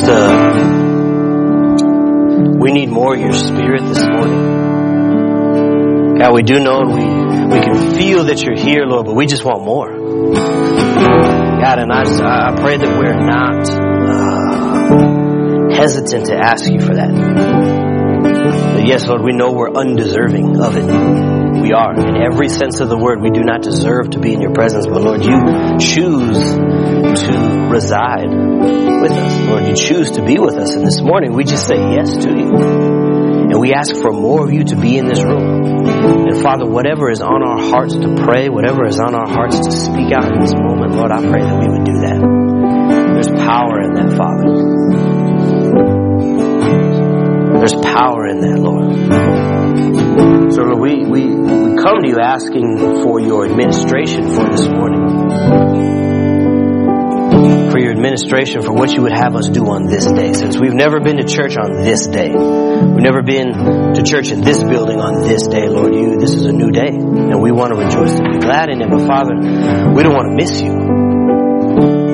just, 0.00 0.10
uh, 0.10 0.54
we 2.58 2.72
need 2.72 2.88
more 2.88 3.14
of 3.14 3.20
your 3.20 3.32
spirit 3.32 3.82
this 3.82 4.00
morning. 4.00 4.58
God, 6.18 6.34
we 6.34 6.42
do 6.42 6.58
know 6.60 6.80
we, 6.86 7.04
we 7.46 7.60
can 7.60 7.94
feel 7.94 8.24
that 8.24 8.42
you're 8.42 8.56
here, 8.56 8.84
Lord, 8.86 9.06
but 9.06 9.14
we 9.14 9.26
just 9.26 9.44
want 9.44 9.64
more. 9.64 9.88
God, 9.90 11.78
and 11.78 11.92
I, 11.92 12.04
just, 12.04 12.22
I 12.22 12.54
pray 12.56 12.76
that 12.78 12.98
we're 12.98 13.14
not 13.14 13.68
uh, 14.90 15.74
hesitant 15.74 16.26
to 16.26 16.36
ask 16.36 16.70
you 16.70 16.80
for 16.80 16.94
that. 16.94 17.89
But 18.22 18.86
yes, 18.86 19.06
Lord, 19.06 19.22
we 19.22 19.32
know 19.32 19.52
we're 19.52 19.72
undeserving 19.72 20.60
of 20.60 20.76
it. 20.76 20.84
We 21.60 21.72
are. 21.72 21.92
In 21.94 22.16
every 22.22 22.48
sense 22.48 22.80
of 22.80 22.88
the 22.88 22.96
word, 22.96 23.20
we 23.20 23.30
do 23.30 23.42
not 23.42 23.62
deserve 23.62 24.10
to 24.10 24.18
be 24.20 24.32
in 24.32 24.40
your 24.40 24.52
presence, 24.52 24.86
but 24.86 25.02
Lord, 25.02 25.24
you 25.24 25.38
choose 25.78 26.38
to 26.38 27.68
reside 27.70 28.30
with 28.30 29.12
us. 29.12 29.48
Lord, 29.48 29.66
you 29.68 29.76
choose 29.76 30.12
to 30.12 30.24
be 30.24 30.38
with 30.38 30.54
us. 30.54 30.74
And 30.74 30.86
this 30.86 31.00
morning, 31.00 31.34
we 31.34 31.44
just 31.44 31.66
say 31.66 31.76
yes 31.76 32.16
to 32.24 32.30
you. 32.30 32.50
And 33.50 33.60
we 33.60 33.72
ask 33.74 33.94
for 33.96 34.12
more 34.12 34.44
of 34.44 34.52
you 34.52 34.64
to 34.64 34.76
be 34.76 34.96
in 34.96 35.06
this 35.06 35.22
room. 35.22 35.86
And 35.88 36.40
Father, 36.40 36.66
whatever 36.66 37.10
is 37.10 37.20
on 37.20 37.42
our 37.42 37.60
hearts 37.60 37.94
to 37.94 38.14
pray, 38.24 38.48
whatever 38.48 38.86
is 38.86 39.00
on 39.00 39.14
our 39.14 39.28
hearts 39.28 39.58
to 39.58 39.72
speak 39.72 40.12
out 40.12 40.32
in 40.32 40.40
this 40.40 40.54
moment, 40.54 40.94
Lord, 40.94 41.10
I 41.10 41.20
pray 41.20 41.42
that 41.42 41.58
we 41.60 41.68
would 41.68 41.84
do 41.84 42.00
that. 42.00 42.20
There's 43.14 43.28
power 43.44 43.80
in 43.82 43.94
that, 43.94 44.16
Father. 44.16 45.09
There's 47.60 47.74
power 47.74 48.26
in 48.26 48.40
that, 48.40 48.58
Lord. 48.58 50.52
So 50.52 50.62
Lord, 50.62 50.80
we, 50.80 51.04
we, 51.04 51.26
we 51.26 51.76
come 51.76 52.00
to 52.00 52.08
you 52.08 52.18
asking 52.20 53.02
for 53.02 53.20
your 53.20 53.44
administration 53.46 54.28
for 54.34 54.48
this 54.50 54.66
morning 54.66 55.70
for 57.70 57.78
your 57.78 57.92
administration 57.92 58.62
for 58.62 58.72
what 58.72 58.92
you 58.92 59.02
would 59.02 59.12
have 59.12 59.36
us 59.36 59.48
do 59.48 59.64
on 59.66 59.86
this 59.86 60.06
day. 60.06 60.32
Since 60.32 60.58
we've 60.60 60.74
never 60.74 61.00
been 61.00 61.18
to 61.18 61.24
church 61.24 61.56
on 61.56 61.72
this 61.84 62.06
day, 62.08 62.30
we've 62.30 63.04
never 63.04 63.22
been 63.22 63.94
to 63.94 64.02
church 64.02 64.30
in 64.30 64.40
this 64.40 64.62
building 64.62 65.00
on 65.00 65.22
this 65.22 65.46
day, 65.46 65.68
Lord, 65.68 65.94
you, 65.94 66.18
this 66.18 66.34
is 66.34 66.46
a 66.46 66.52
new 66.52 66.70
day, 66.70 66.88
and 66.88 67.40
we 67.40 67.52
want 67.52 67.72
to 67.72 67.78
rejoice 67.78 68.18
and 68.18 68.32
be 68.32 68.38
glad 68.38 68.70
in 68.70 68.82
it. 68.82 68.90
But 68.90 69.06
Father, 69.06 69.34
we 69.34 70.02
don't 70.02 70.14
want 70.14 70.30
to 70.30 70.36
miss 70.36 70.60
you. 70.60 70.72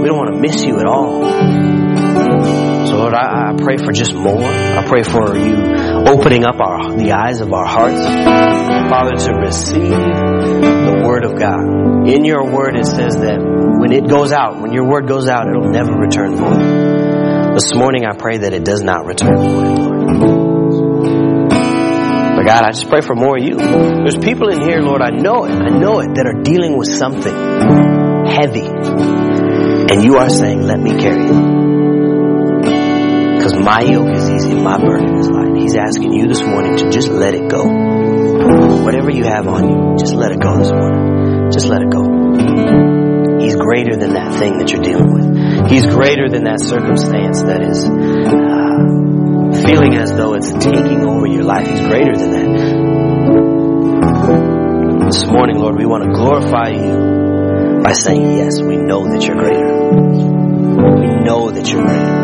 We 0.02 0.08
don't 0.08 0.18
want 0.18 0.34
to 0.34 0.40
miss 0.40 0.62
you 0.62 0.78
at 0.78 0.86
all. 0.86 2.75
Lord, 2.96 3.12
I, 3.12 3.52
I 3.52 3.56
pray 3.58 3.76
for 3.76 3.92
just 3.92 4.14
more. 4.14 4.42
I 4.42 4.82
pray 4.86 5.02
for 5.02 5.36
you 5.36 5.54
opening 6.08 6.44
up 6.44 6.58
our 6.60 6.96
the 6.96 7.12
eyes 7.12 7.40
of 7.40 7.52
our 7.52 7.66
hearts, 7.66 8.00
Father, 8.88 9.16
to 9.16 9.32
receive 9.34 9.90
the 9.90 11.02
Word 11.04 11.24
of 11.24 11.38
God. 11.38 12.08
In 12.08 12.24
your 12.24 12.50
Word, 12.50 12.74
it 12.74 12.86
says 12.86 13.16
that 13.16 13.38
when 13.38 13.92
it 13.92 14.08
goes 14.08 14.32
out, 14.32 14.62
when 14.62 14.72
your 14.72 14.88
Word 14.88 15.06
goes 15.06 15.28
out, 15.28 15.46
it'll 15.46 15.70
never 15.70 15.92
return 15.92 16.36
void. 16.36 17.54
This 17.54 17.74
morning, 17.74 18.06
I 18.06 18.16
pray 18.16 18.38
that 18.38 18.54
it 18.54 18.64
does 18.64 18.82
not 18.82 19.04
return 19.04 19.36
void, 19.36 19.78
Lord. 19.78 19.96
But 22.36 22.46
God, 22.46 22.64
I 22.64 22.70
just 22.70 22.88
pray 22.88 23.02
for 23.02 23.14
more 23.14 23.36
of 23.36 23.44
you. 23.44 23.56
There's 23.56 24.16
people 24.16 24.48
in 24.48 24.62
here, 24.62 24.80
Lord, 24.80 25.02
I 25.02 25.10
know 25.10 25.44
it, 25.44 25.52
I 25.52 25.68
know 25.68 26.00
it, 26.00 26.14
that 26.14 26.26
are 26.26 26.42
dealing 26.42 26.78
with 26.78 26.88
something 26.88 27.34
heavy. 28.26 28.66
And 29.92 30.02
you 30.02 30.16
are 30.16 30.30
saying, 30.30 30.62
let 30.62 30.80
me 30.80 30.98
carry 30.98 31.26
it. 31.26 31.55
Because 33.46 33.64
my 33.64 33.80
yoke 33.82 34.08
is 34.08 34.28
easy 34.28 34.60
my 34.60 34.76
burden 34.76 35.18
is 35.18 35.30
light. 35.30 35.56
He's 35.56 35.76
asking 35.76 36.12
you 36.12 36.26
this 36.26 36.42
morning 36.42 36.78
to 36.78 36.90
just 36.90 37.08
let 37.08 37.32
it 37.32 37.48
go. 37.48 37.62
Whatever 38.82 39.12
you 39.12 39.22
have 39.22 39.46
on 39.46 39.68
you, 39.68 39.96
just 40.00 40.14
let 40.14 40.32
it 40.32 40.40
go 40.40 40.58
this 40.58 40.72
morning. 40.72 41.52
Just 41.52 41.68
let 41.68 41.80
it 41.80 41.88
go. 41.88 43.38
He's 43.38 43.54
greater 43.54 43.94
than 43.94 44.14
that 44.14 44.34
thing 44.34 44.58
that 44.58 44.72
you're 44.72 44.82
dealing 44.82 45.12
with. 45.14 45.70
He's 45.70 45.86
greater 45.86 46.28
than 46.28 46.42
that 46.42 46.60
circumstance 46.60 47.44
that 47.44 47.62
is 47.62 47.84
uh, 47.84 49.62
feeling 49.64 49.94
as 49.94 50.12
though 50.16 50.34
it's 50.34 50.50
taking 50.50 51.06
over 51.06 51.28
your 51.28 51.44
life. 51.44 51.68
He's 51.68 51.82
greater 51.82 52.16
than 52.16 52.32
that. 52.32 52.48
This 55.06 55.24
morning, 55.24 55.60
Lord, 55.60 55.76
we 55.78 55.86
want 55.86 56.02
to 56.02 56.10
glorify 56.10 56.70
you 56.70 57.80
by 57.84 57.92
saying, 57.92 58.38
yes, 58.38 58.60
we 58.60 58.76
know 58.76 59.04
that 59.06 59.24
you're 59.24 59.36
greater. 59.36 59.72
We 61.00 61.24
know 61.24 61.52
that 61.52 61.70
you're 61.70 61.84
greater. 61.84 62.15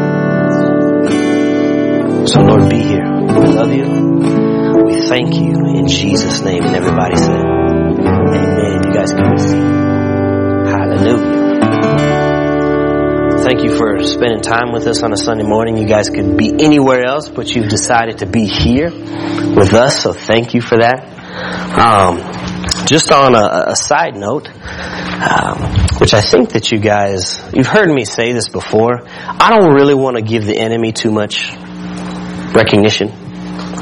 So 2.25 2.41
Lord, 2.41 2.71
be 2.71 2.79
here. 2.79 3.05
We 3.05 3.49
love 3.49 3.73
you. 3.73 3.85
We 4.85 4.95
thank 5.09 5.35
you 5.35 5.67
in 5.75 5.89
Jesus' 5.89 6.41
name. 6.43 6.63
And 6.63 6.77
everybody 6.77 7.17
said, 7.17 7.45
Amen. 7.45 8.83
You 8.85 8.93
guys 8.95 9.13
can 9.13 9.29
receive. 9.33 9.63
Hallelujah. 10.71 11.43
Thank 13.43 13.65
you 13.65 13.77
for 13.77 14.05
spending 14.05 14.41
time 14.41 14.73
with 14.73 14.87
us 14.87 15.03
on 15.03 15.13
a 15.13 15.17
Sunday 15.17 15.43
morning. 15.43 15.77
You 15.77 15.89
guys 15.89 16.11
could 16.11 16.37
be 16.37 16.53
anywhere 16.61 17.03
else, 17.05 17.29
but 17.29 17.53
you've 17.53 17.69
decided 17.69 18.19
to 18.19 18.27
be 18.27 18.47
here 18.47 18.91
with 18.91 19.75
us. 19.75 20.01
So 20.01 20.13
thank 20.13 20.55
you 20.55 20.61
for 20.61 20.79
that. 20.79 21.03
Um, 21.77 22.87
just 22.87 23.11
on 23.11 23.35
a, 23.35 23.65
a 23.73 23.77
side 23.77 24.15
note, 24.15 24.49
um, 24.49 25.59
which 25.99 26.15
I 26.15 26.21
think 26.21 26.51
that 26.51 26.71
you 26.71 26.79
guys, 26.79 27.43
you've 27.53 27.67
heard 27.67 27.89
me 27.89 28.05
say 28.05 28.33
this 28.33 28.49
before. 28.49 29.01
I 29.05 29.51
don't 29.51 29.75
really 29.75 29.95
want 29.95 30.17
to 30.19 30.23
give 30.23 30.47
the 30.47 30.57
enemy 30.57 30.93
too 30.93 31.11
much 31.11 31.51
recognition. 32.55 33.11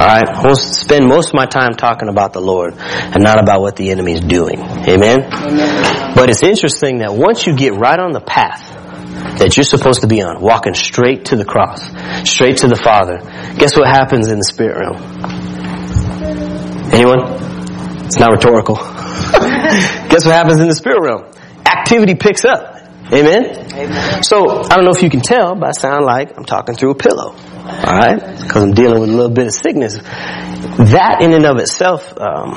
Alright? 0.00 0.28
I 0.28 0.42
will 0.46 0.56
spend 0.56 1.06
most 1.06 1.28
of 1.28 1.34
my 1.34 1.46
time 1.46 1.74
talking 1.74 2.08
about 2.08 2.32
the 2.32 2.40
Lord 2.40 2.74
and 2.78 3.22
not 3.22 3.38
about 3.40 3.60
what 3.60 3.76
the 3.76 3.90
enemy 3.90 4.12
is 4.12 4.20
doing. 4.20 4.58
Amen? 4.60 5.24
Amen? 5.24 6.14
But 6.14 6.30
it's 6.30 6.42
interesting 6.42 6.98
that 6.98 7.12
once 7.12 7.46
you 7.46 7.54
get 7.54 7.74
right 7.74 7.98
on 7.98 8.12
the 8.12 8.20
path 8.20 8.66
that 9.38 9.56
you're 9.56 9.64
supposed 9.64 10.00
to 10.00 10.06
be 10.06 10.22
on, 10.22 10.40
walking 10.40 10.74
straight 10.74 11.26
to 11.26 11.36
the 11.36 11.44
cross, 11.44 11.84
straight 12.28 12.58
to 12.58 12.68
the 12.68 12.76
Father, 12.76 13.18
guess 13.58 13.76
what 13.76 13.88
happens 13.88 14.28
in 14.28 14.38
the 14.38 14.44
spirit 14.44 14.78
realm? 14.78 14.96
Anyone? 16.92 17.20
It's 18.06 18.18
not 18.18 18.32
rhetorical. 18.32 18.76
guess 20.08 20.24
what 20.24 20.34
happens 20.34 20.60
in 20.60 20.68
the 20.68 20.74
spirit 20.74 21.00
realm? 21.02 21.30
Activity 21.66 22.14
picks 22.14 22.44
up. 22.44 22.76
Amen? 23.12 23.72
Amen? 23.72 24.22
So, 24.22 24.62
I 24.62 24.76
don't 24.76 24.84
know 24.84 24.92
if 24.92 25.02
you 25.02 25.10
can 25.10 25.20
tell, 25.20 25.56
but 25.56 25.68
I 25.68 25.72
sound 25.72 26.06
like 26.06 26.36
I'm 26.36 26.44
talking 26.44 26.74
through 26.74 26.92
a 26.92 26.94
pillow. 26.94 27.34
Alright? 27.70 28.20
Because 28.42 28.62
I'm 28.62 28.72
dealing 28.72 29.00
with 29.00 29.10
a 29.10 29.12
little 29.12 29.30
bit 29.30 29.46
of 29.46 29.52
sickness. 29.52 29.98
That 29.98 31.18
in 31.22 31.32
and 31.32 31.46
of 31.46 31.58
itself, 31.58 32.12
um, 32.18 32.52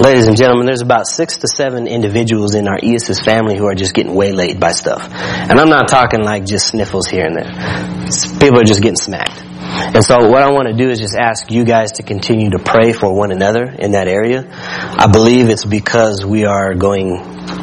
ladies 0.00 0.28
and 0.28 0.36
gentlemen, 0.36 0.66
there's 0.66 0.82
about 0.82 1.06
six 1.06 1.38
to 1.38 1.48
seven 1.48 1.86
individuals 1.86 2.54
in 2.54 2.68
our 2.68 2.78
ESS 2.82 3.20
family 3.20 3.56
who 3.56 3.66
are 3.66 3.74
just 3.74 3.94
getting 3.94 4.14
waylaid 4.14 4.60
by 4.60 4.72
stuff. 4.72 5.08
And 5.12 5.60
I'm 5.60 5.68
not 5.68 5.88
talking 5.88 6.22
like 6.22 6.46
just 6.46 6.68
sniffles 6.68 7.06
here 7.06 7.26
and 7.26 7.36
there. 7.36 7.52
People 8.40 8.60
are 8.60 8.64
just 8.64 8.82
getting 8.82 8.96
smacked. 8.96 9.42
And 9.74 10.04
so 10.04 10.28
what 10.28 10.42
I 10.42 10.52
want 10.52 10.68
to 10.68 10.74
do 10.74 10.88
is 10.90 11.00
just 11.00 11.16
ask 11.16 11.50
you 11.50 11.64
guys 11.64 11.92
to 11.92 12.02
continue 12.02 12.50
to 12.50 12.58
pray 12.58 12.92
for 12.92 13.12
one 13.14 13.32
another 13.32 13.64
in 13.64 13.92
that 13.92 14.08
area. 14.08 14.46
I 14.50 15.08
believe 15.10 15.48
it's 15.48 15.64
because 15.64 16.24
we 16.24 16.44
are 16.44 16.74
going 16.74 17.16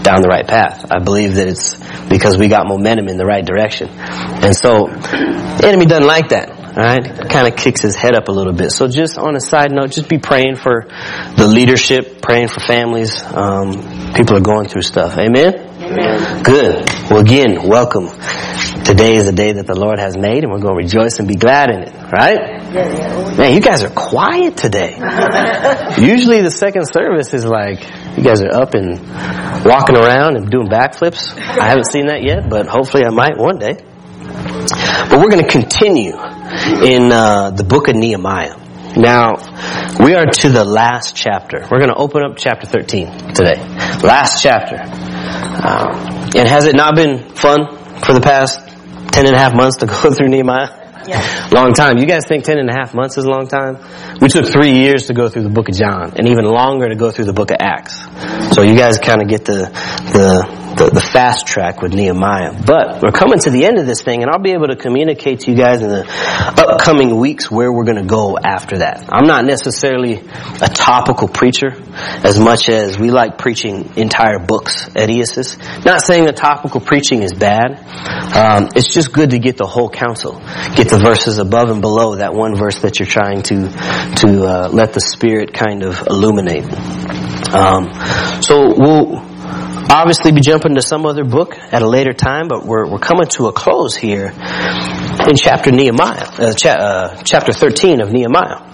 down 0.03 0.21
the 0.21 0.27
right 0.27 0.45
path. 0.45 0.85
I 0.91 0.99
believe 0.99 1.35
that 1.35 1.47
it's 1.47 1.77
because 2.09 2.37
we 2.37 2.47
got 2.47 2.67
momentum 2.67 3.07
in 3.07 3.17
the 3.17 3.25
right 3.25 3.45
direction. 3.45 3.89
And 3.89 4.55
so 4.55 4.87
the 4.87 5.63
enemy 5.63 5.85
doesn't 5.85 6.07
like 6.07 6.29
that. 6.29 6.60
Alright? 6.71 7.29
Kind 7.29 7.49
of 7.49 7.57
kicks 7.57 7.81
his 7.81 7.97
head 7.97 8.15
up 8.15 8.29
a 8.29 8.31
little 8.31 8.53
bit. 8.53 8.71
So 8.71 8.87
just 8.87 9.17
on 9.17 9.35
a 9.35 9.41
side 9.41 9.73
note, 9.73 9.91
just 9.91 10.07
be 10.07 10.19
praying 10.19 10.55
for 10.55 10.85
the 11.35 11.45
leadership, 11.45 12.21
praying 12.21 12.47
for 12.47 12.61
families. 12.61 13.21
Um, 13.23 14.13
people 14.13 14.37
are 14.37 14.41
going 14.41 14.69
through 14.69 14.83
stuff. 14.83 15.17
Amen? 15.17 15.53
Amen? 15.53 16.43
Good. 16.43 16.85
Well 17.09 17.19
again, 17.19 17.67
welcome. 17.67 18.07
Today 18.85 19.15
is 19.15 19.25
the 19.25 19.33
day 19.33 19.51
that 19.51 19.67
the 19.67 19.75
Lord 19.75 19.99
has 19.99 20.15
made 20.15 20.45
and 20.45 20.51
we're 20.53 20.61
going 20.61 20.75
to 20.75 20.83
rejoice 20.83 21.19
and 21.19 21.27
be 21.27 21.35
glad 21.35 21.71
in 21.71 21.83
it. 21.83 21.93
Right? 22.09 22.39
Man, 23.37 23.53
you 23.53 23.59
guys 23.59 23.83
are 23.83 23.89
quiet 23.89 24.55
today. 24.55 24.95
Usually 25.99 26.41
the 26.41 26.51
second 26.51 26.85
service 26.85 27.33
is 27.33 27.45
like, 27.45 27.81
you 28.17 28.23
guys 28.23 28.41
are 28.41 28.53
up 28.53 28.75
and 28.75 28.97
walking 29.65 29.97
around 29.97 30.37
and 30.37 30.49
doing 30.49 30.67
backflips. 30.67 31.37
I 31.37 31.67
haven't 31.67 31.91
seen 31.91 32.05
that 32.05 32.23
yet, 32.23 32.49
but 32.49 32.67
hopefully 32.67 33.03
I 33.05 33.09
might 33.09 33.37
one 33.37 33.59
day. 33.59 33.77
But 35.11 35.19
we're 35.19 35.29
going 35.29 35.43
to 35.43 35.51
continue 35.51 36.13
in 36.83 37.11
uh, 37.11 37.51
the 37.51 37.63
book 37.63 37.87
of 37.87 37.95
Nehemiah. 37.95 38.55
Now, 38.95 39.35
we 40.03 40.15
are 40.15 40.25
to 40.25 40.49
the 40.49 40.65
last 40.65 41.15
chapter. 41.15 41.59
We're 41.71 41.79
going 41.79 41.89
to 41.89 41.95
open 41.95 42.23
up 42.23 42.37
chapter 42.37 42.67
13 42.67 43.33
today. 43.33 43.55
Last 44.03 44.43
chapter. 44.43 44.75
Um, 44.75 46.29
and 46.35 46.47
has 46.47 46.65
it 46.65 46.75
not 46.75 46.95
been 46.95 47.29
fun 47.35 47.77
for 48.01 48.13
the 48.13 48.21
past 48.21 48.59
10 49.13 49.25
and 49.25 49.35
a 49.35 49.39
half 49.39 49.55
months 49.55 49.77
to 49.77 49.85
go 49.87 50.11
through 50.13 50.27
Nehemiah? 50.27 50.81
Yeah. 51.07 51.49
Long 51.51 51.73
time. 51.73 51.97
You 51.97 52.05
guys 52.05 52.25
think 52.27 52.43
10 52.43 52.57
and 52.59 52.69
a 52.69 52.73
half 52.73 52.93
months 52.93 53.17
is 53.17 53.23
a 53.23 53.29
long 53.29 53.47
time? 53.47 53.77
We 54.21 54.27
took 54.27 54.45
three 54.45 54.77
years 54.77 55.07
to 55.07 55.13
go 55.13 55.29
through 55.29 55.43
the 55.43 55.49
book 55.49 55.67
of 55.67 55.75
John 55.75 56.13
and 56.15 56.27
even 56.27 56.45
longer 56.45 56.89
to 56.89 56.95
go 56.95 57.11
through 57.11 57.25
the 57.25 57.33
book 57.33 57.49
of 57.51 57.57
Acts. 57.59 57.99
So 58.53 58.61
you 58.61 58.77
guys 58.77 58.99
kind 58.99 59.21
of 59.21 59.27
get 59.27 59.45
the, 59.45 59.71
the, 60.13 60.70
the, 60.81 60.89
the 60.89 61.01
fast 61.01 61.45
track 61.45 61.81
with 61.81 61.93
Nehemiah. 61.93 62.53
But 62.65 63.01
we're 63.01 63.11
coming 63.11 63.39
to 63.39 63.49
the 63.49 63.65
end 63.65 63.77
of 63.77 63.85
this 63.85 64.01
thing, 64.01 64.23
and 64.23 64.31
I'll 64.31 64.41
be 64.41 64.51
able 64.51 64.67
to 64.67 64.75
communicate 64.75 65.41
to 65.41 65.51
you 65.51 65.57
guys 65.57 65.81
in 65.81 65.89
the 65.89 66.05
upcoming 66.57 67.17
weeks 67.17 67.51
where 67.51 67.71
we're 67.71 67.83
going 67.83 68.01
to 68.01 68.07
go 68.07 68.37
after 68.37 68.79
that. 68.79 69.05
I'm 69.11 69.27
not 69.27 69.45
necessarily 69.45 70.15
a 70.15 70.67
topical 70.67 71.27
preacher 71.27 71.73
as 72.23 72.39
much 72.39 72.69
as 72.69 72.97
we 72.97 73.11
like 73.11 73.37
preaching 73.37 73.95
entire 73.95 74.39
books 74.39 74.87
at 74.95 75.09
ESIS. 75.09 75.57
Not 75.85 76.01
saying 76.01 76.25
that 76.25 76.37
topical 76.37 76.81
preaching 76.81 77.21
is 77.21 77.33
bad. 77.33 77.77
Um, 78.35 78.69
it's 78.75 78.93
just 78.93 79.13
good 79.13 79.31
to 79.31 79.39
get 79.39 79.57
the 79.57 79.67
whole 79.67 79.89
counsel, 79.89 80.39
get 80.75 80.89
the 80.89 80.99
verses 81.03 81.37
above 81.37 81.69
and 81.69 81.81
below 81.81 82.15
that 82.15 82.33
one 82.33 82.55
verse 82.55 82.79
that 82.79 82.99
you're 82.99 83.07
trying 83.07 83.43
to 83.43 83.69
to 84.21 84.45
uh, 84.45 84.69
let 84.71 84.93
the 84.93 85.01
Spirit 85.01 85.53
kind 85.53 85.83
of 85.83 86.07
illuminate. 86.07 86.65
Um, 87.53 87.91
so 88.41 88.73
we'll 88.77 89.30
obviously 89.91 90.31
be 90.31 90.41
jumping 90.41 90.75
to 90.75 90.81
some 90.81 91.05
other 91.05 91.23
book 91.23 91.57
at 91.57 91.81
a 91.81 91.87
later 91.87 92.13
time, 92.13 92.47
but 92.47 92.65
we're, 92.65 92.89
we're 92.89 92.99
coming 92.99 93.27
to 93.27 93.47
a 93.47 93.53
close 93.53 93.95
here 93.95 94.27
in 94.27 95.35
chapter 95.35 95.71
Nehemiah, 95.71 96.27
uh, 96.37 96.53
cha- 96.53 96.69
uh, 96.69 97.21
chapter 97.23 97.51
13 97.51 98.01
of 98.01 98.11
Nehemiah. 98.11 98.67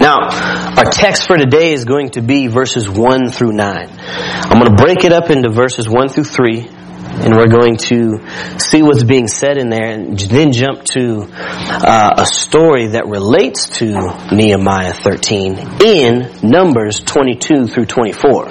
Now, 0.00 0.28
our 0.76 0.90
text 0.90 1.26
for 1.26 1.36
today 1.36 1.72
is 1.72 1.84
going 1.84 2.10
to 2.10 2.22
be 2.22 2.46
verses 2.46 2.88
1 2.88 3.30
through 3.30 3.52
9. 3.52 3.88
I'm 3.90 4.60
going 4.60 4.76
to 4.76 4.82
break 4.82 5.04
it 5.04 5.12
up 5.12 5.30
into 5.30 5.50
verses 5.50 5.88
1 5.88 6.08
through 6.08 6.24
3, 6.24 6.68
and 7.10 7.36
we're 7.36 7.48
going 7.48 7.76
to 7.76 8.20
see 8.58 8.82
what's 8.82 9.04
being 9.04 9.26
said 9.26 9.58
in 9.58 9.70
there 9.70 9.92
and 9.92 10.18
then 10.18 10.52
jump 10.52 10.84
to 10.84 11.26
uh, 11.32 12.14
a 12.18 12.26
story 12.26 12.88
that 12.88 13.06
relates 13.06 13.78
to 13.78 13.92
Nehemiah 14.32 14.92
13 14.92 15.82
in 15.82 16.30
Numbers 16.42 17.00
22 17.00 17.66
through 17.66 17.86
24. 17.86 18.46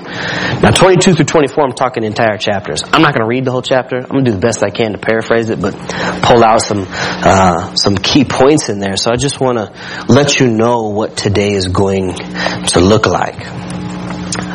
Now 0.62 0.72
22 0.72 1.14
through 1.14 1.26
24 1.26 1.64
I'm 1.64 1.74
talking 1.74 2.04
entire 2.04 2.38
chapters. 2.38 2.84
I'm 2.84 3.02
not 3.02 3.14
going 3.14 3.22
to 3.22 3.28
read 3.28 3.46
the 3.46 3.52
whole 3.52 3.62
chapter. 3.62 3.98
I'm 3.98 4.10
going 4.10 4.26
to 4.26 4.32
do 4.32 4.36
the 4.36 4.42
best 4.42 4.64
I 4.64 4.70
can 4.70 4.94
to 4.94 4.98
paraphrase 4.98 5.50
it 5.50 5.62
but 5.62 5.74
pull 6.22 6.44
out 6.44 6.62
some 6.62 6.86
uh, 6.90 7.76
some 7.76 7.98
key 7.98 8.26
points 8.26 8.70
in 8.70 8.80
there. 8.80 8.98
So 8.98 9.12
I 9.12 9.16
just 9.16 9.40
want 9.40 9.58
to 9.58 10.06
let 10.12 10.40
you 10.40 10.50
know 10.50 10.90
what 10.90 11.16
today 11.16 11.54
is 11.54 11.68
going 11.68 12.14
to 12.14 12.80
look 12.80 13.06
like. 13.06 13.38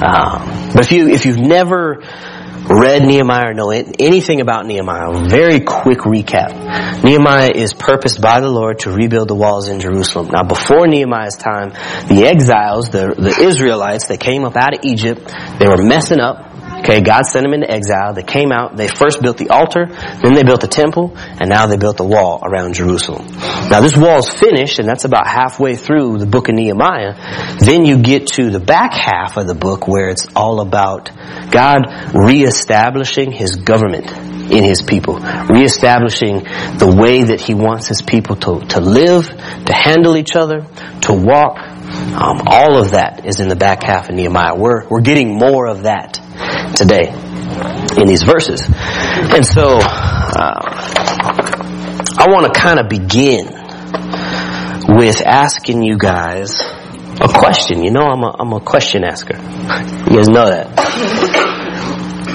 Uh, 0.05 0.72
but 0.72 0.84
if 0.84 0.93
you 0.93 1.08
if 1.08 1.26
you've 1.26 1.38
never 1.38 2.02
read 2.72 3.02
Nehemiah 3.02 3.50
or 3.50 3.54
know 3.54 3.70
anything 3.70 4.40
about 4.40 4.66
Nehemiah, 4.66 5.28
very 5.28 5.60
quick 5.60 5.98
recap. 5.98 7.02
Nehemiah 7.02 7.50
is 7.54 7.74
purposed 7.74 8.20
by 8.20 8.40
the 8.40 8.48
Lord 8.48 8.80
to 8.80 8.90
rebuild 8.90 9.28
the 9.28 9.34
walls 9.34 9.69
in 9.69 9.80
Jerusalem. 9.80 10.28
Now 10.32 10.44
before 10.44 10.86
Nehemiah's 10.86 11.36
time, 11.36 11.70
the 12.08 12.24
exiles, 12.26 12.88
the, 12.90 13.14
the 13.16 13.36
Israelites, 13.42 14.06
that 14.06 14.20
came 14.20 14.44
up 14.44 14.56
out 14.56 14.78
of 14.78 14.84
Egypt, 14.84 15.32
they 15.58 15.69
were 15.69 15.82
messing 15.82 16.20
up, 16.20 16.51
Okay, 16.82 17.00
God 17.00 17.26
sent 17.26 17.44
them 17.44 17.55
into 17.55 17.70
exile. 17.70 18.12
They 18.12 18.25
came 18.25 18.50
out. 18.50 18.76
They 18.76 18.88
first 18.88 19.23
built 19.23 19.38
the 19.38 19.50
altar, 19.50 19.87
then 19.87 20.34
they 20.34 20.43
built 20.43 20.62
the 20.62 20.67
temple, 20.67 21.12
and 21.17 21.49
now 21.49 21.69
they 21.69 21.76
built 21.76 21.96
the 21.96 22.05
wall 22.05 22.43
around 22.43 22.75
Jerusalem. 22.75 23.25
Now 23.70 23.81
this 23.81 23.96
wall 23.96 24.19
is 24.19 24.29
finished, 24.29 24.81
and 24.81 24.88
that's 24.88 25.05
about 25.05 25.29
halfway 25.29 25.76
through 25.76 26.19
the 26.19 26.26
book 26.26 26.49
of 26.49 26.56
Nehemiah. 26.56 27.14
Then 27.61 27.87
you 27.87 28.02
get 28.02 28.26
to 28.38 28.50
the 28.50 28.58
back 28.58 28.94
half 28.94 29.37
of 29.37 29.46
the 29.46 29.55
book 29.55 29.87
where 29.87 30.08
it's 30.08 30.26
all 30.34 30.61
about 30.61 31.12
God 31.52 31.82
reestablishing 32.14 33.31
His 33.31 33.55
government 33.55 34.11
in 34.50 34.64
His 34.64 34.82
people, 34.82 35.20
reestablishing 35.20 36.43
the 36.79 36.93
way 36.99 37.23
that 37.23 37.40
He 37.40 37.55
wants 37.55 37.87
His 37.87 38.02
people 38.02 38.34
to, 38.37 38.58
to 38.70 38.81
live, 38.81 39.29
to 39.29 39.73
handle 39.73 40.17
each 40.17 40.34
other, 40.34 40.67
to 41.02 41.12
walk. 41.12 41.58
Um, 41.58 42.43
all 42.46 42.79
of 42.79 42.93
that 42.93 43.25
is 43.25 43.38
in 43.38 43.49
the 43.49 43.56
back 43.56 43.84
half 43.84 44.08
of 44.08 44.17
Nehemiah. 44.17 44.56
We're, 44.56 44.88
we're 44.88 45.02
getting 45.02 45.38
more 45.38 45.69
of 45.69 45.84
that 45.84 46.19
today 46.74 47.12
in 48.00 48.06
these 48.06 48.22
verses. 48.22 48.60
And 48.62 49.44
so, 49.44 49.78
uh, 49.78 50.60
I 52.14 52.26
want 52.28 52.52
to 52.52 52.60
kind 52.60 52.78
of 52.78 52.88
begin 52.88 53.46
with 54.96 55.22
asking 55.22 55.82
you 55.82 55.98
guys 55.98 56.60
a 57.20 57.28
question. 57.28 57.82
You 57.82 57.90
know, 57.90 58.02
I'm 58.02 58.22
a, 58.22 58.36
I'm 58.38 58.52
a 58.52 58.60
question 58.60 59.02
asker. 59.02 59.36
You 59.36 60.16
guys 60.16 60.28
know 60.28 60.46
that. 60.46 60.69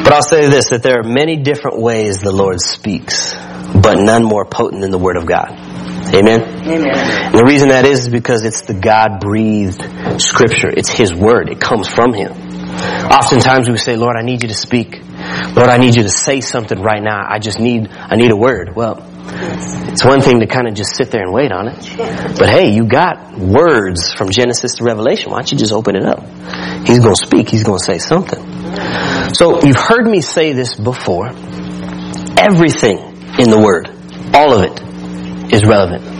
But 0.03 0.13
I'll 0.13 0.21
say 0.21 0.47
this, 0.47 0.69
that 0.69 0.83
there 0.83 0.99
are 0.99 1.03
many 1.03 1.37
different 1.37 1.79
ways 1.79 2.19
the 2.19 2.31
Lord 2.31 2.59
speaks, 2.59 3.35
but 3.81 3.95
none 3.99 4.23
more 4.23 4.45
potent 4.45 4.81
than 4.81 4.91
the 4.91 4.97
Word 4.97 5.17
of 5.17 5.25
God. 5.25 5.51
Amen? 6.13 6.41
Amen. 6.41 6.85
And 6.85 7.35
the 7.35 7.45
reason 7.45 7.69
that 7.69 7.85
is, 7.85 8.01
is 8.01 8.09
because 8.09 8.45
it's 8.45 8.61
the 8.61 8.73
God-breathed 8.73 10.21
scripture. 10.21 10.69
It's 10.69 10.89
His 10.89 11.13
Word. 11.13 11.49
It 11.49 11.59
comes 11.59 11.87
from 11.87 12.13
Him. 12.13 12.31
Oftentimes 13.11 13.69
we 13.69 13.77
say, 13.77 13.95
Lord, 13.95 14.15
I 14.17 14.21
need 14.23 14.43
you 14.43 14.49
to 14.49 14.55
speak. 14.55 14.93
Lord, 15.55 15.69
I 15.69 15.77
need 15.77 15.95
you 15.95 16.03
to 16.03 16.09
say 16.09 16.41
something 16.41 16.79
right 16.79 17.01
now. 17.01 17.25
I 17.27 17.39
just 17.39 17.59
need, 17.59 17.89
I 17.89 18.15
need 18.15 18.31
a 18.31 18.35
word. 18.35 18.75
Well, 18.75 19.03
it's 19.29 20.05
one 20.05 20.21
thing 20.21 20.39
to 20.41 20.47
kind 20.47 20.67
of 20.67 20.73
just 20.73 20.95
sit 20.95 21.11
there 21.11 21.23
and 21.23 21.33
wait 21.33 21.51
on 21.51 21.67
it. 21.67 21.97
But 22.37 22.49
hey, 22.49 22.73
you 22.73 22.87
got 22.87 23.37
words 23.37 24.13
from 24.13 24.29
Genesis 24.29 24.75
to 24.75 24.83
Revelation. 24.83 25.31
Why 25.31 25.39
don't 25.39 25.51
you 25.51 25.57
just 25.57 25.73
open 25.73 25.95
it 25.95 26.05
up? 26.05 26.23
He's 26.85 26.99
going 26.99 27.15
to 27.15 27.25
speak. 27.25 27.49
He's 27.49 27.63
going 27.63 27.79
to 27.79 27.83
say 27.83 27.97
something. 27.97 28.43
So 29.33 29.63
you've 29.63 29.79
heard 29.79 30.05
me 30.05 30.21
say 30.21 30.53
this 30.53 30.75
before. 30.75 31.29
Everything 32.37 32.99
in 33.39 33.49
the 33.49 33.59
Word, 33.59 33.89
all 34.33 34.53
of 34.53 34.63
it, 34.63 35.53
is 35.53 35.63
relevant. 35.65 36.16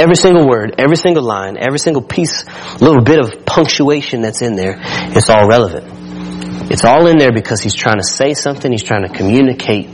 Every 0.00 0.16
single 0.16 0.48
word, 0.48 0.76
every 0.78 0.96
single 0.96 1.22
line, 1.22 1.58
every 1.58 1.78
single 1.78 2.00
piece, 2.00 2.46
little 2.80 3.02
bit 3.02 3.18
of 3.18 3.44
punctuation 3.44 4.22
that's 4.22 4.40
in 4.40 4.56
there, 4.56 4.78
it's 4.80 5.28
all 5.28 5.46
relevant. 5.46 6.72
It's 6.72 6.86
all 6.86 7.06
in 7.06 7.18
there 7.18 7.32
because 7.32 7.60
he's 7.60 7.74
trying 7.74 7.98
to 7.98 8.02
say 8.02 8.32
something, 8.32 8.72
he's 8.72 8.82
trying 8.82 9.02
to 9.02 9.12
communicate 9.12 9.88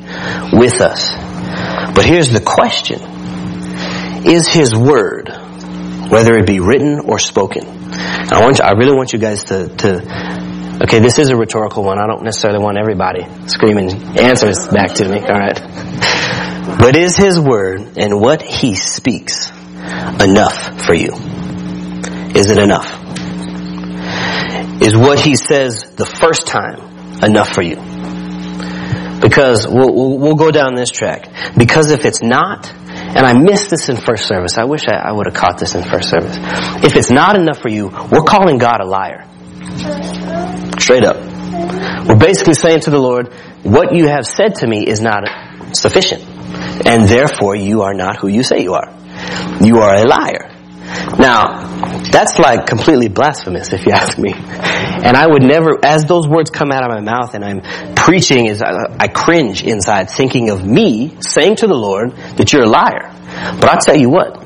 with 0.53 0.81
us. 0.81 1.11
But 1.93 2.07
here's 2.07 2.31
the 2.31 2.41
question. 2.41 3.01
Is 4.25 4.47
his 4.47 4.77
word, 4.77 5.29
whether 6.09 6.37
it 6.37 6.47
be 6.47 6.61
written 6.61 7.01
or 7.01 7.19
spoken, 7.19 7.67
I 7.67 8.43
want 8.45 8.61
you, 8.61 8.65
I 8.65 8.75
really 8.79 8.95
want 8.95 9.13
you 9.13 9.19
guys 9.19 9.43
to, 9.47 9.67
to, 9.67 10.79
okay, 10.85 11.01
this 11.01 11.19
is 11.19 11.31
a 11.31 11.37
rhetorical 11.37 11.83
one. 11.83 11.99
I 11.99 12.07
don't 12.07 12.23
necessarily 12.23 12.63
want 12.63 12.79
everybody 12.79 13.27
screaming 13.49 13.91
answers 14.17 14.69
back 14.69 14.95
to 14.95 15.09
me, 15.09 15.19
alright? 15.19 15.59
But 16.79 16.95
is 16.95 17.17
his 17.17 17.41
word 17.41 17.99
and 17.99 18.21
what 18.21 18.41
he 18.41 18.77
speaks 18.77 19.56
enough 20.21 20.85
for 20.85 20.95
you? 20.95 21.13
Is 22.35 22.51
it 22.51 22.59
enough? 22.59 23.03
Is 24.83 24.97
what 24.97 25.19
he 25.19 25.37
says 25.37 25.95
the 25.97 26.05
first 26.05 26.47
time 26.47 27.23
enough 27.23 27.49
for 27.49 27.63
you? 27.63 27.77
Because 29.21 29.67
we'll, 29.67 30.19
we'll, 30.19 30.35
go 30.35 30.51
down 30.51 30.75
this 30.75 30.91
track. 30.91 31.31
Because 31.57 31.91
if 31.91 32.05
it's 32.05 32.23
not, 32.23 32.71
and 32.71 33.25
I 33.25 33.33
missed 33.33 33.71
this 33.71 33.89
in 33.89 33.97
first 33.97 34.27
service, 34.27 34.59
I 34.59 34.65
wish 34.65 34.83
I, 34.87 34.97
I 34.97 35.13
would 35.13 35.27
have 35.27 35.35
caught 35.35 35.59
this 35.59 35.75
in 35.75 35.83
first 35.83 36.11
service. 36.11 36.37
If 36.85 36.97
it's 36.97 37.11
not 37.11 37.37
enough 37.37 37.59
for 37.59 37.71
you, 37.71 37.89
we're 37.89 38.25
calling 38.25 38.59
God 38.59 38.81
a 38.83 38.87
liar. 38.87 39.27
Straight 40.79 41.05
up. 41.05 41.17
We're 42.07 42.19
basically 42.19 42.55
saying 42.55 42.81
to 42.81 42.91
the 42.91 42.99
Lord, 42.99 43.33
what 43.63 43.95
you 43.95 44.09
have 44.09 44.27
said 44.27 44.57
to 44.57 44.67
me 44.67 44.87
is 44.87 45.01
not 45.01 45.25
sufficient. 45.75 46.23
And 46.87 47.09
therefore 47.09 47.57
you 47.57 47.83
are 47.83 47.95
not 47.95 48.19
who 48.19 48.29
you 48.29 48.43
say 48.43 48.63
you 48.63 48.75
are. 48.75 48.93
You 49.65 49.79
are 49.79 49.95
a 49.95 50.07
liar. 50.07 50.53
Now, 51.19 51.67
that's 52.11 52.39
like 52.39 52.67
completely 52.67 53.09
blasphemous 53.09 53.73
if 53.73 53.87
you 53.87 53.93
ask 53.93 54.19
me. 54.19 54.33
And 54.35 55.17
I 55.17 55.27
would 55.27 55.43
never, 55.43 55.85
as 55.85 56.05
those 56.05 56.27
words 56.27 56.51
come 56.51 56.71
out 56.71 56.85
of 56.85 56.91
my 56.91 57.01
mouth 57.01 57.35
and 57.35 57.45
I'm 57.45 57.95
preaching, 57.95 58.47
is 58.47 58.63
I 58.63 59.09
cringe 59.09 59.63
inside 59.63 60.11
thinking 60.11 60.51
of 60.51 60.65
me 60.65 61.17
saying 61.21 61.57
to 61.57 61.67
the 61.67 61.75
Lord 61.75 62.13
that 62.37 62.53
you're 62.53 62.65
a 62.65 62.69
liar. 62.69 63.13
But 63.61 63.65
I'll 63.65 63.81
tell 63.81 63.97
you 63.97 64.09
what, 64.09 64.37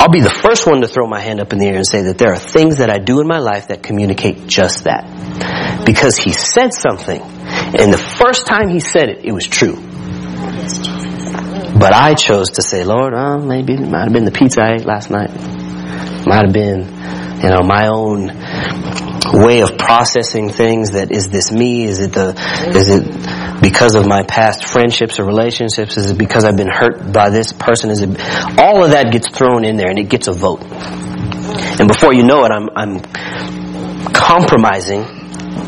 I'll 0.00 0.10
be 0.10 0.20
the 0.20 0.36
first 0.42 0.66
one 0.66 0.80
to 0.80 0.88
throw 0.88 1.06
my 1.06 1.20
hand 1.20 1.40
up 1.40 1.52
in 1.52 1.58
the 1.58 1.66
air 1.66 1.76
and 1.76 1.86
say 1.86 2.02
that 2.02 2.18
there 2.18 2.32
are 2.32 2.38
things 2.38 2.78
that 2.78 2.90
I 2.90 2.98
do 2.98 3.20
in 3.20 3.26
my 3.26 3.38
life 3.38 3.68
that 3.68 3.82
communicate 3.82 4.46
just 4.46 4.84
that. 4.84 5.82
Because 5.86 6.18
he 6.18 6.32
said 6.32 6.74
something, 6.74 7.20
and 7.20 7.92
the 7.92 7.98
first 7.98 8.46
time 8.46 8.68
he 8.68 8.80
said 8.80 9.08
it, 9.08 9.24
it 9.24 9.32
was 9.32 9.46
true. 9.46 9.76
But 11.78 11.92
I 11.92 12.14
chose 12.14 12.50
to 12.50 12.62
say, 12.62 12.84
Lord, 12.84 13.14
uh, 13.14 13.38
maybe 13.38 13.74
it 13.74 13.80
might 13.80 14.04
have 14.04 14.12
been 14.12 14.24
the 14.24 14.30
pizza 14.30 14.62
I 14.62 14.74
ate 14.74 14.84
last 14.84 15.10
night. 15.10 15.30
Might 16.26 16.44
have 16.44 16.52
been, 16.52 16.82
you 17.42 17.50
know, 17.50 17.62
my 17.62 17.88
own 17.88 18.30
way 19.32 19.60
of 19.60 19.76
processing 19.76 20.50
things 20.50 20.92
that 20.92 21.10
is 21.10 21.28
this 21.28 21.50
me? 21.50 21.84
Is 21.84 22.00
it 22.00 22.12
the, 22.12 22.34
is 22.68 22.90
it 22.90 23.60
because 23.60 23.96
of 23.96 24.06
my 24.06 24.22
past 24.22 24.64
friendships 24.64 25.18
or 25.18 25.24
relationships? 25.24 25.96
Is 25.96 26.10
it 26.10 26.18
because 26.18 26.44
I've 26.44 26.56
been 26.56 26.70
hurt 26.70 27.12
by 27.12 27.30
this 27.30 27.52
person? 27.52 27.90
Is 27.90 28.02
it, 28.02 28.10
all 28.58 28.84
of 28.84 28.90
that 28.92 29.10
gets 29.10 29.28
thrown 29.28 29.64
in 29.64 29.76
there 29.76 29.88
and 29.88 29.98
it 29.98 30.08
gets 30.08 30.28
a 30.28 30.32
vote. 30.32 30.62
And 30.62 31.88
before 31.88 32.14
you 32.14 32.22
know 32.22 32.44
it, 32.44 32.52
I'm, 32.52 32.70
I'm 32.76 33.00
compromising 34.12 35.02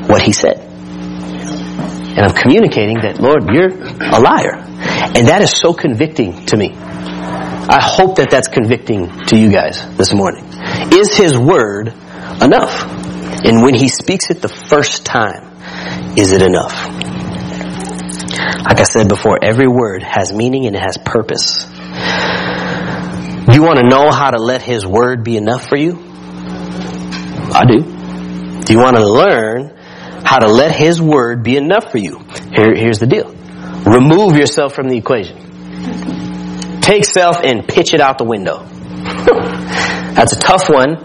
what 0.07 0.23
he 0.23 0.33
said. 0.33 0.76
And 2.17 2.25
I'm 2.25 2.33
communicating 2.33 3.01
that, 3.03 3.21
Lord, 3.21 3.45
you're 3.53 3.69
a 3.69 4.19
liar. 4.19 4.57
And 5.15 5.29
that 5.29 5.43
is 5.43 5.51
so 5.51 5.75
convicting 5.75 6.47
to 6.47 6.57
me. 6.57 6.73
I 6.75 7.81
hope 7.83 8.17
that 8.17 8.31
that's 8.31 8.49
convicting 8.49 9.11
to 9.27 9.37
you 9.37 9.51
guys 9.51 9.85
this 9.97 10.15
morning. 10.15 10.45
Is 10.93 11.15
His 11.15 11.37
Word 11.37 11.89
enough? 12.41 12.85
And 13.45 13.63
when 13.63 13.75
He 13.75 13.89
speaks 13.89 14.31
it 14.31 14.41
the 14.41 14.49
first 14.49 15.05
time, 15.05 15.53
is 16.17 16.33
it 16.33 16.41
enough? 16.41 16.73
Like 18.65 18.81
I 18.81 18.85
said 18.85 19.09
before, 19.09 19.39
every 19.43 19.69
word 19.69 20.03
has 20.03 20.33
meaning 20.33 20.67
and 20.67 20.75
it 20.75 20.83
has 20.83 20.97
purpose. 20.97 21.67
You 23.53 23.63
want 23.63 23.79
to 23.79 23.87
know 23.89 24.11
how 24.11 24.31
to 24.31 24.39
let 24.39 24.63
His 24.63 24.87
word 24.87 25.23
be 25.23 25.37
enough 25.37 25.69
for 25.69 25.77
you? 25.77 25.99
I 27.53 27.63
do. 27.69 27.83
Do 28.65 28.73
you 28.73 28.79
want 28.81 28.97
to 28.97 29.07
learn 29.07 29.76
how 30.27 30.41
to 30.41 30.49
let 30.49 30.75
His 30.77 31.01
word 31.01 31.43
be 31.43 31.57
enough 31.57 31.91
for 31.91 31.99
you? 31.99 32.19
Here, 32.53 32.75
here's 32.75 32.99
the 32.99 33.07
deal. 33.07 33.33
Remove 33.87 34.37
yourself 34.37 34.75
from 34.75 34.89
the 34.89 34.97
equation. 34.97 36.81
Take 36.81 37.05
self 37.05 37.39
and 37.43 37.67
pitch 37.67 37.95
it 37.95 38.01
out 38.01 38.19
the 38.19 38.25
window. 38.25 38.65
That's 40.15 40.33
a 40.33 40.39
tough 40.39 40.69
one. 40.69 40.97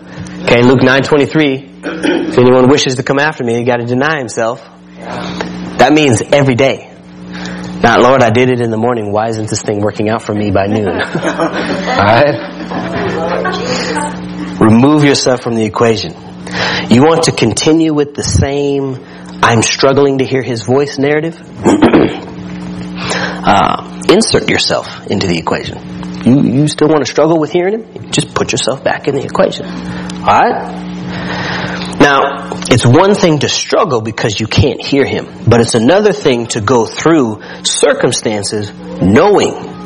Okay, 0.44 0.64
Luke 0.64 0.80
9:23. 0.80 2.30
If 2.30 2.38
anyone 2.38 2.70
wishes 2.70 2.96
to 2.96 3.04
come 3.04 3.20
after 3.20 3.44
me, 3.44 3.56
he 3.56 3.64
got 3.64 3.78
to 3.78 3.86
deny 3.86 4.18
himself. 4.18 4.62
That 4.98 5.94
means 5.94 6.22
every 6.22 6.56
day. 6.56 6.88
Not, 7.82 8.02
Lord, 8.02 8.22
I 8.22 8.30
did 8.30 8.50
it 8.50 8.62
in 8.62 8.70
the 8.70 8.78
morning. 8.78 9.12
Why 9.12 9.30
isn't 9.30 9.50
this 9.50 9.62
thing 9.62 9.82
working 9.82 10.10
out 10.10 10.22
for 10.22 10.34
me 10.34 10.52
by 10.52 10.68
noon? 10.68 10.88
Alright? 11.02 12.36
Remove 14.60 15.04
yourself 15.04 15.42
from 15.42 15.56
the 15.56 15.66
equation. 15.66 16.14
You 16.90 17.02
want 17.02 17.24
to 17.24 17.32
continue 17.32 17.94
with 17.94 18.14
the 18.14 18.24
same, 18.24 18.96
I'm 19.44 19.62
struggling 19.62 20.20
to 20.20 20.26
hear 20.26 20.42
his 20.42 20.64
voice 20.64 20.98
narrative? 20.98 21.40
uh, 23.44 24.02
insert 24.10 24.50
yourself 24.50 25.08
into 25.08 25.28
the 25.28 25.38
equation. 25.38 25.78
You, 26.26 26.42
you 26.44 26.68
still 26.68 26.88
want 26.88 27.04
to 27.06 27.12
struggle 27.12 27.40
with 27.40 27.52
hearing 27.52 27.82
him? 27.82 28.12
Just 28.12 28.34
put 28.36 28.52
yourself 28.52 28.84
back 28.84 29.08
in 29.08 29.16
the 29.16 29.24
equation. 29.24 29.66
Alright? 29.66 30.90
Now, 32.00 32.52
it's 32.70 32.86
one 32.86 33.16
thing 33.16 33.40
to 33.40 33.50
struggle 33.50 34.02
because 34.02 34.40
you 34.40 34.48
can't 34.48 34.82
hear 34.82 35.06
him, 35.06 35.28
but 35.48 35.60
it's 35.62 35.76
another 35.76 36.14
thing 36.14 36.48
to 36.48 36.62
go 36.62 36.86
through 36.86 37.42
circumstances 37.64 38.72
knowing 39.02 39.81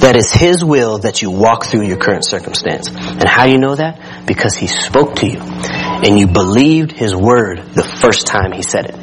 that 0.00 0.16
it's 0.16 0.32
his 0.32 0.64
will 0.64 0.98
that 0.98 1.22
you 1.22 1.30
walk 1.30 1.64
through 1.64 1.86
your 1.86 1.96
current 1.96 2.24
circumstance. 2.24 2.88
And 2.88 3.24
how 3.24 3.46
do 3.46 3.52
you 3.52 3.58
know 3.58 3.74
that? 3.74 4.26
Because 4.26 4.56
he 4.56 4.66
spoke 4.66 5.16
to 5.16 5.26
you 5.26 5.40
and 5.40 6.18
you 6.18 6.26
believed 6.26 6.92
his 6.92 7.14
word 7.14 7.58
the 7.74 7.84
first 7.84 8.26
time 8.26 8.52
he 8.52 8.62
said 8.62 8.86
it. 8.86 8.96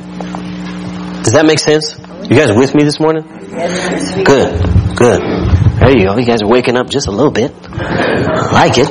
Does 1.24 1.34
that 1.34 1.46
make 1.46 1.60
sense? 1.60 1.98
You 1.98 2.38
guys 2.38 2.56
with 2.56 2.74
me 2.75 2.84
this 2.84 3.00
morning? 3.00 3.24
Good, 3.24 4.96
good. 4.96 5.22
There 5.22 5.98
you 5.98 6.06
go. 6.06 6.18
You 6.18 6.25
guys 6.25 6.42
are 6.42 6.48
waking 6.48 6.78
up 6.78 6.90
just 6.90 7.08
a 7.08 7.12
little 7.12 7.32
bit. 7.32 7.51
I 7.70 8.51
like 8.51 8.78
it. 8.78 8.88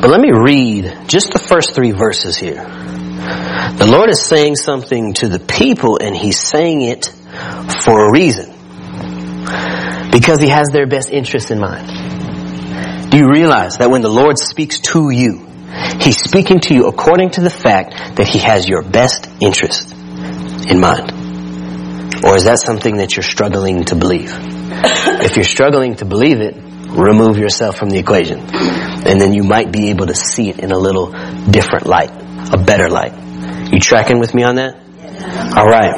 But 0.00 0.10
let 0.10 0.20
me 0.20 0.30
read 0.32 1.08
just 1.08 1.32
the 1.32 1.38
first 1.38 1.74
three 1.74 1.92
verses 1.92 2.36
here. 2.36 2.62
The 2.64 3.88
Lord 3.90 4.10
is 4.10 4.22
saying 4.22 4.56
something 4.56 5.14
to 5.14 5.28
the 5.28 5.38
people 5.38 5.98
and 6.00 6.14
He's 6.14 6.38
saying 6.38 6.82
it 6.82 7.06
for 7.84 8.08
a 8.08 8.12
reason. 8.12 8.55
Because 10.16 10.40
He 10.40 10.48
has 10.48 10.68
their 10.72 10.86
best 10.86 11.10
interest 11.10 11.50
in 11.50 11.60
mind. 11.60 13.10
Do 13.10 13.18
you 13.18 13.28
realize 13.28 13.76
that 13.76 13.90
when 13.90 14.00
the 14.00 14.08
Lord 14.08 14.38
speaks 14.38 14.80
to 14.92 15.10
you, 15.10 15.46
He's 16.00 16.16
speaking 16.16 16.60
to 16.60 16.74
you 16.74 16.86
according 16.86 17.32
to 17.32 17.42
the 17.42 17.50
fact 17.50 18.16
that 18.16 18.26
He 18.26 18.38
has 18.38 18.66
your 18.66 18.80
best 18.80 19.28
interest 19.42 19.92
in 19.92 20.80
mind? 20.80 21.12
Or 22.24 22.34
is 22.34 22.44
that 22.44 22.60
something 22.64 22.96
that 22.96 23.14
you're 23.14 23.22
struggling 23.22 23.84
to 23.84 23.94
believe? 23.94 24.32
If 24.32 25.36
you're 25.36 25.44
struggling 25.44 25.96
to 25.96 26.06
believe 26.06 26.40
it, 26.40 26.56
remove 26.56 27.36
yourself 27.36 27.76
from 27.76 27.90
the 27.90 27.98
equation. 27.98 28.40
And 28.40 29.20
then 29.20 29.34
you 29.34 29.42
might 29.42 29.70
be 29.70 29.90
able 29.90 30.06
to 30.06 30.14
see 30.14 30.48
it 30.48 30.60
in 30.60 30.72
a 30.72 30.78
little 30.78 31.12
different 31.50 31.84
light, 31.84 32.10
a 32.10 32.56
better 32.56 32.88
light. 32.88 33.12
You 33.70 33.80
tracking 33.80 34.18
with 34.18 34.32
me 34.32 34.44
on 34.44 34.54
that? 34.54 34.76
Alright. 35.54 35.92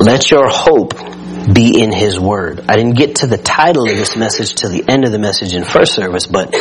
Let 0.00 0.30
your 0.30 0.48
hope 0.48 1.13
be 1.52 1.80
in 1.80 1.92
His 1.92 2.18
Word. 2.18 2.64
I 2.68 2.76
didn't 2.76 2.96
get 2.96 3.16
to 3.16 3.26
the 3.26 3.38
title 3.38 3.88
of 3.88 3.96
this 3.96 4.16
message 4.16 4.54
till 4.54 4.70
the 4.70 4.84
end 4.88 5.04
of 5.04 5.12
the 5.12 5.18
message 5.18 5.52
in 5.52 5.64
first 5.64 5.94
service, 5.94 6.26
but 6.26 6.50
it 6.52 6.60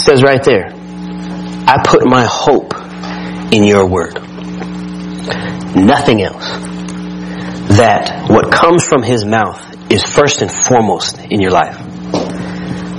says 0.00 0.22
right 0.22 0.42
there, 0.44 0.72
I 1.66 1.82
put 1.84 2.04
my 2.04 2.24
hope 2.28 2.74
in 3.52 3.64
your 3.64 3.86
Word. 3.86 4.14
Nothing 5.74 6.22
else. 6.22 6.50
That 7.76 8.28
what 8.28 8.52
comes 8.52 8.84
from 8.84 9.02
His 9.02 9.24
mouth 9.24 9.90
is 9.90 10.04
first 10.04 10.42
and 10.42 10.50
foremost 10.50 11.18
in 11.18 11.40
your 11.40 11.50
life. 11.50 11.78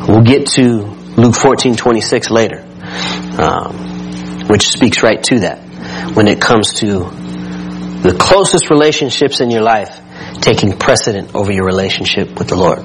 We'll 0.07 0.23
get 0.23 0.47
to 0.47 0.85
Luke 1.17 1.35
14, 1.35 1.75
26 1.75 2.29
later, 2.29 2.65
um, 3.37 4.47
which 4.47 4.69
speaks 4.69 5.03
right 5.03 5.21
to 5.23 5.39
that. 5.41 5.59
When 6.15 6.27
it 6.27 6.41
comes 6.41 6.73
to 6.75 7.11
the 8.03 8.15
closest 8.19 8.69
relationships 8.69 9.41
in 9.41 9.49
your 9.49 9.61
life 9.61 9.99
taking 10.41 10.77
precedent 10.77 11.33
over 11.35 11.51
your 11.51 11.65
relationship 11.65 12.37
with 12.37 12.49
the 12.49 12.55
Lord. 12.55 12.83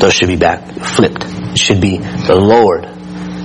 Those 0.00 0.14
should 0.14 0.28
be 0.28 0.36
back 0.36 0.72
flipped. 0.72 1.24
It 1.24 1.58
should 1.58 1.80
be 1.80 1.98
the 1.98 2.36
Lord 2.36 2.98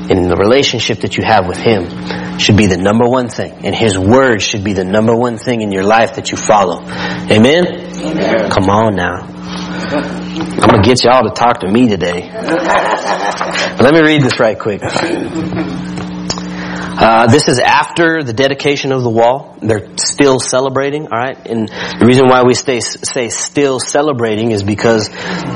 and 0.09 0.29
the 0.29 0.35
relationship 0.35 0.99
that 0.99 1.17
you 1.17 1.23
have 1.23 1.47
with 1.47 1.57
Him 1.57 2.37
should 2.37 2.57
be 2.57 2.67
the 2.67 2.77
number 2.77 3.07
one 3.07 3.29
thing. 3.29 3.65
And 3.65 3.73
His 3.73 3.97
Word 3.97 4.41
should 4.41 4.63
be 4.63 4.73
the 4.73 4.83
number 4.83 5.15
one 5.15 5.37
thing 5.37 5.61
in 5.61 5.71
your 5.71 5.83
life 5.83 6.15
that 6.15 6.31
you 6.31 6.37
follow. 6.37 6.81
Amen? 6.83 7.67
Amen. 7.67 8.51
Come 8.51 8.69
on 8.69 8.95
now. 8.95 9.23
I'm 9.23 10.69
gonna 10.69 10.83
get 10.83 11.03
y'all 11.03 11.23
to 11.23 11.33
talk 11.33 11.61
to 11.61 11.71
me 11.71 11.87
today. 11.87 12.29
Let 13.79 13.93
me 13.93 14.01
read 14.01 14.21
this 14.21 14.39
right 14.39 14.57
quick. 14.57 14.81
Uh, 16.95 17.25
this 17.27 17.47
is 17.47 17.59
after 17.59 18.23
the 18.23 18.33
dedication 18.33 18.91
of 18.91 19.01
the 19.01 19.09
wall. 19.09 19.57
They're 19.61 19.97
still 19.97 20.39
celebrating, 20.39 21.07
alright? 21.07 21.47
And 21.47 21.67
the 21.67 22.05
reason 22.05 22.27
why 22.27 22.43
we 22.43 22.53
stay, 22.53 22.81
say 22.81 23.29
still 23.29 23.79
celebrating 23.79 24.51
is 24.51 24.63
because 24.63 25.09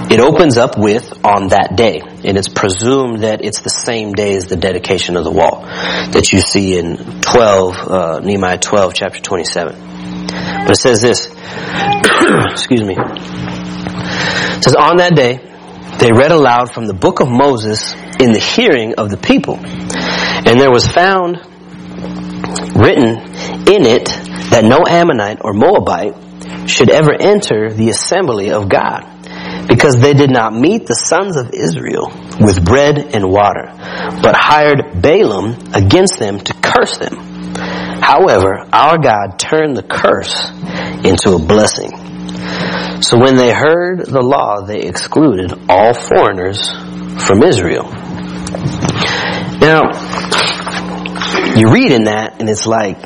it 0.09 0.19
opens 0.19 0.57
up 0.57 0.77
with 0.77 1.13
on 1.23 1.49
that 1.49 1.75
day. 1.75 2.01
And 2.01 2.37
it's 2.37 2.49
presumed 2.49 3.23
that 3.23 3.45
it's 3.45 3.61
the 3.61 3.69
same 3.69 4.13
day 4.13 4.35
as 4.35 4.47
the 4.47 4.55
dedication 4.55 5.15
of 5.15 5.23
the 5.23 5.31
wall 5.31 5.61
that 5.61 6.31
you 6.33 6.39
see 6.39 6.77
in 6.77 7.21
12, 7.21 7.75
uh, 7.75 8.19
Nehemiah 8.19 8.57
12, 8.57 8.93
chapter 8.95 9.19
27. 9.19 9.75
But 9.77 10.71
it 10.71 10.77
says 10.77 11.01
this, 11.01 11.27
excuse 12.51 12.83
me. 12.83 12.95
It 12.97 14.63
says, 14.63 14.75
on 14.75 14.97
that 14.97 15.15
day, 15.15 15.39
they 15.99 16.11
read 16.11 16.31
aloud 16.31 16.73
from 16.73 16.87
the 16.87 16.93
book 16.93 17.19
of 17.19 17.29
Moses 17.29 17.93
in 18.19 18.31
the 18.31 18.39
hearing 18.39 18.95
of 18.95 19.09
the 19.09 19.17
people. 19.17 19.59
And 20.47 20.61
there 20.61 20.71
was 20.71 20.87
found 20.87 21.37
written 22.73 23.19
in 23.67 23.85
it 23.85 24.05
that 24.49 24.63
no 24.63 24.85
Ammonite 24.87 25.39
or 25.43 25.51
Moabite 25.51 26.69
should 26.69 26.89
ever 26.89 27.13
enter 27.13 27.73
the 27.73 27.89
assembly 27.89 28.51
of 28.51 28.69
God 28.69 29.03
because 29.67 29.99
they 29.99 30.13
did 30.13 30.31
not 30.31 30.53
meet 30.53 30.85
the 30.85 30.95
sons 30.95 31.35
of 31.35 31.53
Israel 31.53 32.07
with 32.39 32.63
bread 32.63 33.13
and 33.13 33.29
water, 33.29 33.73
but 34.21 34.35
hired 34.37 35.01
Balaam 35.01 35.57
against 35.73 36.17
them 36.17 36.39
to 36.39 36.53
curse 36.53 36.97
them. 36.97 37.17
However, 38.01 38.65
our 38.71 38.97
God 38.97 39.37
turned 39.37 39.75
the 39.75 39.83
curse 39.83 40.49
into 41.03 41.35
a 41.35 41.39
blessing. 41.39 41.91
So 43.01 43.19
when 43.19 43.35
they 43.35 43.51
heard 43.51 44.05
the 44.05 44.21
law, 44.21 44.61
they 44.61 44.83
excluded 44.83 45.53
all 45.67 45.93
foreigners 45.93 46.71
from 47.25 47.43
Israel. 47.43 47.91
Now, 49.59 49.81
you 51.55 51.71
read 51.71 51.91
in 51.91 52.05
that 52.05 52.35
and 52.39 52.49
it's 52.49 52.65
like, 52.65 52.97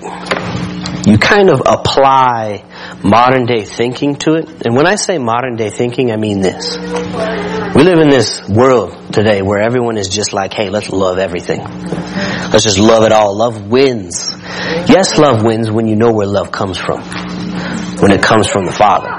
you 1.06 1.18
kind 1.18 1.50
of 1.50 1.62
apply 1.66 2.66
modern 3.04 3.46
day 3.46 3.64
thinking 3.64 4.16
to 4.18 4.36
it. 4.36 4.66
And 4.66 4.76
when 4.76 4.86
I 4.86 4.96
say 4.96 5.18
modern 5.18 5.56
day 5.56 5.70
thinking, 5.70 6.12
I 6.12 6.18
mean 6.18 6.42
this. 6.42 6.78
We 6.78 7.84
live 7.84 8.00
in 8.00 8.10
this 8.10 8.48
world 8.48 9.14
today 9.14 9.42
where 9.42 9.62
everyone 9.62 9.98
is 9.98 10.10
just 10.10 10.34
like, 10.34 10.54
hey, 10.54 10.70
let's 10.70 10.90
love 10.90 11.18
everything. 11.18 11.60
Let's 11.60 12.64
just 12.64 12.80
love 12.80 13.04
it 13.04 13.12
all. 13.12 13.36
Love 13.36 13.68
wins. 13.68 14.36
Yes, 14.88 15.18
love 15.18 15.44
wins 15.44 15.72
when 15.72 15.88
you 15.88 15.96
know 15.96 16.12
where 16.12 16.28
love 16.28 16.52
comes 16.52 16.78
from. 16.78 17.02
When 18.00 18.12
it 18.12 18.22
comes 18.22 18.48
from 18.48 18.66
the 18.66 18.74
Father. 18.74 19.10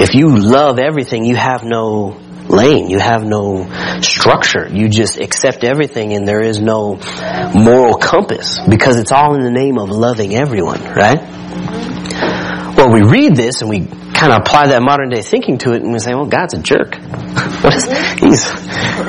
If 0.00 0.14
you 0.14 0.36
love 0.36 0.78
everything, 0.78 1.24
you 1.24 1.36
have 1.36 1.64
no 1.64 2.18
lane. 2.48 2.90
You 2.90 2.98
have 2.98 3.24
no 3.24 3.68
structure. 4.00 4.68
You 4.68 4.88
just 4.88 5.18
accept 5.18 5.64
everything 5.64 6.14
and 6.14 6.26
there 6.26 6.40
is 6.40 6.60
no 6.60 7.00
moral 7.54 7.94
compass 7.94 8.58
because 8.68 8.98
it's 8.98 9.12
all 9.12 9.34
in 9.34 9.42
the 9.42 9.50
name 9.50 9.78
of 9.78 9.90
loving 9.90 10.34
everyone, 10.34 10.82
right? 10.84 11.20
Well, 12.76 12.92
we 12.92 13.02
read 13.02 13.34
this 13.34 13.60
and 13.60 13.70
we 13.70 13.80
kind 13.80 14.32
of 14.32 14.38
apply 14.38 14.68
that 14.68 14.82
modern 14.82 15.10
day 15.10 15.22
thinking 15.22 15.58
to 15.58 15.72
it 15.72 15.82
and 15.82 15.92
we 15.92 15.98
say, 15.98 16.14
well, 16.14 16.26
God's 16.26 16.54
a 16.54 16.62
jerk. 16.62 16.94
he's, 18.18 18.44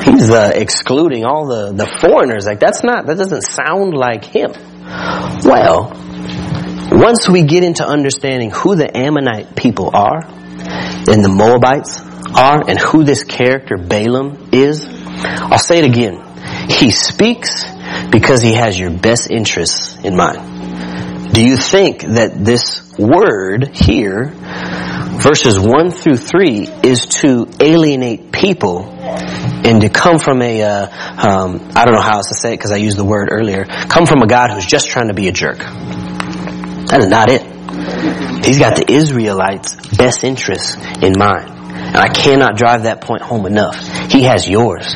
he's 0.03 0.29
uh, 0.29 0.51
excluding 0.53 1.25
all 1.25 1.48
the, 1.48 1.72
the 1.74 1.86
foreigners. 2.01 2.46
Like 2.46 2.60
that's 2.60 2.84
not, 2.84 3.05
that 3.05 3.17
doesn't 3.17 3.43
sound 3.43 3.93
like 3.93 4.25
him. 4.25 4.51
Well, 5.43 5.93
once 6.91 7.29
we 7.29 7.43
get 7.43 7.63
into 7.63 7.86
understanding 7.86 8.50
who 8.50 8.75
the 8.75 8.96
Ammonite 8.96 9.55
people 9.55 9.91
are 9.93 10.25
and 10.25 11.24
the 11.24 11.29
Moabites 11.29 12.01
are 12.36 12.63
and 12.67 12.79
who 12.79 13.03
this 13.03 13.24
character 13.24 13.77
Balaam 13.77 14.50
is, 14.51 14.86
I'll 14.86 15.57
say 15.57 15.79
it 15.79 15.86
again. 15.86 16.25
He 16.69 16.91
speaks 16.91 17.65
because 18.12 18.41
he 18.41 18.53
has 18.53 18.79
your 18.79 18.91
best 18.91 19.29
interests 19.29 19.98
in 20.03 20.15
mind. 20.15 21.33
Do 21.33 21.45
you 21.45 21.57
think 21.57 22.01
that 22.01 22.43
this 22.43 22.98
word 22.98 23.75
here, 23.75 24.25
verses 25.21 25.59
1 25.59 25.91
through 25.91 26.17
3, 26.17 26.67
is 26.83 27.05
to 27.21 27.48
alienate 27.59 28.31
people 28.31 28.86
and 28.89 29.81
to 29.81 29.89
come 29.89 30.17
from 30.17 30.41
a, 30.41 30.62
uh, 30.62 30.88
um, 31.27 31.71
I 31.75 31.86
don't 31.86 31.93
know 31.93 32.01
how 32.01 32.17
else 32.17 32.29
to 32.29 32.36
say 32.36 32.53
it 32.53 32.57
because 32.57 32.71
I 32.71 32.77
used 32.77 32.98
the 32.98 33.05
word 33.05 33.29
earlier, 33.31 33.65
come 33.65 34.05
from 34.05 34.21
a 34.21 34.27
God 34.27 34.51
who's 34.51 34.65
just 34.65 34.89
trying 34.89 35.09
to 35.09 35.13
be 35.13 35.27
a 35.27 35.31
jerk? 35.31 35.59
That 35.59 37.00
is 37.00 37.07
not 37.07 37.29
it. 37.29 37.43
He's 38.45 38.57
got 38.57 38.75
the 38.75 38.91
Israelites' 38.91 39.75
best 39.95 40.24
interests 40.24 40.75
in 41.01 41.13
mind. 41.17 41.59
And 41.89 41.98
I 41.98 42.08
cannot 42.10 42.55
drive 42.55 42.84
that 42.84 43.01
point 43.01 43.24
home 43.24 43.48
enough. 43.48 43.75
He 44.12 44.22
has 44.24 44.48
yours, 44.48 44.96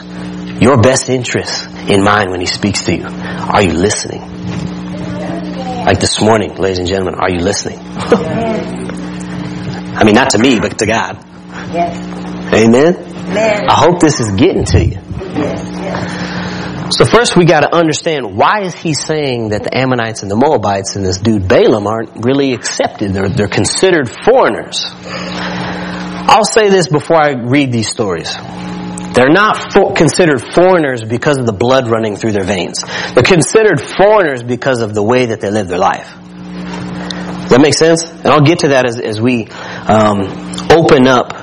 your 0.61 0.79
best 0.79 1.09
interests 1.09 1.65
in 1.65 2.03
mind 2.03 2.29
when 2.29 2.39
he 2.39 2.45
speaks 2.45 2.83
to 2.85 2.95
you. 2.95 3.05
Are 3.05 3.63
you 3.63 3.73
listening? 3.73 4.21
Like 5.85 5.99
this 5.99 6.21
morning, 6.21 6.55
ladies 6.55 6.77
and 6.79 6.87
gentlemen, 6.87 7.15
are 7.15 7.29
you 7.29 7.39
listening? 7.39 7.79
I 9.95 10.03
mean, 10.05 10.15
not 10.15 10.29
to 10.31 10.37
me, 10.39 10.59
but 10.59 10.77
to 10.79 10.85
God. 10.85 11.17
Yes. 11.73 11.97
Amen? 12.53 12.95
Amen. 12.95 13.69
I 13.69 13.73
hope 13.73 13.99
this 13.99 14.19
is 14.19 14.31
getting 14.33 14.63
to 14.65 14.85
you. 14.85 14.99
Yes, 15.35 15.67
yes. 15.71 16.95
So 16.95 17.05
first 17.05 17.35
we 17.35 17.45
got 17.45 17.61
to 17.61 17.73
understand 17.73 18.37
why 18.37 18.61
is 18.61 18.75
he 18.75 18.93
saying 18.93 19.49
that 19.49 19.63
the 19.63 19.75
Ammonites 19.75 20.21
and 20.21 20.29
the 20.29 20.35
Moabites 20.35 20.95
and 20.95 21.03
this 21.03 21.17
dude 21.17 21.47
Balaam 21.47 21.87
aren't 21.87 22.23
really 22.23 22.53
accepted? 22.53 23.13
They're, 23.13 23.29
they're 23.29 23.47
considered 23.47 24.09
foreigners. 24.09 24.85
I'll 26.33 26.43
say 26.43 26.69
this 26.69 26.87
before 26.87 27.21
I 27.21 27.33
read 27.33 27.71
these 27.71 27.87
stories. 27.87 28.35
They're 29.13 29.29
not 29.29 29.71
for, 29.71 29.93
considered 29.93 30.41
foreigners 30.41 31.03
because 31.03 31.37
of 31.37 31.45
the 31.45 31.53
blood 31.53 31.87
running 31.87 32.15
through 32.15 32.31
their 32.31 32.43
veins. 32.43 32.81
They're 33.13 33.21
considered 33.21 33.79
foreigners 33.79 34.41
because 34.41 34.81
of 34.81 34.95
the 34.95 35.03
way 35.03 35.27
that 35.27 35.41
they 35.41 35.51
live 35.51 35.67
their 35.67 35.77
life. 35.77 36.11
Does 36.11 37.49
that 37.49 37.59
make 37.61 37.75
sense? 37.75 38.09
And 38.09 38.25
I'll 38.25 38.41
get 38.41 38.59
to 38.59 38.69
that 38.69 38.87
as, 38.87 38.99
as 38.99 39.21
we 39.21 39.45
um, 39.45 40.21
open 40.71 41.07
up 41.07 41.33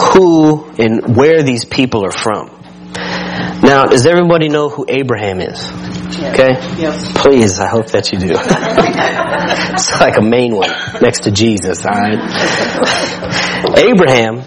who 0.00 0.70
and 0.78 1.14
where 1.14 1.42
these 1.42 1.66
people 1.66 2.02
are 2.06 2.10
from. 2.10 2.57
Now, 3.62 3.84
does 3.84 4.06
everybody 4.06 4.48
know 4.48 4.68
who 4.68 4.86
Abraham 4.88 5.40
is? 5.40 5.68
Okay? 6.18 6.54
Yes. 6.78 7.12
Please, 7.16 7.58
I 7.60 7.68
hope 7.68 7.88
that 7.88 8.12
you 8.12 8.18
do. 8.18 8.30
it's 9.74 10.00
like 10.00 10.16
a 10.16 10.22
main 10.22 10.54
one 10.54 10.70
next 11.00 11.24
to 11.24 11.30
Jesus, 11.30 11.84
alright? 11.84 12.18
Abraham 13.78 14.44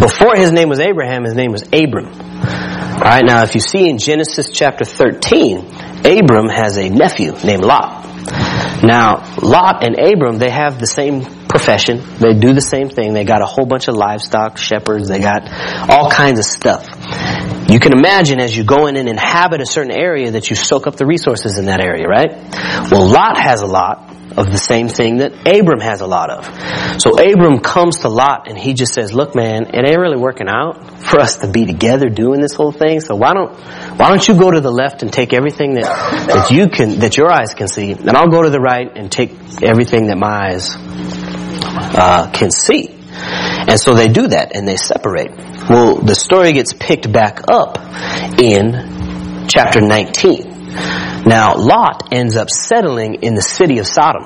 before 0.00 0.36
his 0.36 0.52
name 0.52 0.68
was 0.68 0.78
Abraham, 0.78 1.24
his 1.24 1.34
name 1.34 1.50
was 1.50 1.62
Abram. 1.72 2.06
Alright, 2.06 3.24
now 3.24 3.42
if 3.42 3.54
you 3.54 3.60
see 3.60 3.88
in 3.88 3.98
Genesis 3.98 4.50
chapter 4.52 4.84
13, 4.84 5.58
Abram 6.04 6.48
has 6.48 6.76
a 6.76 6.88
nephew 6.88 7.32
named 7.44 7.64
Lot. 7.64 8.04
Now, 8.82 9.24
Lot 9.42 9.84
and 9.84 9.98
Abram, 9.98 10.38
they 10.38 10.50
have 10.50 10.78
the 10.78 10.86
same 10.86 11.24
profession. 11.48 12.00
They 12.20 12.34
do 12.34 12.52
the 12.52 12.60
same 12.60 12.90
thing. 12.90 13.12
They 13.12 13.24
got 13.24 13.42
a 13.42 13.46
whole 13.46 13.66
bunch 13.66 13.88
of 13.88 13.96
livestock, 13.96 14.56
shepherds, 14.56 15.08
they 15.08 15.18
got 15.18 15.50
all 15.90 16.08
kinds 16.10 16.38
of 16.38 16.44
stuff. 16.44 16.86
You 17.68 17.78
can 17.78 17.92
imagine 17.92 18.40
as 18.40 18.56
you 18.56 18.64
go 18.64 18.86
in 18.86 18.96
and 18.96 19.08
inhabit 19.08 19.60
a 19.60 19.66
certain 19.66 19.92
area 19.92 20.30
that 20.30 20.48
you 20.48 20.56
soak 20.56 20.86
up 20.86 20.96
the 20.96 21.04
resources 21.04 21.58
in 21.58 21.66
that 21.66 21.80
area, 21.80 22.06
right? 22.06 22.30
Well, 22.90 23.06
Lot 23.06 23.36
has 23.36 23.60
a 23.60 23.66
lot 23.66 24.08
of 24.38 24.50
the 24.50 24.56
same 24.56 24.88
thing 24.88 25.18
that 25.18 25.32
Abram 25.46 25.80
has 25.80 26.00
a 26.00 26.06
lot 26.06 26.30
of. 26.30 26.46
So 27.00 27.18
Abram 27.18 27.60
comes 27.60 27.98
to 27.98 28.08
Lot 28.08 28.48
and 28.48 28.56
he 28.56 28.72
just 28.72 28.94
says, 28.94 29.12
look 29.12 29.34
man, 29.34 29.74
it 29.74 29.86
ain't 29.86 29.98
really 29.98 30.16
working 30.16 30.48
out 30.48 31.02
for 31.02 31.20
us 31.20 31.38
to 31.38 31.48
be 31.48 31.66
together 31.66 32.08
doing 32.08 32.40
this 32.40 32.54
whole 32.54 32.72
thing. 32.72 33.00
So 33.00 33.16
why 33.16 33.34
don't, 33.34 33.52
why 33.98 34.08
don't 34.08 34.26
you 34.26 34.38
go 34.38 34.50
to 34.50 34.60
the 34.60 34.70
left 34.70 35.02
and 35.02 35.12
take 35.12 35.34
everything 35.34 35.74
that, 35.74 35.84
that 36.28 36.50
you 36.50 36.68
can, 36.68 37.00
that 37.00 37.18
your 37.18 37.30
eyes 37.30 37.52
can 37.52 37.68
see, 37.68 37.92
and 37.92 38.10
I'll 38.10 38.30
go 38.30 38.42
to 38.42 38.50
the 38.50 38.60
right 38.60 38.90
and 38.96 39.12
take 39.12 39.32
everything 39.62 40.06
that 40.06 40.16
my 40.16 40.52
eyes, 40.52 40.74
uh, 40.74 42.30
can 42.32 42.50
see. 42.50 42.94
And 43.10 43.78
so 43.78 43.94
they 43.94 44.08
do 44.08 44.28
that 44.28 44.54
and 44.54 44.66
they 44.66 44.76
separate. 44.76 45.32
Well, 45.68 45.96
the 45.96 46.14
story 46.14 46.52
gets 46.52 46.72
picked 46.72 47.12
back 47.12 47.40
up 47.50 47.78
in 48.40 49.46
chapter 49.48 49.82
19. 49.82 51.24
Now, 51.26 51.56
Lot 51.56 52.08
ends 52.10 52.38
up 52.38 52.48
settling 52.48 53.16
in 53.22 53.34
the 53.34 53.42
city 53.42 53.78
of 53.78 53.86
Sodom. 53.86 54.24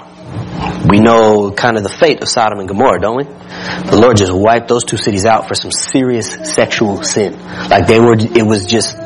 We 0.88 1.00
know 1.00 1.50
kind 1.50 1.76
of 1.76 1.82
the 1.82 1.88
fate 1.88 2.22
of 2.22 2.28
Sodom 2.28 2.60
and 2.60 2.68
Gomorrah, 2.68 3.00
don't 3.00 3.16
we? 3.16 3.24
The 3.24 3.98
Lord 4.00 4.18
just 4.18 4.32
wiped 4.32 4.68
those 4.68 4.84
two 4.84 4.96
cities 4.96 5.26
out 5.26 5.48
for 5.48 5.54
some 5.56 5.72
serious 5.72 6.30
sexual 6.54 7.02
sin. 7.02 7.32
Like 7.68 7.88
they 7.88 7.98
were, 7.98 8.14
it 8.14 8.46
was 8.46 8.64
just 8.64 8.96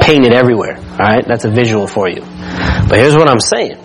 painted 0.00 0.32
everywhere. 0.32 0.76
Alright? 0.78 1.26
That's 1.26 1.44
a 1.44 1.50
visual 1.50 1.88
for 1.88 2.08
you. 2.08 2.20
But 2.20 2.98
here's 2.98 3.16
what 3.16 3.28
I'm 3.28 3.40
saying. 3.40 3.76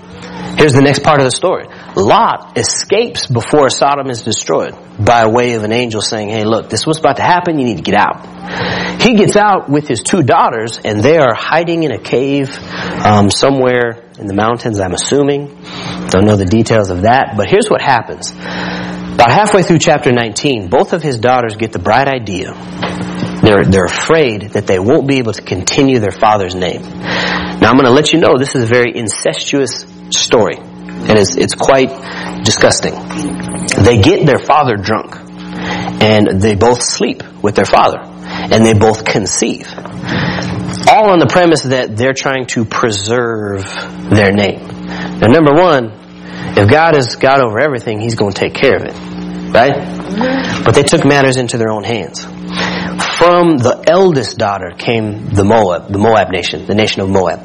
Here's 0.57 0.73
the 0.73 0.81
next 0.81 1.03
part 1.03 1.19
of 1.19 1.25
the 1.25 1.31
story. 1.31 1.65
Lot 1.97 2.59
escapes 2.59 3.25
before 3.25 3.71
Sodom 3.71 4.11
is 4.11 4.21
destroyed 4.21 4.75
by 5.03 5.25
way 5.25 5.55
of 5.55 5.63
an 5.63 5.71
angel 5.71 5.99
saying, 5.99 6.29
hey 6.29 6.43
look, 6.43 6.69
this 6.69 6.85
was 6.85 6.99
about 6.99 7.15
to 7.15 7.23
happen, 7.23 7.57
you 7.57 7.65
need 7.65 7.77
to 7.77 7.83
get 7.83 7.95
out. 7.95 9.01
He 9.01 9.15
gets 9.15 9.35
out 9.35 9.67
with 9.67 9.87
his 9.87 10.01
two 10.01 10.21
daughters 10.21 10.77
and 10.77 11.01
they 11.01 11.17
are 11.17 11.33
hiding 11.33 11.81
in 11.81 11.91
a 11.91 11.99
cave 11.99 12.55
um, 13.03 13.31
somewhere 13.31 14.11
in 14.19 14.27
the 14.27 14.35
mountains, 14.35 14.79
I'm 14.79 14.93
assuming. 14.93 15.47
Don't 16.09 16.25
know 16.25 16.35
the 16.35 16.45
details 16.45 16.91
of 16.91 17.01
that, 17.01 17.33
but 17.35 17.49
here's 17.49 17.67
what 17.67 17.81
happens. 17.81 18.31
About 18.31 19.31
halfway 19.31 19.63
through 19.63 19.79
chapter 19.79 20.11
19, 20.11 20.69
both 20.69 20.93
of 20.93 21.01
his 21.01 21.17
daughters 21.17 21.55
get 21.55 21.71
the 21.71 21.79
bright 21.79 22.07
idea. 22.07 22.53
They're, 23.41 23.65
they're 23.65 23.85
afraid 23.85 24.51
that 24.51 24.67
they 24.67 24.77
won't 24.77 25.07
be 25.07 25.17
able 25.17 25.33
to 25.33 25.41
continue 25.41 25.97
their 25.97 26.11
father's 26.11 26.53
name. 26.53 26.81
Now 26.83 27.69
I'm 27.71 27.75
going 27.75 27.85
to 27.85 27.91
let 27.91 28.13
you 28.13 28.19
know 28.19 28.37
this 28.37 28.53
is 28.53 28.63
a 28.63 28.67
very 28.67 28.95
incestuous 28.95 29.83
story. 30.11 30.57
And 31.07 31.17
it's, 31.17 31.35
it's 31.35 31.55
quite 31.55 31.89
disgusting. 32.43 32.93
They 33.83 33.99
get 34.01 34.25
their 34.25 34.39
father 34.39 34.75
drunk. 34.75 35.15
And 36.01 36.41
they 36.41 36.55
both 36.55 36.81
sleep 36.81 37.23
with 37.41 37.55
their 37.55 37.65
father. 37.65 37.99
And 38.01 38.65
they 38.65 38.73
both 38.73 39.05
conceive. 39.05 39.67
All 40.89 41.11
on 41.11 41.19
the 41.19 41.27
premise 41.29 41.63
that 41.63 41.95
they're 41.97 42.13
trying 42.13 42.45
to 42.47 42.65
preserve 42.65 43.63
their 44.09 44.31
name. 44.31 44.67
Now 45.19 45.27
number 45.27 45.53
one, 45.53 45.91
if 46.57 46.69
God 46.69 46.95
is 46.95 47.15
God 47.15 47.41
over 47.41 47.59
everything, 47.59 47.99
He's 47.99 48.15
going 48.15 48.33
to 48.33 48.39
take 48.39 48.53
care 48.53 48.75
of 48.75 48.83
it. 48.83 48.93
Right? 49.53 50.63
But 50.63 50.75
they 50.75 50.83
took 50.83 51.05
matters 51.05 51.37
into 51.37 51.57
their 51.57 51.69
own 51.69 51.83
hands. 51.83 52.23
From 53.17 53.57
the 53.57 53.83
eldest 53.87 54.37
daughter 54.37 54.71
came 54.77 55.29
the 55.29 55.43
Moab, 55.43 55.91
the 55.91 55.97
Moab 55.97 56.29
nation, 56.31 56.65
the 56.65 56.75
nation 56.75 57.01
of 57.01 57.09
Moab. 57.09 57.39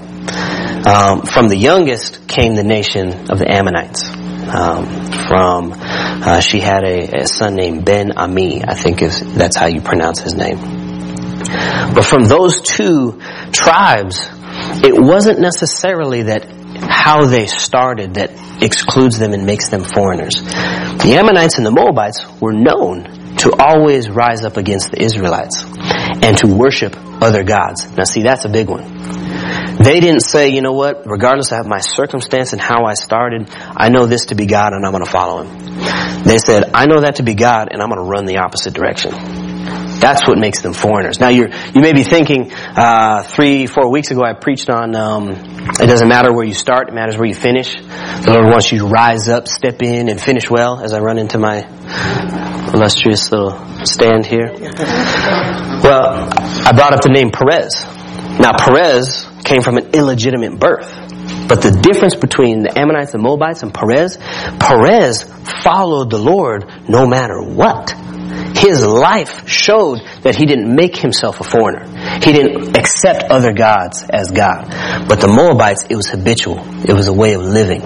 Um, 0.85 1.23
from 1.23 1.49
the 1.49 1.57
youngest 1.57 2.27
came 2.27 2.55
the 2.55 2.64
nation 2.64 3.31
of 3.31 3.38
the 3.38 3.49
Ammonites. 3.49 4.11
Um, 4.11 4.87
from 5.29 5.73
uh, 5.75 6.40
she 6.40 6.59
had 6.59 6.83
a, 6.85 7.23
a, 7.23 7.27
son 7.27 7.55
named 7.55 7.85
Ben 7.85 8.12
Ami, 8.18 8.64
I 8.64 8.75
think 8.75 9.01
is 9.01 9.21
that's 9.35 9.57
how 9.57 9.66
you 9.66 9.81
pronounce 9.81 10.21
his 10.21 10.35
name. 10.35 10.57
But 11.95 12.05
from 12.05 12.25
those 12.25 12.61
two 12.61 13.21
tribes, 13.53 14.29
it 14.83 14.92
wasn't 14.95 15.38
necessarily 15.38 16.25
that 16.25 16.51
how 16.81 17.27
they 17.27 17.47
started 17.47 18.14
that 18.14 18.31
excludes 18.62 19.18
them 19.18 19.33
and 19.33 19.47
makes 19.47 19.68
them 19.68 19.85
foreigners. 19.85 20.42
The 20.42 21.16
Ammonites 21.16 21.59
and 21.59 21.66
the 21.66 21.71
Moabites 21.71 22.27
were 22.40 22.53
known 22.53 23.37
to 23.38 23.53
always 23.59 24.11
rise 24.11 24.45
up 24.45 24.57
against 24.57 24.90
the 24.90 25.03
Israelites 25.03 25.64
and 25.64 26.37
to 26.38 26.49
worship 26.49 26.97
other 27.23 27.45
gods. 27.45 27.88
Now 27.97 28.05
see, 28.05 28.23
that's 28.23 28.45
a 28.45 28.49
big 28.49 28.68
one. 28.68 29.01
They 29.78 30.00
didn't 30.00 30.20
say, 30.20 30.50
you 30.50 30.61
know 30.61 30.72
what, 30.72 31.06
regardless 31.06 31.52
of 31.52 31.66
my 31.66 31.80
circumstance 31.80 32.52
and 32.52 32.61
how 32.61 32.85
I 32.85 32.94
started, 32.94 33.48
I 33.52 33.88
know 33.88 34.06
this 34.06 34.26
to 34.26 34.35
be 34.35 34.46
God 34.46 34.72
and 34.72 34.85
I'm 34.85 34.92
going 34.92 35.04
to 35.04 35.11
follow 35.11 35.42
Him. 35.42 36.22
They 36.24 36.38
said, 36.38 36.70
I 36.74 36.87
know 36.87 37.00
that 37.00 37.16
to 37.16 37.22
be 37.22 37.35
God 37.35 37.68
and 37.70 37.82
I'm 37.82 37.88
going 37.88 38.02
to 38.02 38.08
run 38.08 38.26
the 38.26 38.38
opposite 38.38 38.74
direction. 38.74 39.12
That's 40.02 40.26
what 40.26 40.37
makes 40.37 40.62
them 40.62 40.72
foreigners. 40.72 41.20
Now 41.20 41.28
you're, 41.28 41.48
you 41.48 41.80
may 41.80 41.92
be 41.92 42.02
thinking, 42.02 42.52
uh, 42.52 43.22
three, 43.22 43.66
four 43.66 43.90
weeks 43.90 44.11
ago 44.11 44.22
I 44.24 44.32
preached 44.32 44.68
on, 44.68 44.96
um, 44.96 45.30
it 45.30 45.87
doesn't 45.87 46.08
matter 46.08 46.32
where 46.32 46.44
you 46.44 46.54
start, 46.54 46.88
it 46.88 46.94
matters 46.94 47.16
where 47.16 47.28
you 47.28 47.35
finish. 47.35 47.74
The 47.74 48.32
Lord 48.32 48.46
wants 48.46 48.72
you 48.72 48.80
to 48.80 48.87
rise 48.87 49.28
up, 49.28 49.46
step 49.46 49.80
in, 49.80 50.08
and 50.08 50.20
finish 50.20 50.50
well 50.50 50.80
as 50.80 50.92
I 50.92 50.98
run 50.98 51.18
into 51.18 51.38
my 51.38 51.62
illustrious 52.74 53.30
little 53.30 53.52
stand 53.85 54.26
here. 54.26 54.50
Well, 55.82 56.28
I 56.32 56.72
brought 56.74 56.94
up 56.94 57.02
the 57.02 57.11
name 57.12 57.30
Perez. 57.30 58.01
Now 58.38 58.53
Perez 58.57 59.27
came 59.45 59.62
from 59.62 59.77
an 59.77 59.90
illegitimate 59.92 60.59
birth. 60.59 60.90
But 61.49 61.62
the 61.62 61.71
difference 61.71 62.14
between 62.14 62.62
the 62.62 62.79
Ammonites 62.79 63.14
and 63.14 63.23
Moabites 63.23 63.62
and 63.62 63.75
Perez, 63.75 64.16
Perez 64.59 65.25
followed 65.62 66.11
the 66.11 66.18
Lord 66.18 66.64
no 66.88 67.07
matter 67.07 67.42
what. 67.42 67.95
His 68.57 68.87
life 68.87 69.49
showed 69.49 70.01
that 70.23 70.37
he 70.37 70.47
didn't 70.47 70.75
make 70.75 70.97
himself 70.97 71.40
a 71.40 71.45
foreigner. 71.45 71.85
He 72.23 72.33
didn't 72.33 72.77
accept 72.77 73.25
other 73.31 73.53
gods 73.53 74.05
as 74.09 74.31
God. 74.31 74.68
But 75.09 75.21
the 75.21 75.29
Moabites, 75.29 75.87
it 75.88 75.97
was 75.97 76.09
habitual. 76.09 76.59
It 76.85 76.92
was 76.92 77.09
a 77.09 77.12
way 77.12 77.35
of 77.35 77.42
living. 77.42 77.81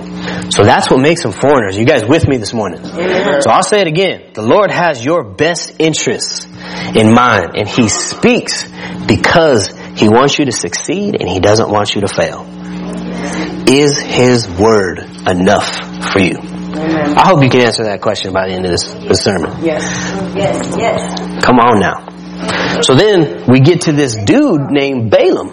So 0.50 0.64
that's 0.64 0.90
what 0.90 1.00
makes 1.00 1.22
them 1.22 1.32
foreigners. 1.32 1.76
You 1.76 1.84
guys 1.84 2.04
with 2.06 2.28
me 2.28 2.36
this 2.36 2.52
morning? 2.52 2.84
So 2.84 3.50
I'll 3.50 3.62
say 3.62 3.80
it 3.80 3.86
again. 3.86 4.32
The 4.34 4.42
Lord 4.42 4.70
has 4.70 5.04
your 5.04 5.24
best 5.24 5.76
interests 5.78 6.44
in 6.94 7.12
mind 7.12 7.56
and 7.56 7.68
He 7.68 7.88
speaks 7.88 8.68
because 9.06 9.72
he 9.96 10.08
wants 10.10 10.38
you 10.38 10.44
to 10.44 10.52
succeed 10.52 11.16
and 11.18 11.28
He 11.28 11.40
doesn't 11.40 11.70
want 11.70 11.94
you 11.94 12.02
to 12.02 12.08
fail. 12.08 12.44
Is 13.66 13.98
His 13.98 14.48
Word 14.48 14.98
enough 15.26 16.12
for 16.12 16.20
you? 16.20 16.36
Amen. 16.36 17.16
I 17.16 17.26
hope 17.26 17.42
you 17.42 17.48
can 17.48 17.62
answer 17.62 17.84
that 17.84 18.02
question 18.02 18.34
by 18.34 18.46
the 18.48 18.54
end 18.54 18.66
of 18.66 18.72
this, 18.72 18.92
this 18.92 19.24
sermon. 19.24 19.64
Yes. 19.64 19.82
Yes. 20.36 20.76
Yes. 20.76 21.44
Come 21.44 21.58
on 21.58 21.80
now. 21.80 22.82
So 22.82 22.94
then 22.94 23.46
we 23.48 23.60
get 23.60 23.82
to 23.82 23.92
this 23.92 24.14
dude 24.16 24.70
named 24.70 25.10
Balaam. 25.10 25.48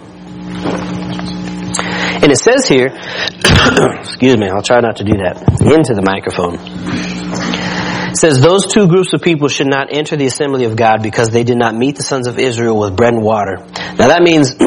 And 2.22 2.30
it 2.30 2.38
says 2.38 2.68
here, 2.68 2.88
excuse 4.00 4.36
me, 4.36 4.48
I'll 4.48 4.62
try 4.62 4.80
not 4.80 4.96
to 4.96 5.04
do 5.04 5.12
that, 5.24 5.40
into 5.60 5.94
the 5.94 6.02
microphone. 6.04 6.58
It 8.14 8.18
says, 8.18 8.40
those 8.40 8.66
two 8.66 8.86
groups 8.86 9.12
of 9.12 9.22
people 9.22 9.48
should 9.48 9.66
not 9.66 9.88
enter 9.90 10.14
the 10.14 10.26
assembly 10.26 10.66
of 10.66 10.76
God 10.76 11.02
because 11.02 11.30
they 11.30 11.42
did 11.42 11.58
not 11.58 11.74
meet 11.74 11.96
the 11.96 12.04
sons 12.04 12.28
of 12.28 12.38
Israel 12.38 12.78
with 12.78 12.94
bread 12.94 13.12
and 13.12 13.24
water. 13.24 13.56
Now 13.56 14.06
that 14.06 14.22
means, 14.22 14.52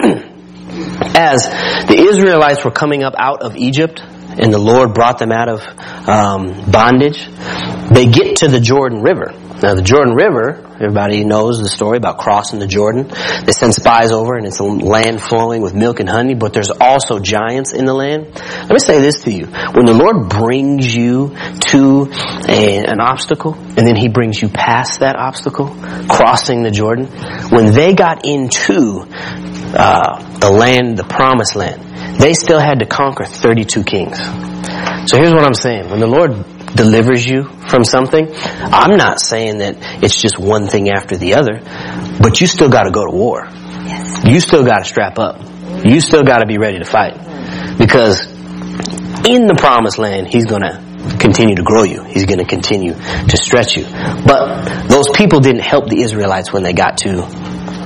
as 1.16 1.44
the 1.88 1.96
Israelites 1.98 2.66
were 2.66 2.72
coming 2.72 3.04
up 3.04 3.14
out 3.18 3.44
of 3.44 3.56
Egypt, 3.56 4.02
and 4.40 4.54
the 4.54 4.60
Lord 4.60 4.94
brought 4.94 5.18
them 5.20 5.32
out 5.32 5.50
of 5.50 5.62
um, 6.08 6.72
bondage, 6.72 7.28
they 7.92 8.06
get 8.08 8.38
to 8.38 8.48
the 8.48 8.60
Jordan 8.60 9.02
River. 9.02 9.34
Now 9.62 9.74
the 9.74 9.82
Jordan 9.82 10.14
River, 10.14 10.64
everybody 10.76 11.24
knows 11.24 11.60
the 11.60 11.68
story 11.68 11.98
about 11.98 12.20
crossing 12.20 12.60
the 12.60 12.68
Jordan. 12.68 13.08
They 13.08 13.54
send 13.54 13.74
spies 13.74 14.12
over 14.12 14.36
and 14.36 14.46
it's 14.46 14.60
a 14.60 14.64
land 14.64 15.20
flowing 15.20 15.64
with 15.64 15.74
milk 15.74 16.00
and 16.00 16.08
honey, 16.08 16.36
but 16.36 16.54
there's 16.54 16.70
also 16.70 17.18
giants 17.20 17.74
in 17.74 17.86
the 17.86 17.94
land. 17.94 18.36
Let 18.36 18.70
me 18.70 18.80
say 18.80 19.02
this 19.02 19.24
to 19.24 19.32
you. 19.32 19.48
When 19.48 19.86
the 19.86 19.96
Lord 19.98 20.30
brings 20.30 20.94
you 20.94 21.36
to 21.70 22.08
a, 22.48 22.86
an 22.86 23.02
obstacle 23.02 23.56
and 23.56 23.88
then 23.88 23.96
He 23.96 24.10
brings 24.10 24.40
you 24.40 24.50
past 24.50 25.00
that 25.00 25.16
obstacle, 25.16 25.76
crossing 26.08 26.62
the 26.62 26.72
Jordan, 26.72 27.08
when 27.50 27.72
they 27.72 27.94
got 27.96 28.26
into 28.26 29.08
uh, 29.74 30.38
the 30.38 30.52
land, 30.52 30.98
the 30.98 31.04
promised 31.04 31.56
land, 31.56 31.82
they 32.20 32.34
still 32.34 32.60
had 32.60 32.80
to 32.80 32.86
conquer 32.86 33.26
32 33.26 33.84
kings. 33.84 34.18
So 35.10 35.18
here's 35.18 35.34
what 35.34 35.46
I'm 35.46 35.54
saying. 35.54 35.90
When 35.90 36.00
the 36.00 36.08
Lord 36.08 36.32
delivers 36.76 37.26
you 37.26 37.44
from 37.70 37.84
something, 37.84 38.28
I'm 38.34 38.98
not 38.98 39.20
saying 39.22 39.60
that 39.60 39.78
it's 40.04 40.22
just 40.22 40.38
one 40.38 40.68
thing 40.68 40.90
after 40.90 41.16
the 41.16 41.36
other, 41.36 41.62
but 42.22 42.42
you 42.42 42.48
still 42.48 42.70
gotta 42.70 42.92
go 42.92 43.06
to 43.06 43.12
war. 43.12 43.46
Yes. 43.48 44.26
You 44.26 44.40
still 44.40 44.66
gotta 44.66 44.84
strap 44.84 45.18
up. 45.20 45.42
You 45.86 46.02
still 46.02 46.24
gotta 46.24 46.46
be 46.46 46.58
ready 46.58 46.80
to 46.80 46.86
fight. 46.86 47.14
Because 47.78 48.26
in 49.26 49.48
the 49.48 49.56
promised 49.58 49.98
land, 49.98 50.28
He's 50.28 50.46
gonna 50.46 50.84
continue 51.20 51.56
to 51.56 51.64
grow 51.64 51.84
you. 51.84 52.04
He's 52.04 52.26
gonna 52.26 52.46
continue 52.46 52.94
to 52.94 53.38
stretch 53.38 53.78
you. 53.78 53.86
But 53.86 54.88
those 54.90 55.10
people 55.16 55.40
didn't 55.40 55.62
help 55.62 55.88
the 55.88 56.02
Israelites 56.02 56.52
when 56.52 56.64
they 56.64 56.74
got 56.74 56.98
to 57.00 57.22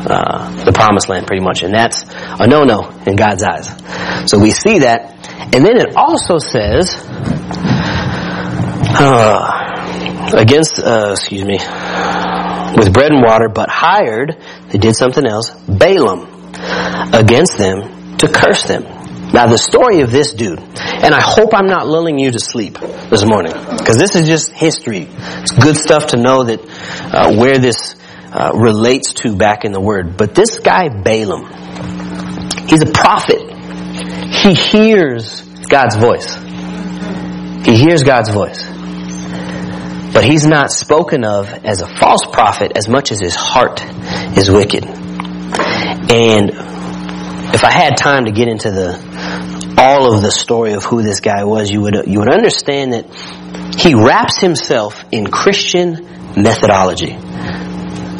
uh, 0.06 0.64
the 0.64 0.72
promised 0.72 1.10
land 1.10 1.28
pretty 1.28 1.44
much. 1.44 1.64
And 1.64 1.74
that's 1.74 2.04
a 2.08 2.48
no-no 2.48 2.90
in 3.06 3.16
God's 3.16 3.44
eyes. 3.44 3.68
So 4.30 4.40
we 4.40 4.52
see 4.52 4.80
that. 4.80 5.18
And 5.54 5.66
then 5.66 5.78
it 5.78 5.96
also 5.96 6.38
says, 6.38 6.96
uh, 9.00 10.32
against, 10.38 10.80
uh, 10.80 11.12
excuse 11.12 11.44
me, 11.44 11.60
with 12.78 12.94
bread 12.94 13.12
and 13.12 13.22
water, 13.24 13.50
but 13.50 13.70
hired, 13.70 14.38
they 14.70 14.78
did 14.78 14.96
something 14.96 15.26
else, 15.26 15.52
Balaam, 15.68 16.28
against 17.14 17.58
them 17.58 18.18
to 18.18 18.28
curse 18.28 18.64
them. 18.64 18.84
Now 19.34 19.48
the 19.48 19.58
story 19.58 20.02
of 20.02 20.12
this 20.12 20.34
dude, 20.34 20.60
and 20.60 21.16
I 21.16 21.22
hope 21.22 21.54
I'm 21.54 21.68
not 21.68 21.88
lulling 21.88 22.20
you 22.20 22.32
to 22.32 22.40
sleep 22.40 22.78
this 23.10 23.24
morning, 23.26 23.54
because 23.54 23.98
this 23.98 24.16
is 24.16 24.28
just 24.28 24.52
history. 24.52 25.08
It's 25.10 25.52
good 25.52 25.78
stuff 25.78 26.08
to 26.08 26.18
know 26.18 26.44
that 26.44 26.60
uh, 27.14 27.34
where 27.36 27.58
this 27.58 27.96
uh, 28.32 28.52
relates 28.54 29.14
to 29.14 29.36
back 29.36 29.66
in 29.66 29.72
the 29.72 29.82
Word. 29.82 30.18
But 30.18 30.34
this 30.36 30.60
guy 30.60 30.90
Balaam, 30.90 31.46
he's 32.68 32.82
a 32.82 32.92
prophet. 32.92 33.42
He 34.34 34.54
hears 34.54 35.42
God's 35.68 35.98
voice. 35.98 36.36
He 37.66 37.76
hears 37.76 38.04
God's 38.04 38.30
voice. 38.30 38.66
But 40.14 40.24
he's 40.24 40.46
not 40.46 40.72
spoken 40.72 41.24
of 41.24 41.48
as 41.66 41.82
a 41.82 41.88
false 41.88 42.26
prophet 42.26 42.74
as 42.76 42.88
much 42.88 43.12
as 43.12 43.20
his 43.20 43.36
heart 43.36 43.84
is 44.38 44.50
wicked. 44.50 44.86
And 44.86 46.52
if 47.54 47.64
I 47.64 47.72
had 47.72 47.98
time 47.98 48.26
to 48.26 48.32
get 48.32 48.48
into 48.48 48.72
the 48.72 49.76
all 49.78 50.14
of 50.14 50.22
the 50.22 50.32
story 50.32 50.74
of 50.74 50.84
who 50.84 51.02
this 51.02 51.22
guy 51.22 51.44
was, 51.44 51.70
you 51.70 51.82
would 51.82 52.08
you 52.08 52.20
would 52.20 52.34
understand 52.34 52.94
that 52.94 53.06
he 53.78 53.96
wraps 53.96 54.40
himself 54.40 55.04
in 55.12 55.28
Christian 55.28 56.34
methodology. 56.36 57.18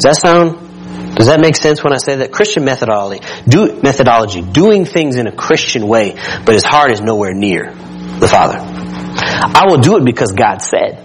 Does 0.02 0.16
that 0.16 0.16
sound 0.16 1.14
does 1.14 1.26
that 1.26 1.40
make 1.40 1.56
sense 1.56 1.84
when 1.84 1.92
I 1.92 1.98
say 1.98 2.16
that? 2.16 2.32
Christian 2.32 2.64
methodology, 2.64 3.20
do, 3.46 3.80
methodology, 3.82 4.42
doing 4.42 4.84
things 4.84 5.16
in 5.16 5.26
a 5.26 5.32
Christian 5.32 5.86
way, 5.86 6.14
but 6.44 6.54
his 6.54 6.64
heart 6.64 6.90
is 6.90 7.00
nowhere 7.00 7.34
near 7.34 7.72
the 8.18 8.28
Father. 8.28 8.58
I 8.58 9.66
will 9.68 9.78
do 9.78 9.98
it 9.98 10.04
because 10.04 10.32
God 10.32 10.62
said, 10.62 11.04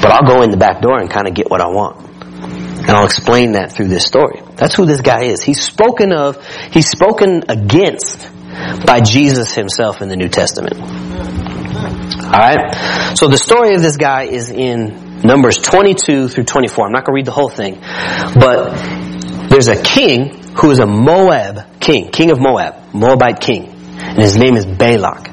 but 0.00 0.10
I'll 0.10 0.26
go 0.26 0.42
in 0.42 0.50
the 0.50 0.56
back 0.56 0.80
door 0.80 0.98
and 0.98 1.10
kind 1.10 1.28
of 1.28 1.34
get 1.34 1.50
what 1.50 1.60
I 1.60 1.68
want. 1.68 2.08
And 2.82 2.90
I'll 2.90 3.04
explain 3.04 3.52
that 3.52 3.72
through 3.72 3.88
this 3.88 4.04
story. 4.04 4.42
That's 4.56 4.74
who 4.74 4.86
this 4.86 5.00
guy 5.00 5.24
is. 5.24 5.42
He's 5.42 5.62
spoken 5.62 6.12
of, 6.12 6.44
he's 6.72 6.88
spoken 6.88 7.44
against 7.48 8.28
by 8.84 9.00
Jesus 9.00 9.54
himself 9.54 10.02
in 10.02 10.08
the 10.08 10.16
New 10.16 10.28
Testament. 10.28 10.80
Alright? 12.24 13.18
So 13.18 13.28
the 13.28 13.38
story 13.38 13.74
of 13.76 13.82
this 13.82 13.96
guy 13.96 14.24
is 14.24 14.50
in 14.50 15.11
Numbers 15.24 15.58
22 15.58 16.28
through 16.28 16.44
24. 16.44 16.86
I'm 16.86 16.92
not 16.92 17.04
going 17.04 17.14
to 17.14 17.16
read 17.16 17.26
the 17.26 17.32
whole 17.32 17.48
thing. 17.48 17.80
But 17.80 19.48
there's 19.48 19.68
a 19.68 19.80
king 19.80 20.42
who 20.54 20.70
is 20.70 20.78
a 20.78 20.86
Moab 20.86 21.80
king, 21.80 22.10
king 22.10 22.30
of 22.30 22.40
Moab, 22.40 22.94
Moabite 22.94 23.40
king. 23.40 23.68
And 23.98 24.18
his 24.18 24.36
name 24.36 24.56
is 24.56 24.66
Balak. 24.66 25.30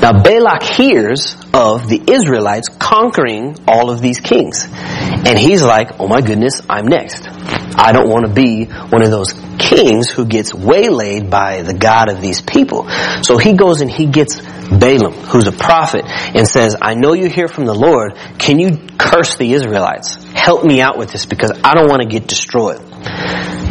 Now 0.00 0.22
Balak 0.22 0.62
hears 0.62 1.36
of 1.54 1.88
the 1.88 2.02
Israelites 2.06 2.68
conquering 2.68 3.56
all 3.66 3.90
of 3.90 4.00
these 4.00 4.20
kings. 4.20 4.66
And 4.70 5.38
he's 5.38 5.62
like, 5.62 6.00
oh 6.00 6.08
my 6.08 6.20
goodness, 6.20 6.60
I'm 6.68 6.86
next. 6.86 7.28
I 7.76 7.92
don't 7.92 8.08
want 8.08 8.26
to 8.26 8.32
be 8.32 8.66
one 8.66 9.02
of 9.02 9.10
those 9.10 9.32
kings 9.58 10.10
who 10.10 10.26
gets 10.26 10.54
waylaid 10.54 11.30
by 11.30 11.62
the 11.62 11.74
God 11.74 12.10
of 12.10 12.20
these 12.20 12.40
people. 12.40 12.88
So 13.22 13.38
he 13.38 13.54
goes 13.54 13.80
and 13.80 13.90
he 13.90 14.06
gets 14.06 14.40
Balaam, 14.40 15.12
who's 15.12 15.46
a 15.46 15.52
prophet, 15.52 16.04
and 16.06 16.46
says, 16.46 16.76
I 16.80 16.94
know 16.94 17.12
you 17.12 17.28
hear 17.28 17.48
from 17.48 17.66
the 17.66 17.74
Lord. 17.74 18.16
Can 18.38 18.58
you 18.58 18.78
curse 18.98 19.36
the 19.36 19.52
Israelites? 19.52 20.22
Help 20.34 20.64
me 20.64 20.80
out 20.80 20.98
with 20.98 21.12
this 21.12 21.26
because 21.26 21.52
I 21.62 21.74
don't 21.74 21.88
want 21.88 22.02
to 22.02 22.08
get 22.08 22.26
destroyed. 22.26 22.80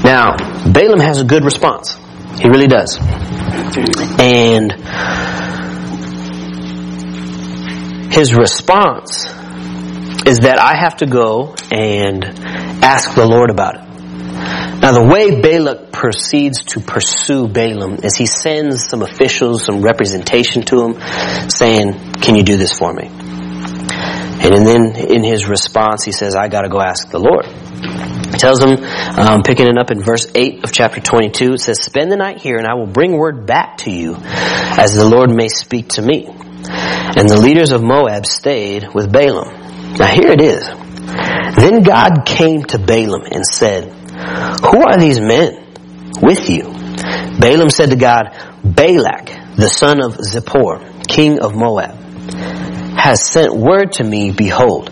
Now, 0.04 0.36
Balaam 0.72 1.00
has 1.00 1.20
a 1.20 1.24
good 1.24 1.44
response. 1.44 1.98
He 2.40 2.48
really 2.50 2.68
does. 2.68 2.98
And 4.20 4.72
his 8.14 8.34
response 8.34 9.26
is 10.26 10.40
that 10.40 10.60
I 10.60 10.76
have 10.76 10.98
to 10.98 11.06
go 11.06 11.56
and 11.72 12.24
ask 12.84 13.16
the 13.16 13.26
Lord 13.26 13.50
about 13.50 13.76
it. 13.76 13.91
Now 14.82 14.94
the 14.94 15.04
way 15.04 15.40
Balak 15.40 15.92
proceeds 15.92 16.64
to 16.74 16.80
pursue 16.80 17.48
Balaam 17.48 18.00
is 18.04 18.16
he 18.18 18.26
sends 18.26 18.90
some 18.90 19.04
officials, 19.04 19.64
some 19.64 19.82
representation 19.84 20.64
to 20.64 20.82
him 20.82 21.50
saying, 21.50 22.14
can 22.14 22.36
you 22.36 22.44
do 22.44 22.58
this 22.58 22.74
for 22.74 22.92
me? 22.92 23.08
And 24.44 24.66
then 24.66 24.96
in 24.96 25.24
his 25.24 25.48
response 25.48 26.04
he 26.04 26.12
says, 26.12 26.36
I 26.36 26.48
gotta 26.48 26.68
go 26.68 26.82
ask 26.82 27.10
the 27.10 27.20
Lord. 27.20 27.46
He 27.46 28.38
tells 28.40 28.60
him, 28.60 28.84
um, 29.20 29.44
picking 29.44 29.68
it 29.68 29.78
up 29.78 29.92
in 29.92 30.02
verse 30.02 30.26
8 30.34 30.64
of 30.64 30.72
chapter 30.72 31.00
22, 31.00 31.54
it 31.54 31.60
says, 31.60 31.84
Spend 31.84 32.12
the 32.12 32.18
night 32.18 32.42
here 32.42 32.58
and 32.58 32.66
I 32.66 32.74
will 32.74 32.88
bring 32.88 33.12
word 33.12 33.46
back 33.46 33.78
to 33.80 33.92
you 33.92 34.16
as 34.18 34.96
the 34.96 35.06
Lord 35.06 35.30
may 35.30 35.50
speak 35.50 35.90
to 35.90 36.02
me. 36.02 36.26
And 36.28 37.30
the 37.30 37.40
leaders 37.40 37.72
of 37.72 37.84
Moab 37.84 38.26
stayed 38.26 38.88
with 38.96 39.12
Balaam. 39.12 39.94
Now 39.94 40.08
here 40.08 40.32
it 40.32 40.42
is. 40.42 40.66
Then 41.56 41.84
God 41.84 42.26
came 42.26 42.64
to 42.64 42.80
Balaam 42.80 43.24
and 43.30 43.46
said, 43.46 44.01
Who 44.70 44.84
are 44.84 44.98
these 45.00 45.20
men 45.20 45.66
with 46.22 46.50
you? 46.50 46.64
Balaam 47.40 47.70
said 47.70 47.90
to 47.90 47.96
God, 47.96 48.38
Balak, 48.64 49.56
the 49.56 49.68
son 49.68 50.04
of 50.04 50.18
Zippor, 50.18 51.08
king 51.08 51.40
of 51.40 51.56
Moab, 51.56 51.96
has 52.98 53.24
sent 53.24 53.56
word 53.56 53.94
to 53.94 54.04
me, 54.04 54.32
behold, 54.32 54.90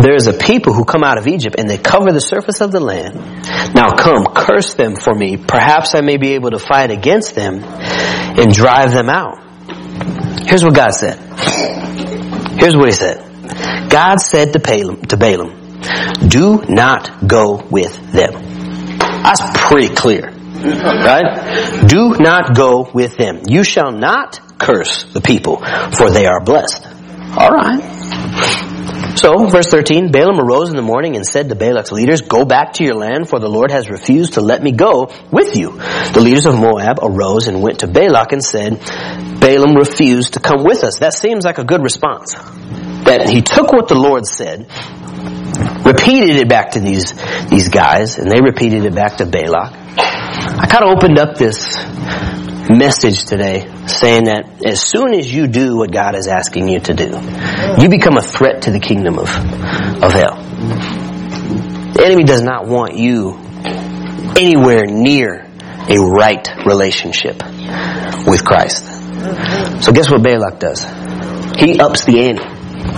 there 0.00 0.14
is 0.14 0.28
a 0.28 0.32
people 0.32 0.72
who 0.72 0.84
come 0.84 1.02
out 1.02 1.18
of 1.18 1.26
Egypt 1.26 1.56
and 1.58 1.68
they 1.68 1.76
cover 1.76 2.12
the 2.12 2.20
surface 2.20 2.60
of 2.60 2.70
the 2.70 2.78
land. 2.78 3.16
Now 3.74 3.96
come, 3.96 4.26
curse 4.32 4.74
them 4.74 4.94
for 4.94 5.12
me. 5.12 5.36
Perhaps 5.36 5.96
I 5.96 6.02
may 6.02 6.18
be 6.18 6.34
able 6.34 6.52
to 6.52 6.58
fight 6.60 6.92
against 6.92 7.34
them 7.34 7.64
and 7.64 8.52
drive 8.52 8.92
them 8.92 9.08
out. 9.08 9.38
Here's 10.46 10.62
what 10.62 10.74
God 10.74 10.90
said. 10.90 11.18
Here's 12.58 12.76
what 12.76 12.86
he 12.86 12.92
said. 12.92 13.24
God 13.90 14.20
said 14.20 14.52
to 14.52 14.60
Balaam, 14.60 15.02
to 15.02 15.16
Balaam, 15.16 15.57
do 16.28 16.64
not 16.68 17.26
go 17.26 17.56
with 17.70 18.12
them. 18.12 18.32
That's 18.98 19.42
pretty 19.68 19.94
clear. 19.94 20.30
Right? 20.30 21.86
Do 21.86 22.16
not 22.18 22.56
go 22.56 22.88
with 22.92 23.16
them. 23.16 23.42
You 23.46 23.62
shall 23.62 23.92
not 23.92 24.40
curse 24.58 25.04
the 25.04 25.20
people, 25.20 25.58
for 25.92 26.10
they 26.10 26.26
are 26.26 26.40
blessed. 26.40 26.86
Alright. 27.36 27.98
So, 29.16 29.46
verse 29.46 29.66
13, 29.66 30.12
Balaam 30.12 30.38
arose 30.38 30.70
in 30.70 30.76
the 30.76 30.82
morning 30.82 31.16
and 31.16 31.26
said 31.26 31.48
to 31.48 31.56
Balak's 31.56 31.90
leaders, 31.90 32.22
Go 32.22 32.44
back 32.44 32.74
to 32.74 32.84
your 32.84 32.94
land, 32.94 33.28
for 33.28 33.40
the 33.40 33.48
Lord 33.48 33.70
has 33.70 33.90
refused 33.90 34.34
to 34.34 34.40
let 34.40 34.62
me 34.62 34.72
go 34.72 35.12
with 35.32 35.56
you. 35.56 35.72
The 35.72 36.20
leaders 36.20 36.46
of 36.46 36.54
Moab 36.54 36.98
arose 37.02 37.48
and 37.48 37.62
went 37.62 37.80
to 37.80 37.88
Balak 37.88 38.32
and 38.32 38.44
said, 38.44 38.78
Balaam 39.40 39.74
refused 39.74 40.34
to 40.34 40.40
come 40.40 40.64
with 40.64 40.84
us. 40.84 41.00
That 41.00 41.14
seems 41.14 41.44
like 41.44 41.58
a 41.58 41.64
good 41.64 41.82
response. 41.82 42.34
That 42.34 43.28
he 43.28 43.42
took 43.42 43.72
what 43.72 43.88
the 43.88 43.96
Lord 43.96 44.26
said, 44.26 44.68
repeated 45.88 46.36
it 46.36 46.48
back 46.48 46.72
to 46.72 46.80
these, 46.80 47.12
these 47.48 47.68
guys, 47.68 48.18
and 48.18 48.30
they 48.30 48.40
repeated 48.40 48.84
it 48.84 48.94
back 48.94 49.16
to 49.16 49.26
Balak. 49.26 49.72
I 49.98 50.66
kind 50.66 50.84
of 50.84 50.96
opened 50.96 51.18
up 51.18 51.36
this 51.36 51.74
message 52.70 53.24
today 53.24 53.66
saying 53.86 54.24
that 54.24 54.64
as 54.64 54.82
soon 54.82 55.14
as 55.14 55.32
you 55.32 55.46
do 55.46 55.76
what 55.76 55.90
God 55.90 56.14
is 56.14 56.28
asking 56.28 56.68
you 56.68 56.80
to 56.80 56.94
do, 56.94 57.18
you 57.80 57.88
become 57.88 58.18
a 58.18 58.22
threat 58.22 58.62
to 58.62 58.70
the 58.70 58.80
kingdom 58.80 59.18
of, 59.18 59.28
of 60.02 60.12
hell. 60.12 60.36
The 61.94 62.02
enemy 62.04 62.24
does 62.24 62.42
not 62.42 62.66
want 62.68 62.96
you 62.96 63.38
anywhere 64.36 64.86
near 64.86 65.46
a 65.88 65.98
right 65.98 66.46
relationship 66.66 67.42
with 68.26 68.44
Christ. 68.44 68.84
So 69.82 69.92
guess 69.92 70.10
what 70.10 70.22
Balak 70.22 70.60
does? 70.60 70.84
He 71.58 71.80
ups 71.80 72.04
the 72.04 72.20
ante. 72.20 72.44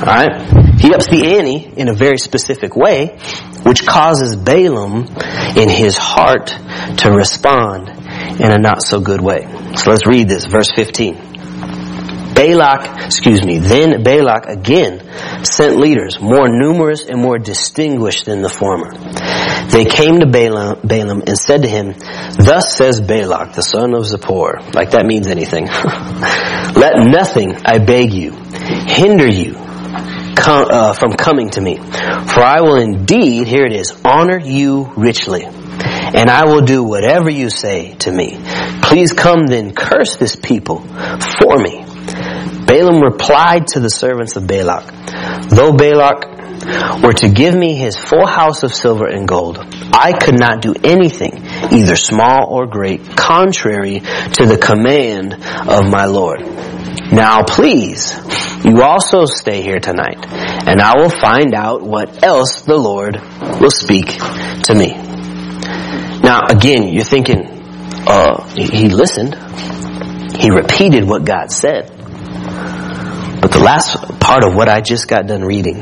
Alright? 0.00 0.69
He 0.80 0.94
ups 0.94 1.08
the 1.08 1.36
ante 1.36 1.58
in 1.76 1.88
a 1.88 1.92
very 1.92 2.16
specific 2.16 2.74
way, 2.74 3.18
which 3.64 3.86
causes 3.86 4.34
Balaam 4.34 5.06
in 5.54 5.68
his 5.68 5.98
heart 5.98 6.46
to 6.46 7.12
respond 7.12 7.90
in 8.40 8.50
a 8.50 8.58
not 8.58 8.82
so 8.82 8.98
good 8.98 9.20
way. 9.20 9.46
So 9.76 9.90
let's 9.90 10.06
read 10.06 10.26
this, 10.26 10.46
verse 10.46 10.70
15. 10.70 11.28
Balak, 12.32 13.04
excuse 13.04 13.44
me, 13.44 13.58
then 13.58 14.02
Balak 14.02 14.46
again 14.46 15.44
sent 15.44 15.76
leaders 15.76 16.18
more 16.18 16.48
numerous 16.48 17.04
and 17.04 17.20
more 17.20 17.38
distinguished 17.38 18.24
than 18.24 18.40
the 18.40 18.48
former. 18.48 18.94
They 19.68 19.84
came 19.84 20.20
to 20.20 20.26
Balaam, 20.26 20.80
Balaam 20.82 21.22
and 21.26 21.36
said 21.36 21.60
to 21.62 21.68
him, 21.68 21.92
Thus 22.38 22.74
says 22.74 23.02
Balak, 23.02 23.52
the 23.52 23.62
son 23.62 23.92
of 23.92 24.04
Zippor, 24.04 24.74
like 24.74 24.92
that 24.92 25.04
means 25.04 25.26
anything. 25.26 25.66
Let 26.74 26.94
nothing, 26.96 27.54
I 27.66 27.76
beg 27.76 28.14
you, 28.14 28.32
hinder 28.32 29.28
you 29.28 29.69
uh, 30.46 30.92
from 30.94 31.12
coming 31.12 31.50
to 31.50 31.60
me. 31.60 31.76
For 31.76 32.40
I 32.42 32.60
will 32.60 32.76
indeed, 32.76 33.46
here 33.46 33.64
it 33.64 33.72
is, 33.72 34.00
honor 34.04 34.38
you 34.38 34.90
richly. 34.96 35.44
And 35.44 36.28
I 36.28 36.46
will 36.46 36.62
do 36.62 36.82
whatever 36.82 37.30
you 37.30 37.50
say 37.50 37.94
to 38.00 38.12
me. 38.12 38.38
Please 38.82 39.12
come 39.12 39.46
then 39.46 39.74
curse 39.74 40.16
this 40.16 40.36
people 40.36 40.80
for 40.80 41.56
me. 41.56 41.84
Balaam 42.66 43.00
replied 43.00 43.68
to 43.68 43.80
the 43.80 43.90
servants 43.90 44.36
of 44.36 44.46
Balak, 44.46 44.86
Though 45.50 45.72
Balak 45.72 47.02
were 47.02 47.14
to 47.14 47.28
give 47.28 47.54
me 47.54 47.74
his 47.74 47.96
full 47.96 48.26
house 48.26 48.62
of 48.62 48.74
silver 48.74 49.06
and 49.06 49.26
gold, 49.26 49.58
I 49.92 50.12
could 50.12 50.38
not 50.38 50.62
do 50.62 50.74
anything, 50.84 51.42
either 51.72 51.96
small 51.96 52.46
or 52.48 52.66
great, 52.66 53.16
contrary 53.16 54.00
to 54.00 54.46
the 54.46 54.58
command 54.60 55.34
of 55.34 55.90
my 55.90 56.04
Lord. 56.04 56.40
Now 57.12 57.42
please, 57.42 58.12
you 58.64 58.82
also 58.82 59.24
stay 59.24 59.62
here 59.62 59.80
tonight, 59.80 60.26
and 60.66 60.80
I 60.80 60.96
will 60.96 61.10
find 61.10 61.54
out 61.54 61.82
what 61.82 62.22
else 62.22 62.62
the 62.62 62.76
Lord 62.76 63.16
will 63.60 63.70
speak 63.70 64.06
to 64.64 64.74
me. 64.74 64.92
Now 66.22 66.40
again, 66.48 66.88
you're 66.88 67.04
thinking, 67.04 67.46
uh, 68.06 68.44
he 68.54 68.88
listened. 68.88 69.34
He 70.36 70.50
repeated 70.50 71.04
what 71.04 71.24
God 71.24 71.50
said. 71.50 71.88
But 73.40 73.52
the 73.52 73.62
last 73.64 73.96
part 74.20 74.44
of 74.44 74.54
what 74.54 74.68
I 74.68 74.80
just 74.80 75.08
got 75.08 75.26
done 75.26 75.42
reading, 75.42 75.80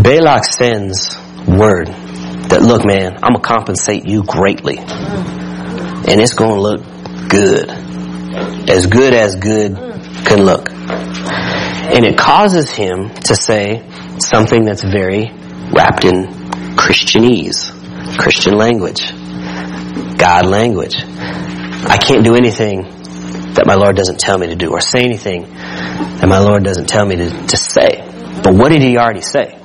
Balak 0.00 0.44
sends 0.44 1.16
word 1.46 1.88
that, 1.88 2.62
look 2.62 2.84
man, 2.84 3.14
I'm 3.22 3.32
going 3.32 3.42
to 3.42 3.48
compensate 3.48 4.06
you 4.06 4.22
greatly. 4.22 4.78
And 4.78 6.20
it's 6.20 6.34
going 6.34 6.54
to 6.54 6.60
look 6.60 6.82
good. 7.28 7.93
As 8.68 8.86
good 8.86 9.14
as 9.14 9.36
good 9.36 9.72
mm. 9.72 10.26
can 10.26 10.44
look. 10.44 10.70
And 10.70 12.04
it 12.04 12.18
causes 12.18 12.70
him 12.70 13.10
to 13.10 13.36
say 13.36 13.82
something 14.18 14.64
that's 14.64 14.82
very 14.82 15.30
wrapped 15.72 16.04
in 16.04 16.24
Christianese, 16.76 18.18
Christian 18.18 18.54
language, 18.56 19.12
God 20.18 20.46
language. 20.46 20.96
I 21.04 21.98
can't 21.98 22.24
do 22.24 22.34
anything 22.34 22.82
that 23.54 23.64
my 23.66 23.74
Lord 23.74 23.96
doesn't 23.96 24.18
tell 24.18 24.38
me 24.38 24.48
to 24.48 24.56
do 24.56 24.70
or 24.70 24.80
say 24.80 25.04
anything 25.04 25.42
that 25.42 26.26
my 26.28 26.38
Lord 26.38 26.64
doesn't 26.64 26.88
tell 26.88 27.04
me 27.06 27.16
to, 27.16 27.30
to 27.30 27.56
say. 27.56 28.10
But 28.42 28.54
what 28.54 28.70
did 28.70 28.82
he 28.82 28.96
already 28.96 29.20
say? 29.20 29.58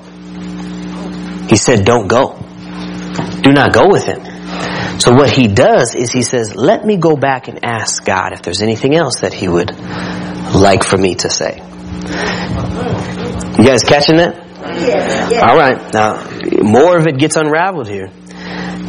He 1.49 1.55
said, 1.55 1.85
don't 1.85 2.07
go. 2.07 2.37
Do 3.41 3.51
not 3.51 3.73
go 3.73 3.87
with 3.87 4.05
him. 4.05 4.21
So 4.99 5.13
what 5.13 5.31
he 5.31 5.47
does 5.47 5.95
is 5.95 6.11
he 6.11 6.21
says, 6.23 6.55
let 6.55 6.85
me 6.85 6.97
go 6.97 7.15
back 7.15 7.47
and 7.47 7.63
ask 7.63 8.03
God 8.03 8.33
if 8.33 8.41
there's 8.41 8.61
anything 8.61 8.95
else 8.95 9.21
that 9.21 9.33
he 9.33 9.47
would 9.47 9.71
like 10.53 10.83
for 10.83 10.97
me 10.97 11.15
to 11.15 11.29
say. 11.29 11.55
You 13.57 13.65
guys 13.65 13.83
catching 13.83 14.17
that? 14.17 14.45
All 15.41 15.55
right. 15.55 15.93
Now, 15.93 16.23
more 16.61 16.97
of 16.97 17.07
it 17.07 17.17
gets 17.17 17.37
unraveled 17.37 17.87
here. 17.87 18.11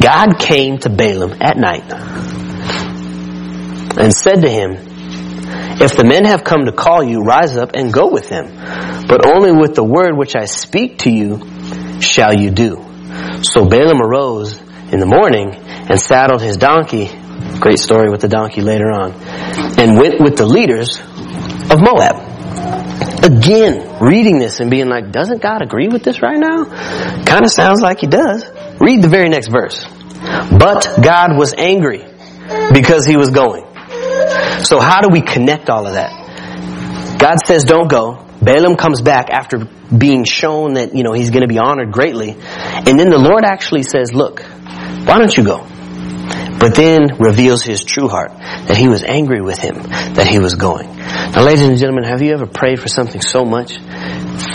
God 0.01 0.37
came 0.37 0.79
to 0.79 0.89
Balaam 0.89 1.37
at 1.39 1.57
night 1.57 1.89
and 3.97 4.13
said 4.13 4.41
to 4.41 4.49
him, 4.49 4.71
If 5.79 5.95
the 5.95 6.03
men 6.03 6.25
have 6.25 6.43
come 6.43 6.65
to 6.65 6.73
call 6.73 7.03
you, 7.03 7.21
rise 7.21 7.55
up 7.55 7.71
and 7.73 7.93
go 7.93 8.11
with 8.11 8.27
them. 8.27 8.47
But 9.07 9.25
only 9.25 9.51
with 9.51 9.75
the 9.75 9.83
word 9.83 10.17
which 10.17 10.35
I 10.35 10.45
speak 10.45 10.99
to 10.99 11.11
you 11.11 12.01
shall 12.01 12.33
you 12.33 12.51
do. 12.51 12.83
So 13.43 13.65
Balaam 13.65 14.01
arose 14.01 14.59
in 14.91 14.99
the 14.99 15.05
morning 15.05 15.55
and 15.91 15.99
saddled 15.99 16.41
his 16.41 16.55
donkey. 16.55 17.09
Great 17.59 17.77
story 17.77 18.09
with 18.09 18.21
the 18.21 18.29
donkey 18.29 18.61
later 18.61 18.89
on. 18.91 19.11
And 19.77 19.97
went 19.97 20.21
with 20.21 20.37
the 20.37 20.45
leaders 20.45 20.99
of 20.99 21.79
Moab. 21.81 22.29
Again, 23.23 23.99
reading 23.99 24.39
this 24.39 24.61
and 24.61 24.71
being 24.71 24.87
like, 24.87 25.11
doesn't 25.11 25.41
God 25.41 25.61
agree 25.61 25.89
with 25.89 26.03
this 26.03 26.21
right 26.21 26.39
now? 26.39 26.63
Kind 27.25 27.43
of 27.43 27.51
sounds 27.51 27.81
like 27.81 27.99
he 27.99 28.07
does. 28.07 28.45
Read 28.79 29.01
the 29.01 29.09
very 29.09 29.27
next 29.27 29.49
verse. 29.49 29.85
But 30.21 30.87
God 31.03 31.37
was 31.37 31.53
angry 31.57 32.05
because 32.73 33.05
he 33.05 33.17
was 33.17 33.29
going. 33.29 33.65
So 34.63 34.79
how 34.79 35.01
do 35.01 35.09
we 35.11 35.21
connect 35.21 35.69
all 35.69 35.85
of 35.85 35.93
that? 35.93 37.17
God 37.19 37.37
says 37.45 37.65
don't 37.65 37.89
go. 37.89 38.25
Balaam 38.41 38.77
comes 38.77 39.01
back 39.01 39.27
after 39.29 39.67
being 39.95 40.23
shown 40.23 40.73
that, 40.73 40.95
you 40.95 41.03
know, 41.03 41.13
he's 41.13 41.31
going 41.31 41.41
to 41.41 41.47
be 41.47 41.59
honored 41.59 41.91
greatly. 41.91 42.31
And 42.31 42.97
then 42.99 43.09
the 43.09 43.19
Lord 43.19 43.43
actually 43.43 43.83
says, 43.83 44.13
look, 44.13 44.41
why 44.41 45.19
don't 45.19 45.35
you 45.35 45.43
go? 45.43 45.67
But 46.61 46.75
then 46.75 47.17
reveals 47.17 47.63
his 47.63 47.83
true 47.83 48.07
heart, 48.07 48.31
that 48.37 48.77
he 48.77 48.87
was 48.87 49.03
angry 49.03 49.41
with 49.41 49.57
him, 49.57 49.81
that 50.13 50.27
he 50.27 50.37
was 50.37 50.53
going. 50.53 50.95
Now 50.95 51.43
ladies 51.43 51.63
and 51.63 51.75
gentlemen, 51.75 52.03
have 52.03 52.21
you 52.21 52.33
ever 52.33 52.45
prayed 52.45 52.79
for 52.79 52.87
something 52.87 53.19
so 53.19 53.43
much, 53.43 53.79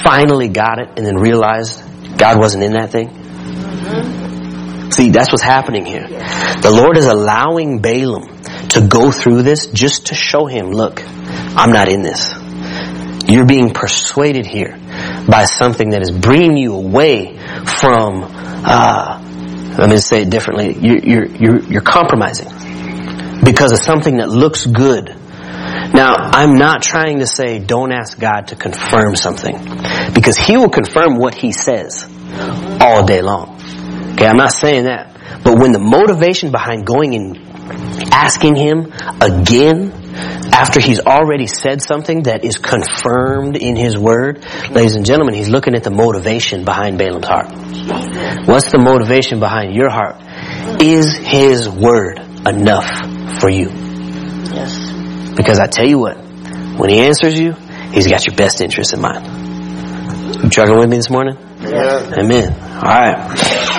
finally 0.05 0.49
got 0.49 0.79
it, 0.79 0.91
and 0.97 1.05
then 1.05 1.17
realized 1.17 1.83
God 2.17 2.39
wasn't 2.39 2.63
in 2.63 2.75
that 2.75 2.91
thing? 2.91 3.11
See, 4.93 5.11
that's 5.11 5.33
what's 5.33 5.43
happening 5.43 5.85
here. 5.85 6.07
The 6.07 6.71
Lord 6.71 6.97
is 6.97 7.07
allowing 7.07 7.81
Balaam 7.81 8.29
to 8.69 8.87
go 8.87 9.11
through 9.11 9.43
this 9.43 9.67
just 9.67 10.07
to 10.07 10.15
show 10.15 10.47
him, 10.47 10.71
look, 10.71 11.03
I'm 11.05 11.73
not 11.73 11.89
in 11.89 12.03
this. 12.03 12.33
You're 13.29 13.47
being 13.47 13.71
persuaded 13.75 14.47
here 14.47 14.79
by 15.29 15.45
something 15.45 15.91
that 15.91 16.03
is 16.03 16.13
bringing 16.13 16.57
you 16.57 16.75
away 16.75 17.37
from, 17.65 18.23
uh, 18.25 19.21
let 19.79 19.91
me 19.91 19.99
say 19.99 20.23
it 20.23 20.31
differently, 20.31 20.75
you're, 20.79 20.99
you're, 20.99 21.27
you're, 21.27 21.63
you're 21.65 21.83
compromising 21.83 22.49
because 23.45 23.73
of 23.73 23.79
something 23.79 24.19
that 24.19 24.29
looks 24.29 24.67
good. 24.67 25.15
Now, 25.93 26.15
I'm 26.17 26.55
not 26.55 26.83
trying 26.83 27.19
to 27.19 27.27
say 27.27 27.59
don't 27.59 27.93
ask 27.93 28.19
God 28.19 28.49
to 28.49 28.57
confirm 28.57 29.17
something 29.17 29.57
because 30.15 30.37
He 30.37 30.57
will 30.57 30.71
confirm 30.71 31.17
what 31.17 31.35
He 31.35 31.53
says 31.53 32.09
all 32.81 33.05
day 33.05 33.23
long. 33.23 33.61
Okay, 34.13 34.27
I'm 34.27 34.37
not 34.37 34.53
saying 34.53 34.85
that. 34.85 35.13
But 35.45 35.59
when 35.59 35.73
the 35.73 35.79
motivation 35.79 36.51
behind 36.51 36.87
going 36.87 37.15
and 37.15 37.56
asking 38.13 38.57
Him 38.57 38.93
again 39.21 39.93
after 40.53 40.81
He's 40.81 41.01
already 41.01 41.47
said 41.47 41.83
something 41.83 42.25
that 42.25 42.45
is 42.45 42.57
confirmed 42.57 43.57
in 43.57 43.77
His 43.77 43.99
Word, 43.99 44.45
ladies 44.71 44.97
and 44.97 45.05
gentlemen, 45.05 45.35
He's 45.35 45.49
looking 45.49 45.75
at 45.75 45.85
the 45.85 45.91
motivation 45.91 46.65
behind 46.65 46.99
Balaam's 46.99 47.27
heart. 47.27 47.51
What's 48.47 48.71
the 48.71 48.79
motivation 48.79 49.41
behind 49.41 49.75
your 49.75 49.91
heart? 49.91 50.17
Is 50.81 51.17
His 51.17 51.69
Word 51.69 52.19
enough 52.47 52.89
for 53.41 53.51
you? 53.51 53.69
Yes. 53.69 55.35
Because 55.37 55.59
I 55.59 55.67
tell 55.67 55.87
you 55.87 55.99
what, 55.99 56.17
when 56.17 56.91
He 56.91 57.01
answers 57.01 57.39
you, 57.39 57.53
He's 57.93 58.09
got 58.09 58.27
your 58.27 58.37
best 58.37 58.61
interest 58.61 58.93
in 58.95 59.01
mind. 59.01 60.43
You 60.43 60.51
trucking 60.51 60.79
with 60.79 60.89
me 60.89 60.97
this 60.97 61.11
morning? 61.11 61.37
Yeah. 61.61 62.15
Amen. 62.19 62.53
All 62.77 62.83
right. 62.83 63.73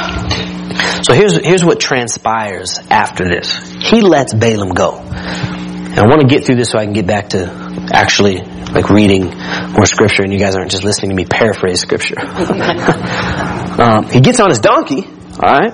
So 1.04 1.14
here's 1.14 1.38
here's 1.38 1.64
what 1.64 1.80
transpires 1.80 2.80
after 2.90 3.28
this. 3.28 3.58
He 3.82 4.02
lets 4.02 4.34
Balaam 4.34 4.70
go. 4.70 5.00
And 5.00 6.00
I 6.00 6.08
want 6.08 6.22
to 6.22 6.28
get 6.28 6.46
through 6.46 6.58
this 6.58 6.70
so 6.70 6.78
I 6.78 6.86
can 6.86 6.94
get 6.94 7.08
back 7.08 7.30
to 7.30 7.46
actually 7.92 8.44
like 8.72 8.90
reading 8.90 9.26
more 9.72 9.86
scripture 9.86 10.24
and 10.24 10.32
you 10.32 10.40
guys 10.40 10.56
aren't 10.56 10.72
just 10.72 10.84
listening 10.84 11.10
to 11.10 11.16
me 11.16 11.26
paraphrase 11.26 11.80
scripture. 11.80 12.20
um, 12.20 14.08
he 14.10 14.20
gets 14.20 14.40
on 14.40 14.50
his 14.50 14.60
donkey, 14.60 15.08
alright? 15.42 15.74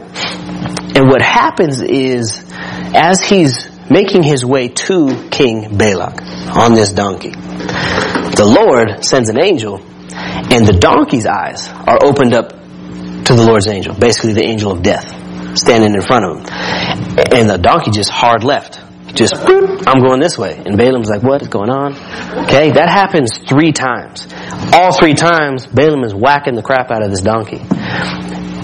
And 0.95 1.09
what 1.09 1.21
happens 1.21 1.81
is, 1.81 2.45
as 2.51 3.21
he's 3.21 3.69
making 3.89 4.23
his 4.23 4.45
way 4.45 4.69
to 4.69 5.27
King 5.29 5.77
Balak 5.77 6.21
on 6.55 6.73
this 6.73 6.93
donkey, 6.93 7.31
the 7.31 8.45
Lord 8.45 9.03
sends 9.03 9.29
an 9.29 9.43
angel 9.43 9.81
and 10.15 10.67
the 10.67 10.77
donkey's 10.79 11.25
eyes 11.25 11.67
are 11.67 12.03
opened 12.03 12.33
up 12.33 12.62
to 13.25 13.35
the 13.35 13.43
Lord's 13.43 13.67
angel, 13.67 13.95
basically 13.95 14.33
the 14.33 14.45
angel 14.45 14.71
of 14.71 14.83
death, 14.83 15.07
standing 15.57 15.93
in 15.93 16.01
front 16.01 16.25
of 16.25 16.37
him. 16.37 16.45
And 17.31 17.49
the 17.49 17.57
donkey 17.57 17.91
just 17.91 18.09
hard 18.09 18.43
left. 18.43 18.79
Just, 19.13 19.35
I'm 19.35 20.01
going 20.01 20.19
this 20.19 20.37
way. 20.37 20.61
And 20.65 20.77
Balaam's 20.77 21.09
like, 21.09 21.21
what 21.21 21.41
is 21.41 21.47
going 21.47 21.69
on? 21.69 21.93
Okay, 22.45 22.71
that 22.71 22.89
happens 22.89 23.37
three 23.37 23.71
times. 23.71 24.27
All 24.73 24.91
three 24.91 25.13
times, 25.13 25.67
Balaam 25.67 26.03
is 26.03 26.15
whacking 26.15 26.55
the 26.55 26.63
crap 26.63 26.89
out 26.89 27.03
of 27.03 27.11
this 27.11 27.21
donkey. 27.21 27.59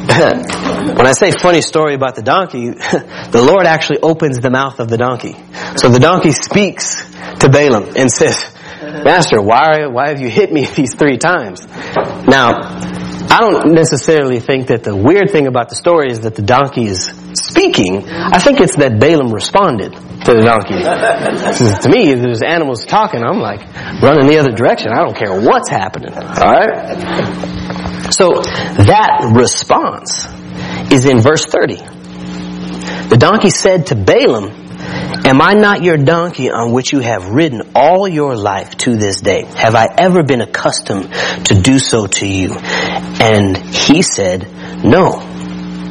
when 0.09 1.05
I 1.05 1.13
say 1.13 1.31
funny 1.31 1.61
story 1.61 1.93
about 1.93 2.15
the 2.15 2.23
donkey, 2.23 2.69
the 2.71 3.45
Lord 3.45 3.67
actually 3.67 3.99
opens 3.99 4.39
the 4.39 4.49
mouth 4.49 4.79
of 4.79 4.89
the 4.89 4.97
donkey. 4.97 5.35
So 5.75 5.89
the 5.89 5.99
donkey 5.99 6.31
speaks 6.31 7.07
to 7.39 7.49
Balaam 7.49 7.93
and 7.95 8.11
says, 8.11 8.55
Master, 8.81 9.41
why, 9.41 9.85
why 9.85 10.09
have 10.09 10.19
you 10.19 10.29
hit 10.29 10.51
me 10.51 10.65
these 10.65 10.95
three 10.95 11.17
times? 11.17 11.67
Now, 12.27 12.98
I 13.27 13.39
don't 13.41 13.73
necessarily 13.73 14.39
think 14.39 14.67
that 14.67 14.83
the 14.83 14.95
weird 14.95 15.31
thing 15.31 15.47
about 15.47 15.69
the 15.69 15.75
story 15.75 16.11
is 16.11 16.21
that 16.21 16.35
the 16.35 16.41
donkey 16.41 16.85
is 16.85 17.11
speaking. 17.33 18.07
I 18.07 18.39
think 18.39 18.59
it's 18.59 18.75
that 18.77 18.99
Balaam 18.99 19.33
responded 19.33 19.93
to 19.93 20.33
the 20.33 20.41
donkey. 20.41 20.79
to 21.83 21.89
me, 21.89 22.11
if 22.11 22.21
there's 22.21 22.41
animals 22.41 22.85
talking, 22.85 23.23
I'm 23.23 23.39
like 23.39 23.61
running 24.01 24.27
the 24.27 24.39
other 24.39 24.51
direction. 24.51 24.91
I 24.93 25.03
don't 25.03 25.15
care 25.15 25.39
what's 25.39 25.69
happening. 25.69 26.13
Alright? 26.13 28.13
So 28.13 28.41
that 28.41 29.31
response 29.35 30.25
is 30.91 31.05
in 31.05 31.19
verse 31.19 31.45
30. 31.45 31.75
The 33.09 33.17
donkey 33.17 33.49
said 33.49 33.87
to 33.87 33.95
Balaam, 33.95 34.68
Am 35.25 35.41
I 35.41 35.53
not 35.53 35.83
your 35.83 35.97
donkey 35.97 36.49
on 36.49 36.71
which 36.71 36.93
you 36.93 36.99
have 36.99 37.29
ridden 37.29 37.71
all 37.75 38.07
your 38.07 38.35
life 38.35 38.77
to 38.77 38.95
this 38.95 39.19
day? 39.21 39.43
Have 39.43 39.75
I 39.75 39.87
ever 39.97 40.23
been 40.23 40.41
accustomed 40.41 41.11
to 41.45 41.61
do 41.61 41.77
so 41.77 42.07
to 42.07 42.25
you? 42.25 42.53
And 42.55 43.57
he 43.57 44.01
said, 44.01 44.43
No. 44.83 45.19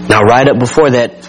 Now 0.08 0.22
right 0.22 0.48
up 0.48 0.58
before 0.58 0.90
that, 0.90 1.28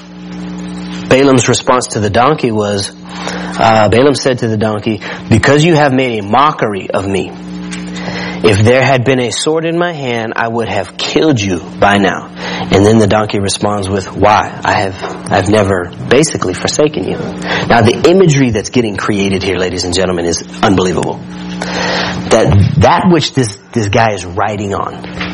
Balaam's 1.09 1.49
response 1.49 1.87
to 1.87 1.99
the 1.99 2.09
donkey 2.09 2.51
was, 2.51 2.89
uh, 2.95 3.89
Balaam 3.89 4.15
said 4.15 4.39
to 4.39 4.47
the 4.47 4.57
donkey, 4.57 5.01
Because 5.29 5.65
you 5.65 5.75
have 5.75 5.91
made 5.91 6.19
a 6.19 6.23
mockery 6.23 6.89
of 6.89 7.07
me, 7.07 7.31
if 8.43 8.63
there 8.63 8.83
had 8.83 9.03
been 9.03 9.19
a 9.19 9.31
sword 9.31 9.65
in 9.65 9.77
my 9.77 9.91
hand, 9.91 10.33
I 10.35 10.47
would 10.47 10.69
have 10.69 10.97
killed 10.97 11.39
you 11.39 11.59
by 11.59 11.97
now. 11.97 12.27
And 12.27 12.85
then 12.85 12.97
the 12.97 13.07
donkey 13.07 13.39
responds 13.39 13.89
with, 13.89 14.11
why? 14.13 14.61
I 14.63 14.73
have, 14.73 15.31
I've 15.31 15.49
never 15.49 15.91
basically 16.09 16.53
forsaken 16.53 17.03
you. 17.03 17.17
Now 17.17 17.81
the 17.81 18.05
imagery 18.09 18.51
that's 18.51 18.69
getting 18.69 18.95
created 18.95 19.43
here, 19.43 19.57
ladies 19.57 19.83
and 19.83 19.93
gentlemen, 19.93 20.25
is 20.25 20.41
unbelievable. 20.63 21.15
That, 22.29 22.75
that 22.79 23.09
which 23.11 23.33
this, 23.33 23.57
this 23.73 23.89
guy 23.89 24.13
is 24.13 24.25
riding 24.25 24.73
on 24.73 25.29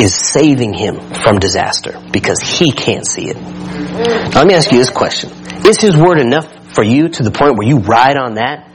is 0.00 0.14
saving 0.14 0.74
him 0.74 1.00
from 1.14 1.38
disaster 1.38 2.02
because 2.12 2.40
he 2.40 2.72
can't 2.72 3.06
see 3.06 3.28
it. 3.28 3.36
Now 3.36 4.40
let 4.40 4.46
me 4.46 4.54
ask 4.54 4.72
you 4.72 4.78
this 4.78 4.90
question. 4.90 5.30
Is 5.64 5.80
his 5.80 5.96
word 5.96 6.18
enough 6.18 6.74
for 6.74 6.82
you 6.82 7.08
to 7.08 7.22
the 7.22 7.30
point 7.30 7.56
where 7.56 7.66
you 7.66 7.78
ride 7.78 8.16
on 8.16 8.34
that 8.34 8.73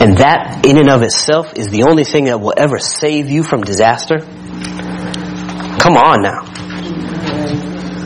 and 0.00 0.18
that 0.18 0.66
in 0.66 0.78
and 0.78 0.90
of 0.90 1.02
itself 1.02 1.54
is 1.56 1.68
the 1.68 1.84
only 1.84 2.04
thing 2.04 2.24
that 2.24 2.40
will 2.40 2.54
ever 2.56 2.78
save 2.78 3.30
you 3.30 3.42
from 3.42 3.62
disaster? 3.62 4.18
Come 4.18 5.96
on 5.96 6.22
now. 6.22 6.42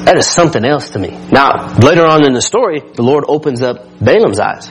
That 0.05 0.16
is 0.16 0.27
something 0.27 0.64
else 0.64 0.90
to 0.90 0.99
me. 0.99 1.11
Now, 1.31 1.75
later 1.79 2.05
on 2.07 2.27
in 2.27 2.33
the 2.33 2.43
story, 2.43 2.81
the 2.81 3.03
Lord 3.03 3.25
opens 3.29 3.62
up 3.62 3.99
Balaam's 4.01 4.40
eyes 4.40 4.71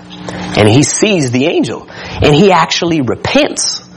and 0.57 0.67
he 0.67 0.83
sees 0.83 1.31
the 1.31 1.45
angel 1.45 1.87
and 1.89 2.35
he 2.35 2.51
actually 2.51 3.01
repents. 3.01 3.87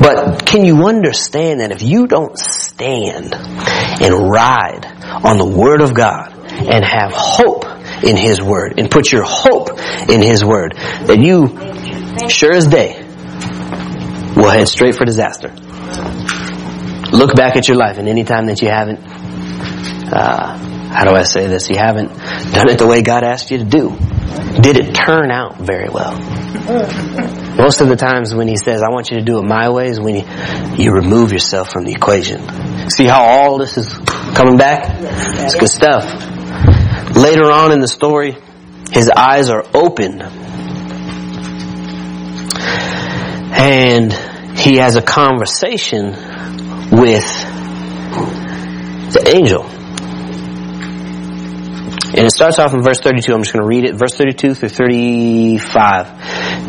But 0.00 0.44
can 0.44 0.64
you 0.64 0.86
understand 0.86 1.60
that 1.60 1.72
if 1.72 1.82
you 1.82 2.06
don't 2.06 2.38
stand 2.38 3.34
and 3.34 4.30
ride 4.30 4.84
on 5.24 5.38
the 5.38 5.46
Word 5.46 5.80
of 5.80 5.94
God 5.94 6.34
and 6.50 6.84
have 6.84 7.12
hope 7.12 7.64
in 8.02 8.16
His 8.16 8.42
Word 8.42 8.78
and 8.78 8.90
put 8.90 9.10
your 9.10 9.24
hope 9.24 9.70
in 10.08 10.20
His 10.20 10.44
Word, 10.44 10.74
that 10.76 11.18
you 11.18 11.46
sure 12.28 12.52
as 12.52 12.66
day, 12.66 13.02
we'll 14.36 14.50
head 14.50 14.68
straight 14.68 14.96
for 14.96 15.04
disaster. 15.04 15.48
Look 17.12 17.34
back 17.34 17.56
at 17.56 17.68
your 17.68 17.76
life 17.76 17.98
and 17.98 18.08
any 18.08 18.24
time 18.24 18.46
that 18.46 18.60
you 18.62 18.68
haven't, 18.68 18.98
uh, 20.12 20.56
how 20.88 21.04
do 21.04 21.14
I 21.14 21.22
say 21.22 21.46
this? 21.46 21.68
You 21.68 21.76
haven't 21.76 22.08
done 22.52 22.68
it 22.68 22.78
the 22.78 22.86
way 22.86 23.02
God 23.02 23.22
asked 23.22 23.50
you 23.50 23.58
to 23.58 23.64
do. 23.64 23.90
Did 24.60 24.76
it 24.76 24.94
turn 24.94 25.30
out 25.30 25.58
very 25.58 25.88
well? 25.88 26.12
Most 27.56 27.80
of 27.80 27.88
the 27.88 27.96
times 27.96 28.34
when 28.34 28.48
He 28.48 28.56
says, 28.56 28.82
I 28.82 28.90
want 28.90 29.10
you 29.10 29.18
to 29.18 29.24
do 29.24 29.38
it 29.38 29.44
my 29.44 29.68
way 29.70 29.88
is 29.88 30.00
when 30.00 30.16
you, 30.16 30.24
you 30.76 30.92
remove 30.92 31.32
yourself 31.32 31.70
from 31.70 31.84
the 31.84 31.92
equation. 31.92 32.40
See 32.90 33.06
how 33.06 33.22
all 33.22 33.58
this 33.58 33.76
is 33.76 33.92
coming 34.34 34.56
back? 34.56 34.84
It's 35.44 35.54
good 35.54 35.68
stuff. 35.68 36.04
Later 37.14 37.50
on 37.50 37.72
in 37.72 37.80
the 37.80 37.88
story, 37.88 38.36
his 38.92 39.10
eyes 39.10 39.48
are 39.48 39.64
opened 39.74 40.22
and 43.58 44.12
he 44.58 44.76
has 44.76 44.96
a 44.96 45.02
conversation 45.02 46.10
with 46.90 47.26
the 49.12 49.32
angel. 49.34 49.64
And 52.16 52.24
it 52.24 52.30
starts 52.30 52.58
off 52.58 52.72
in 52.72 52.82
verse 52.82 53.00
32. 53.00 53.32
I'm 53.32 53.42
just 53.42 53.52
going 53.52 53.62
to 53.62 53.68
read 53.68 53.84
it. 53.84 53.94
Verse 53.96 54.14
32 54.16 54.54
through 54.54 54.68
35. 54.68 56.06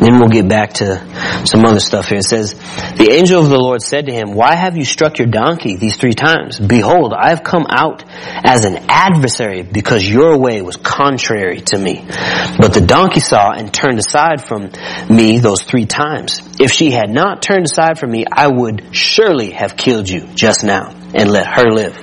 Then 0.00 0.18
we'll 0.18 0.28
get 0.28 0.48
back 0.48 0.74
to 0.74 1.46
some 1.46 1.64
other 1.64 1.80
stuff 1.80 2.08
here. 2.08 2.18
It 2.18 2.24
says, 2.24 2.54
The 2.54 3.10
angel 3.12 3.42
of 3.42 3.48
the 3.48 3.58
Lord 3.58 3.82
said 3.82 4.06
to 4.06 4.12
him, 4.12 4.32
Why 4.32 4.54
have 4.54 4.76
you 4.76 4.84
struck 4.84 5.18
your 5.18 5.26
donkey 5.28 5.76
these 5.76 5.96
three 5.96 6.14
times? 6.14 6.58
Behold, 6.58 7.12
I 7.12 7.30
have 7.30 7.42
come 7.42 7.66
out 7.68 8.04
as 8.08 8.64
an 8.64 8.86
adversary 8.88 9.62
because 9.62 10.08
your 10.08 10.38
way 10.38 10.62
was 10.62 10.76
contrary 10.76 11.60
to 11.66 11.78
me. 11.78 12.04
But 12.06 12.74
the 12.74 12.84
donkey 12.86 13.20
saw 13.20 13.52
and 13.52 13.72
turned 13.72 13.98
aside 13.98 14.46
from 14.46 14.70
me 15.10 15.38
those 15.38 15.62
three 15.62 15.86
times. 15.86 16.42
If 16.60 16.70
she 16.70 16.90
had 16.90 17.10
not 17.10 17.42
turned 17.42 17.66
aside 17.66 17.98
from 17.98 18.10
me, 18.10 18.24
I 18.30 18.48
would 18.48 18.94
surely 18.94 19.50
have 19.50 19.76
killed 19.76 20.08
you 20.08 20.26
just 20.34 20.64
now 20.64 20.90
and 21.14 21.30
let 21.30 21.46
her 21.46 21.70
live. 21.70 21.96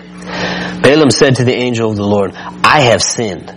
Balaam 0.82 1.10
said 1.10 1.38
to 1.38 1.44
the 1.44 1.54
angel 1.54 1.90
of 1.90 1.96
the 1.96 2.06
Lord, 2.06 2.34
I 2.36 2.82
have 2.82 3.02
sinned, 3.02 3.50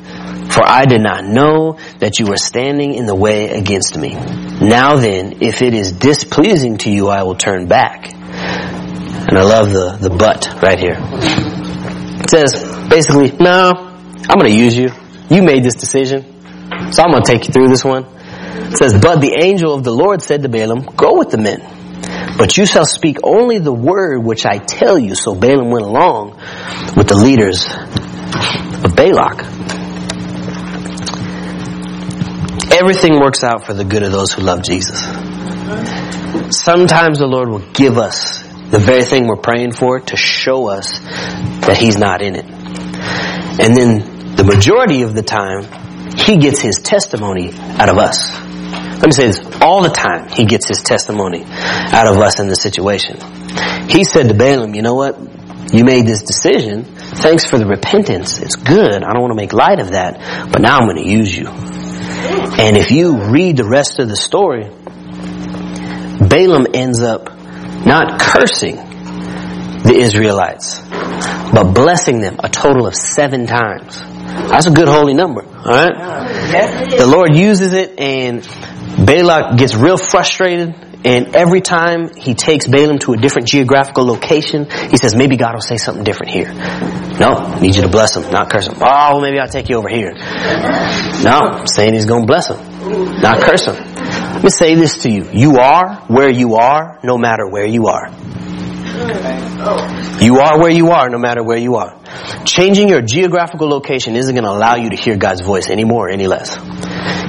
for 0.58 0.68
I 0.68 0.86
did 0.86 1.00
not 1.00 1.24
know 1.24 1.78
that 2.00 2.18
you 2.18 2.26
were 2.26 2.36
standing 2.36 2.94
in 2.94 3.06
the 3.06 3.14
way 3.14 3.50
against 3.50 3.96
me. 3.96 4.14
Now 4.14 4.96
then, 4.96 5.38
if 5.40 5.62
it 5.62 5.72
is 5.72 5.92
displeasing 5.92 6.78
to 6.78 6.90
you, 6.90 7.06
I 7.06 7.22
will 7.22 7.36
turn 7.36 7.68
back. 7.68 8.12
And 8.12 9.38
I 9.38 9.42
love 9.42 9.70
the, 9.70 9.96
the 10.00 10.10
but 10.10 10.60
right 10.60 10.80
here. 10.80 10.96
It 10.98 12.28
says, 12.28 12.54
basically, 12.88 13.30
no, 13.38 13.70
I'm 14.28 14.38
going 14.38 14.50
to 14.50 14.58
use 14.58 14.76
you. 14.76 14.88
You 15.30 15.44
made 15.44 15.62
this 15.62 15.76
decision, 15.76 16.24
so 16.90 17.04
I'm 17.04 17.12
going 17.12 17.22
to 17.22 17.32
take 17.32 17.46
you 17.46 17.52
through 17.52 17.68
this 17.68 17.84
one. 17.84 18.04
It 18.72 18.78
says, 18.78 18.98
but 19.00 19.20
the 19.20 19.38
angel 19.40 19.72
of 19.72 19.84
the 19.84 19.92
Lord 19.92 20.22
said 20.22 20.42
to 20.42 20.48
Balaam, 20.48 20.80
go 20.96 21.18
with 21.18 21.30
the 21.30 21.38
men. 21.38 21.60
But 22.36 22.56
you 22.56 22.66
shall 22.66 22.84
speak 22.84 23.18
only 23.22 23.58
the 23.58 23.72
word 23.72 24.24
which 24.24 24.44
I 24.44 24.58
tell 24.58 24.98
you. 24.98 25.14
So 25.14 25.36
Balaam 25.36 25.70
went 25.70 25.86
along 25.86 26.30
with 26.96 27.06
the 27.06 27.14
leaders 27.14 27.64
of 28.84 28.96
Balak. 28.96 29.57
Everything 32.80 33.18
works 33.18 33.42
out 33.42 33.66
for 33.66 33.74
the 33.74 33.84
good 33.84 34.02
of 34.04 34.12
those 34.12 34.32
who 34.32 34.42
love 34.42 34.62
Jesus. 34.62 35.00
Sometimes 36.56 37.18
the 37.18 37.26
Lord 37.26 37.48
will 37.48 37.72
give 37.72 37.98
us 37.98 38.42
the 38.70 38.78
very 38.78 39.04
thing 39.04 39.26
we're 39.26 39.36
praying 39.36 39.72
for 39.72 39.98
to 39.98 40.16
show 40.16 40.68
us 40.68 41.00
that 41.00 41.76
He's 41.76 41.96
not 41.96 42.22
in 42.22 42.36
it. 42.36 42.44
And 42.44 43.76
then 43.76 44.36
the 44.36 44.44
majority 44.44 45.02
of 45.02 45.14
the 45.14 45.22
time, 45.22 45.64
He 46.16 46.36
gets 46.36 46.60
His 46.60 46.76
testimony 46.76 47.52
out 47.52 47.88
of 47.88 47.98
us. 47.98 48.38
Let 48.98 49.06
me 49.06 49.12
say 49.12 49.26
this. 49.26 49.40
All 49.62 49.82
the 49.82 49.90
time, 49.90 50.28
he 50.28 50.44
gets 50.44 50.68
his 50.68 50.82
testimony 50.82 51.44
out 51.46 52.08
of 52.08 52.16
us 52.20 52.40
in 52.40 52.48
the 52.48 52.56
situation. 52.56 53.16
He 53.88 54.02
said 54.02 54.26
to 54.26 54.34
Balaam, 54.34 54.74
you 54.74 54.82
know 54.82 54.94
what? 54.94 55.16
You 55.72 55.84
made 55.84 56.04
this 56.04 56.22
decision. 56.22 56.84
Thanks 56.84 57.44
for 57.44 57.58
the 57.58 57.66
repentance. 57.66 58.40
It's 58.40 58.56
good. 58.56 59.04
I 59.04 59.12
don't 59.12 59.20
want 59.20 59.30
to 59.30 59.36
make 59.36 59.52
light 59.52 59.78
of 59.78 59.92
that. 59.92 60.50
But 60.50 60.62
now 60.62 60.78
I'm 60.78 60.88
going 60.88 61.02
to 61.02 61.08
use 61.08 61.36
you. 61.36 61.46
And 62.58 62.76
if 62.76 62.90
you 62.90 63.18
read 63.30 63.56
the 63.56 63.68
rest 63.68 63.98
of 63.98 64.08
the 64.08 64.16
story, 64.16 64.64
Balaam 66.28 66.66
ends 66.74 67.00
up 67.02 67.30
not 67.86 68.20
cursing 68.20 68.76
the 68.76 69.94
Israelites, 69.94 70.80
but 71.52 71.72
blessing 71.72 72.20
them 72.20 72.36
a 72.42 72.48
total 72.48 72.86
of 72.86 72.94
seven 72.94 73.46
times. 73.46 74.00
That's 74.50 74.66
a 74.66 74.70
good 74.70 74.88
holy 74.88 75.14
number. 75.14 75.42
All 75.44 75.64
right. 75.64 76.90
The 76.90 77.06
Lord 77.06 77.36
uses 77.36 77.72
it, 77.72 77.98
and 77.98 78.42
Balak 79.04 79.56
gets 79.58 79.74
real 79.74 79.96
frustrated. 79.96 80.74
And 81.04 81.36
every 81.36 81.60
time 81.60 82.14
he 82.14 82.34
takes 82.34 82.66
Balaam 82.66 82.98
to 83.00 83.12
a 83.12 83.16
different 83.16 83.46
geographical 83.46 84.04
location, 84.04 84.68
he 84.90 84.96
says, 84.96 85.14
maybe 85.14 85.36
God 85.36 85.54
will 85.54 85.60
say 85.60 85.76
something 85.76 86.02
different 86.02 86.32
here. 86.32 86.52
No, 87.18 87.56
need 87.60 87.76
you 87.76 87.82
to 87.82 87.88
bless 87.88 88.16
him, 88.16 88.30
not 88.30 88.50
curse 88.50 88.66
him. 88.66 88.74
Oh, 88.80 89.20
maybe 89.20 89.38
I'll 89.38 89.48
take 89.48 89.68
you 89.68 89.76
over 89.76 89.88
here. 89.88 90.12
No, 91.22 91.64
saying 91.66 91.94
he's 91.94 92.06
going 92.06 92.22
to 92.22 92.26
bless 92.26 92.48
him, 92.48 92.58
not 93.20 93.40
curse 93.40 93.66
him. 93.66 93.76
Let 93.76 94.44
me 94.44 94.50
say 94.50 94.74
this 94.74 95.02
to 95.02 95.10
you. 95.10 95.28
You 95.32 95.58
are 95.58 95.96
where 96.06 96.30
you 96.30 96.56
are, 96.56 96.98
no 97.02 97.16
matter 97.16 97.46
where 97.48 97.66
you 97.66 97.86
are. 97.86 98.10
You 100.20 100.38
are 100.40 100.58
where 100.60 100.70
you 100.70 100.90
are, 100.90 101.08
no 101.08 101.18
matter 101.18 101.42
where 101.42 101.58
you 101.58 101.76
are. 101.76 101.96
Changing 102.44 102.88
your 102.88 103.02
geographical 103.02 103.68
location 103.68 104.16
isn't 104.16 104.34
going 104.34 104.44
to 104.44 104.50
allow 104.50 104.76
you 104.76 104.90
to 104.90 104.96
hear 104.96 105.16
God's 105.16 105.42
voice 105.42 105.70
any 105.70 105.84
more 105.84 106.08
or 106.08 106.10
any 106.10 106.26
less. 106.26 106.56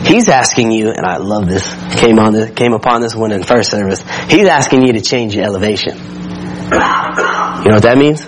He's 0.06 0.30
asking 0.30 0.72
you, 0.72 0.90
and 0.90 1.06
I 1.06 1.18
love 1.18 1.48
this, 1.48 1.68
came 1.96 2.20
on 2.20 2.34
this, 2.34 2.52
came 2.52 2.74
upon 2.74 3.02
this 3.02 3.16
one 3.16 3.32
in 3.32 3.44
first 3.44 3.72
service. 3.72 4.02
He's 4.30 4.48
asking 4.48 4.84
you 4.86 4.94
to 4.94 5.02
change 5.02 5.36
your 5.36 5.46
elevation. 5.46 5.98
You 5.98 7.70
know 7.70 7.76
what 7.76 7.84
that 7.84 7.98
means? 7.98 8.22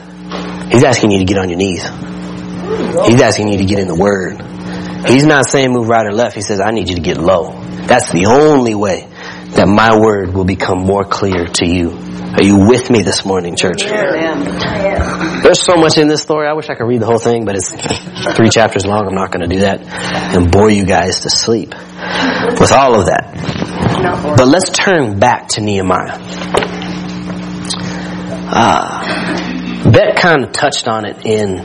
He's 0.72 0.84
asking 0.84 1.12
you 1.12 1.20
to 1.20 1.26
get 1.26 1.38
on 1.38 1.50
your 1.50 1.58
knees. 1.58 1.84
He's 3.08 3.22
asking 3.22 3.50
you 3.50 3.58
to 3.58 3.66
get 3.66 3.80
in 3.80 3.88
the 3.88 3.96
Word. 3.96 4.42
He's 5.08 5.26
not 5.26 5.46
saying 5.46 5.72
move 5.72 5.88
right 5.88 6.06
or 6.06 6.14
left. 6.14 6.36
He 6.36 6.42
says, 6.42 6.60
I 6.60 6.72
need 6.72 6.90
you 6.90 6.96
to 6.96 7.02
get 7.02 7.18
low. 7.18 7.52
That's 7.88 8.12
the 8.12 8.28
only 8.28 8.76
way 8.76 9.08
that 9.56 9.68
my 9.68 9.98
Word 10.00 10.34
will 10.34 10.46
become 10.46 10.80
more 10.80 11.04
clear 11.04 11.46
to 11.46 11.66
you. 11.66 11.92
Are 12.34 12.44
you 12.44 12.68
with 12.68 12.90
me 12.90 13.02
this 13.02 13.26
morning, 13.26 13.56
church? 13.56 13.84
There's 15.44 15.62
so 15.62 15.76
much 15.76 15.98
in 15.98 16.08
this 16.08 16.22
story. 16.22 16.48
I 16.48 16.54
wish 16.54 16.70
I 16.70 16.76
could 16.76 16.86
read 16.86 17.02
the 17.02 17.08
whole 17.08 17.18
thing, 17.18 17.46
but 17.46 17.56
it's 17.56 17.72
three 18.36 18.50
chapters 18.50 18.86
long. 18.86 19.08
I'm 19.08 19.16
not 19.16 19.32
going 19.32 19.48
to 19.48 19.54
do 19.54 19.62
that 19.62 19.82
and 20.36 20.52
bore 20.52 20.70
you 20.70 20.86
guys 20.86 21.22
to 21.22 21.30
sleep 21.30 21.70
with 21.70 22.72
all 22.72 23.00
of 23.00 23.08
that. 23.08 24.36
But 24.38 24.48
let's 24.48 24.70
turn 24.70 25.20
back 25.20 25.50
to 25.50 25.62
Nehemiah. 25.62 26.20
Uh, 28.54 29.90
Bet 29.92 30.18
kind 30.18 30.44
of 30.44 30.52
touched 30.52 30.88
on 30.88 31.06
it 31.06 31.26
in 31.26 31.56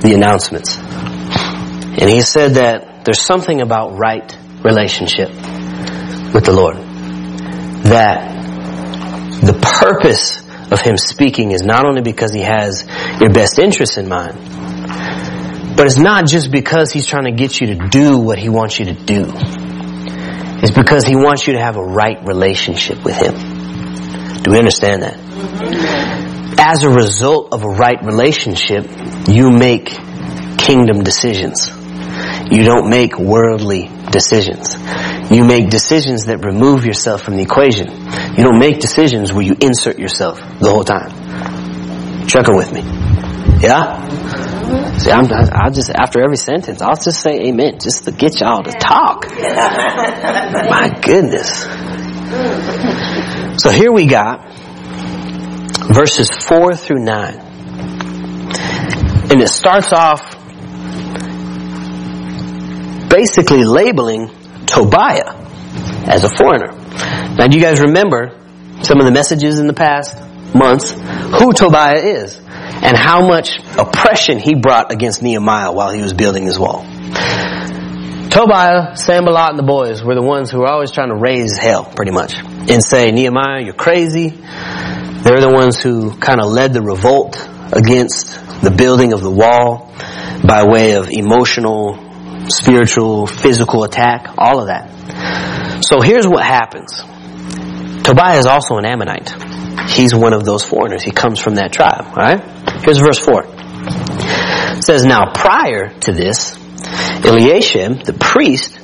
the 0.00 0.12
announcements. 0.14 0.76
And 0.76 2.08
he 2.08 2.20
said 2.20 2.54
that 2.54 3.04
there's 3.04 3.20
something 3.20 3.60
about 3.60 3.98
right 3.98 4.36
relationship 4.62 5.28
with 5.28 6.44
the 6.44 6.52
Lord. 6.52 6.76
That 7.84 8.32
the 9.42 9.54
purpose 9.54 10.41
of 10.72 10.80
him 10.80 10.96
speaking 10.96 11.52
is 11.52 11.62
not 11.62 11.84
only 11.84 12.02
because 12.02 12.32
he 12.32 12.40
has 12.40 12.86
your 13.20 13.30
best 13.30 13.58
interests 13.58 13.98
in 13.98 14.08
mind, 14.08 14.38
but 15.76 15.86
it's 15.86 15.98
not 15.98 16.26
just 16.26 16.50
because 16.50 16.92
he's 16.92 17.06
trying 17.06 17.24
to 17.24 17.32
get 17.32 17.60
you 17.60 17.68
to 17.68 17.88
do 17.88 18.18
what 18.18 18.38
he 18.38 18.48
wants 18.48 18.78
you 18.78 18.86
to 18.86 18.94
do. 18.94 19.24
It's 20.62 20.70
because 20.70 21.04
he 21.04 21.16
wants 21.16 21.46
you 21.46 21.54
to 21.54 21.60
have 21.60 21.76
a 21.76 21.84
right 21.84 22.24
relationship 22.26 23.04
with 23.04 23.16
him. 23.16 23.34
Do 24.42 24.52
we 24.52 24.58
understand 24.58 25.02
that? 25.02 25.18
As 26.58 26.84
a 26.84 26.90
result 26.90 27.52
of 27.52 27.64
a 27.64 27.68
right 27.68 28.02
relationship, 28.04 28.86
you 29.28 29.50
make 29.50 29.86
kingdom 30.58 31.02
decisions. 31.02 31.81
You 32.52 32.64
don't 32.64 32.90
make 32.90 33.18
worldly 33.18 33.90
decisions. 34.10 34.76
You 35.30 35.42
make 35.42 35.70
decisions 35.70 36.26
that 36.26 36.44
remove 36.44 36.84
yourself 36.84 37.22
from 37.22 37.36
the 37.36 37.42
equation. 37.42 37.88
You 38.36 38.44
don't 38.44 38.58
make 38.58 38.78
decisions 38.78 39.32
where 39.32 39.42
you 39.42 39.56
insert 39.58 39.98
yourself 39.98 40.38
the 40.60 40.68
whole 40.68 40.84
time. 40.84 42.26
Trucking 42.26 42.54
with 42.54 42.70
me. 42.70 42.82
Yeah? 43.62 44.06
See, 44.98 45.10
I'm, 45.10 45.24
I'll 45.32 45.70
just, 45.70 45.88
after 45.90 46.22
every 46.22 46.36
sentence, 46.36 46.82
I'll 46.82 46.94
just 46.94 47.22
say 47.22 47.48
amen, 47.48 47.78
just 47.80 48.04
to 48.04 48.12
get 48.12 48.38
y'all 48.38 48.62
to 48.62 48.72
talk. 48.72 49.26
My 49.30 50.90
goodness. 51.02 51.62
So 53.62 53.70
here 53.70 53.92
we 53.92 54.06
got 54.06 54.46
verses 55.88 56.28
4 56.30 56.74
through 56.74 57.02
9. 57.02 57.34
And 59.30 59.40
it 59.40 59.48
starts 59.48 59.92
off 59.94 60.31
basically 63.12 63.64
labeling 63.64 64.28
Tobiah 64.66 65.36
as 66.08 66.24
a 66.24 66.30
foreigner. 66.30 66.72
Now, 67.36 67.46
do 67.46 67.56
you 67.56 67.62
guys 67.62 67.80
remember 67.80 68.38
some 68.82 68.98
of 68.98 69.04
the 69.04 69.12
messages 69.12 69.58
in 69.58 69.66
the 69.66 69.74
past 69.74 70.16
months 70.54 70.90
who 70.90 71.52
Tobiah 71.52 72.00
is 72.00 72.36
and 72.36 72.96
how 72.96 73.26
much 73.26 73.58
oppression 73.78 74.38
he 74.38 74.54
brought 74.54 74.92
against 74.92 75.22
Nehemiah 75.22 75.72
while 75.72 75.92
he 75.92 76.00
was 76.00 76.12
building 76.12 76.44
his 76.44 76.58
wall? 76.58 76.84
Tobiah, 78.30 78.96
Sanballat, 78.96 79.50
and 79.50 79.58
the 79.58 79.62
boys 79.62 80.02
were 80.02 80.14
the 80.14 80.22
ones 80.22 80.50
who 80.50 80.60
were 80.60 80.66
always 80.66 80.90
trying 80.90 81.10
to 81.10 81.16
raise 81.16 81.58
hell, 81.58 81.84
pretty 81.84 82.12
much, 82.12 82.34
and 82.38 82.82
say, 82.82 83.12
Nehemiah, 83.12 83.62
you're 83.62 83.74
crazy. 83.74 84.30
They're 84.30 85.40
the 85.40 85.52
ones 85.52 85.82
who 85.82 86.16
kind 86.16 86.40
of 86.40 86.50
led 86.50 86.72
the 86.72 86.80
revolt 86.80 87.36
against 87.72 88.62
the 88.62 88.70
building 88.70 89.12
of 89.12 89.20
the 89.20 89.30
wall 89.30 89.92
by 90.44 90.64
way 90.64 90.92
of 90.92 91.10
emotional 91.10 92.01
spiritual, 92.48 93.26
physical 93.26 93.84
attack, 93.84 94.34
all 94.38 94.60
of 94.60 94.66
that. 94.66 95.84
So 95.84 96.00
here's 96.00 96.26
what 96.26 96.44
happens. 96.44 97.02
Tobiah 98.02 98.38
is 98.38 98.46
also 98.46 98.76
an 98.76 98.84
Ammonite. 98.84 99.34
He's 99.90 100.14
one 100.14 100.32
of 100.32 100.44
those 100.44 100.64
foreigners. 100.64 101.02
He 101.02 101.10
comes 101.10 101.38
from 101.38 101.56
that 101.56 101.72
tribe, 101.72 102.06
alright? 102.06 102.42
Here's 102.84 102.98
verse 102.98 103.18
4. 103.18 103.44
It 103.44 104.84
says, 104.84 105.04
Now 105.04 105.32
prior 105.32 105.88
to 106.00 106.12
this, 106.12 106.56
Eliashib, 107.24 108.04
the 108.04 108.16
priest, 108.18 108.76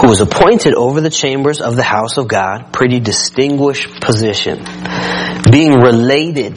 who 0.00 0.08
was 0.08 0.20
appointed 0.20 0.74
over 0.74 1.00
the 1.00 1.10
chambers 1.10 1.60
of 1.60 1.76
the 1.76 1.82
house 1.82 2.18
of 2.18 2.28
God, 2.28 2.72
pretty 2.72 3.00
distinguished 3.00 4.00
position, 4.00 4.64
being 5.50 5.72
related 5.72 6.56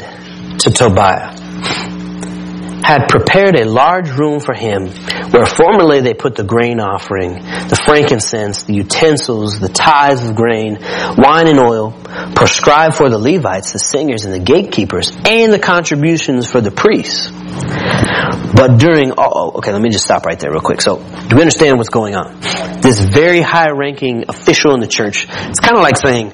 to 0.60 0.72
Tobiah 0.72 1.49
had 2.84 3.08
prepared 3.08 3.56
a 3.56 3.66
large 3.66 4.10
room 4.10 4.40
for 4.40 4.54
him 4.54 4.88
where 5.32 5.46
formerly 5.46 6.02
they 6.02 6.14
put 6.14 6.36
the 6.36 6.44
grain 6.44 6.80
offering, 6.80 7.34
the 7.34 7.82
frankincense, 7.86 8.64
the 8.64 8.74
utensils, 8.74 9.60
the 9.60 9.70
tithes 9.70 10.28
of 10.28 10.36
grain, 10.36 10.78
wine 11.18 11.48
and 11.48 11.60
oil, 11.60 11.92
prescribed 12.36 12.96
for 12.96 13.10
the 13.10 13.18
Levites, 13.18 13.74
the 13.74 13.80
singers 13.80 14.26
and 14.26 14.34
the 14.34 14.40
gatekeepers, 14.40 15.12
and 15.26 15.54
the 15.54 15.60
contributions 15.60 16.50
for 16.50 16.62
the 16.62 16.72
priests. 16.72 17.32
But 18.56 18.78
during 18.78 19.12
all, 19.12 19.54
okay, 19.58 19.72
let 19.72 19.82
me 19.82 19.90
just 19.90 20.06
stop 20.06 20.26
right 20.26 20.40
there 20.40 20.52
real 20.52 20.62
quick. 20.62 20.82
So, 20.82 20.98
do 20.98 21.36
we 21.36 21.42
understand 21.42 21.78
what's 21.78 21.90
going 21.90 22.16
on? 22.16 22.40
This 22.82 23.00
very 23.00 23.42
high 23.42 23.70
ranking 23.72 24.26
official 24.28 24.74
in 24.74 24.80
the 24.80 24.88
church, 24.88 25.28
it's 25.30 25.60
kind 25.60 25.78
of 25.78 25.84
like 25.84 25.98
saying, 25.98 26.34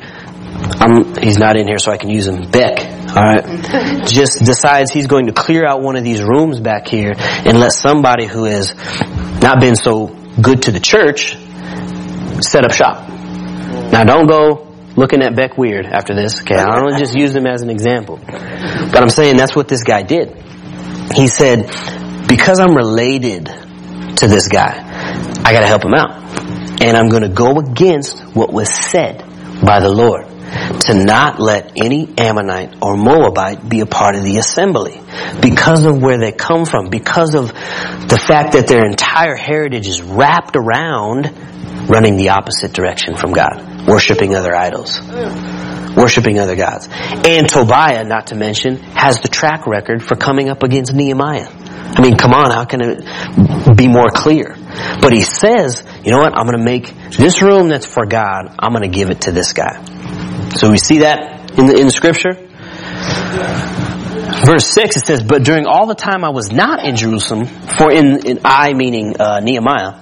I'm, 0.56 1.16
he's 1.16 1.38
not 1.38 1.58
in 1.58 1.68
here 1.68 1.80
so 1.80 1.92
I 1.92 1.98
can 1.98 2.10
use 2.10 2.28
him. 2.28 2.50
Beck, 2.50 2.80
alright, 3.10 4.06
just 4.08 4.44
decides 4.44 4.92
he's 4.92 5.08
going 5.08 5.28
to 5.28 5.34
clear 5.34 5.66
out 5.66 5.82
one 5.82 5.96
of 5.96 6.04
these 6.04 6.22
rooms 6.22 6.60
back 6.60 6.88
here 6.88 7.14
and 7.18 7.60
let 7.60 7.72
somebody 7.72 8.26
who 8.26 8.46
has 8.46 8.74
not 9.42 9.60
been 9.60 9.76
so 9.76 10.08
good 10.42 10.64
to 10.64 10.72
the 10.72 10.80
church 10.80 11.36
set 12.42 12.66
up 12.66 12.72
shop. 12.72 13.08
Now 13.92 14.04
don't 14.04 14.28
go 14.28 14.74
looking 14.96 15.22
at 15.22 15.36
Beck 15.36 15.58
weird 15.58 15.86
after 15.86 16.16
this, 16.16 16.42
okay? 16.42 16.56
I 16.56 16.80
don't 16.80 16.98
just 16.98 17.16
use 17.16 17.36
him 17.36 17.46
as 17.48 17.62
an 17.62 17.70
example. 17.70 18.20
But 18.26 18.98
I'm 18.98 19.10
saying 19.10 19.38
that's 19.38 19.56
what 19.56 19.68
this 19.68 19.84
guy 19.84 20.04
did. 20.04 20.42
He 21.14 21.28
said, 21.28 21.68
because 22.28 22.60
I'm 22.60 22.76
related 22.76 23.46
to 23.46 24.28
this 24.28 24.48
guy, 24.48 24.82
I 25.44 25.54
gotta 25.54 25.68
help 25.68 25.84
him 25.84 25.94
out. 25.94 26.82
And 26.82 26.98
I'm 26.98 27.10
gonna 27.10 27.30
go 27.30 27.60
against 27.60 28.22
what 28.36 28.52
was 28.52 28.70
said 28.70 29.20
by 29.64 29.80
the 29.80 29.90
Lord 29.90 30.35
to 30.82 30.94
not 30.94 31.40
let 31.40 31.74
any 31.76 32.14
Ammonite 32.18 32.78
or 32.82 32.96
Moabite 32.96 33.68
be 33.68 33.82
a 33.82 33.86
part 33.86 34.16
of 34.16 34.24
the 34.24 34.38
assembly 34.38 35.02
because 35.42 35.86
of 35.86 36.02
where 36.02 36.18
they 36.18 36.32
come 36.32 36.66
from, 36.66 36.90
because 36.90 37.36
of 37.36 37.48
the 37.48 38.22
fact 38.26 38.54
that 38.54 38.68
their 38.68 38.86
entire 38.86 39.36
heritage 39.36 39.88
is 39.88 40.02
wrapped 40.02 40.56
around 40.56 41.32
running 41.90 42.18
the 42.18 42.30
opposite 42.30 42.74
direction 42.74 43.16
from 43.16 43.34
God, 43.34 43.88
worshiping 43.88 44.36
other 44.36 44.56
idols, 44.56 45.00
worshiping 45.96 46.40
other 46.40 46.56
gods. 46.56 46.88
And 46.92 47.48
Tobiah, 47.48 48.04
not 48.04 48.28
to 48.28 48.36
mention, 48.36 48.78
has 48.78 49.22
the 49.22 49.28
track 49.28 49.68
record 49.68 50.04
for 50.04 50.16
coming 50.16 50.50
up 50.50 50.64
against 50.64 50.94
Nehemiah. 50.94 51.50
I 51.98 52.02
mean, 52.02 52.18
come 52.18 52.34
on, 52.34 52.52
how 52.52 52.66
can 52.66 52.82
it 52.82 53.78
be 53.78 53.88
more 53.88 54.10
clear? 54.10 54.56
But 55.02 55.14
he 55.14 55.22
says, 55.22 55.86
you 56.04 56.12
know 56.12 56.18
what, 56.18 56.38
I'm 56.38 56.46
going 56.46 56.58
to 56.58 56.64
make 56.64 56.94
this 57.12 57.42
room 57.42 57.70
that's 57.70 57.86
for 57.86 58.06
God, 58.06 58.56
I'm 58.60 58.74
going 58.74 58.90
to 58.90 58.96
give 58.96 59.10
it 59.12 59.22
to 59.22 59.32
this 59.32 59.54
guy. 59.54 59.95
So 60.56 60.72
we 60.72 60.78
see 60.78 61.00
that 61.00 61.52
in 61.60 61.66
the, 61.66 61.78
in 61.78 61.90
scripture. 61.90 62.34
Verse 64.46 64.68
6, 64.68 64.98
it 64.98 65.06
says, 65.06 65.24
But 65.24 65.44
during 65.44 65.66
all 65.66 65.86
the 65.86 65.96
time 65.96 66.24
I 66.24 66.30
was 66.30 66.52
not 66.52 66.86
in 66.86 66.96
Jerusalem, 66.96 67.46
for 67.46 67.92
in, 67.92 68.26
in 68.26 68.40
I 68.46 68.74
meaning 68.74 69.16
uh, 69.20 69.40
Nehemiah, 69.42 69.94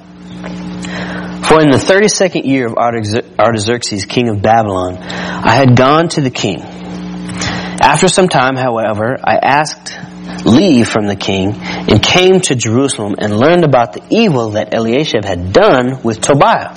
for 1.48 1.62
in 1.62 1.70
the 1.70 1.78
32nd 1.78 2.46
year 2.46 2.68
of 2.68 2.76
Artaxerxes, 2.76 4.06
king 4.06 4.30
of 4.30 4.42
Babylon, 4.42 4.98
I 4.98 5.56
had 5.56 5.76
gone 5.76 6.10
to 6.10 6.22
the 6.22 6.30
king. 6.30 6.62
After 6.62 8.08
some 8.08 8.30
time, 8.30 8.56
however, 8.56 9.18
I 9.24 9.38
asked 9.38 9.98
leave 10.46 10.88
from 10.88 11.08
the 11.08 11.16
king 11.16 11.54
and 11.54 12.02
came 12.02 12.40
to 12.42 12.56
Jerusalem 12.56 13.16
and 13.18 13.38
learned 13.38 13.64
about 13.64 13.94
the 13.94 14.04
evil 14.10 14.52
that 14.52 14.74
Eliashib 14.74 15.26
had 15.26 15.54
done 15.54 16.02
with 16.04 16.22
Tobiah 16.22 16.76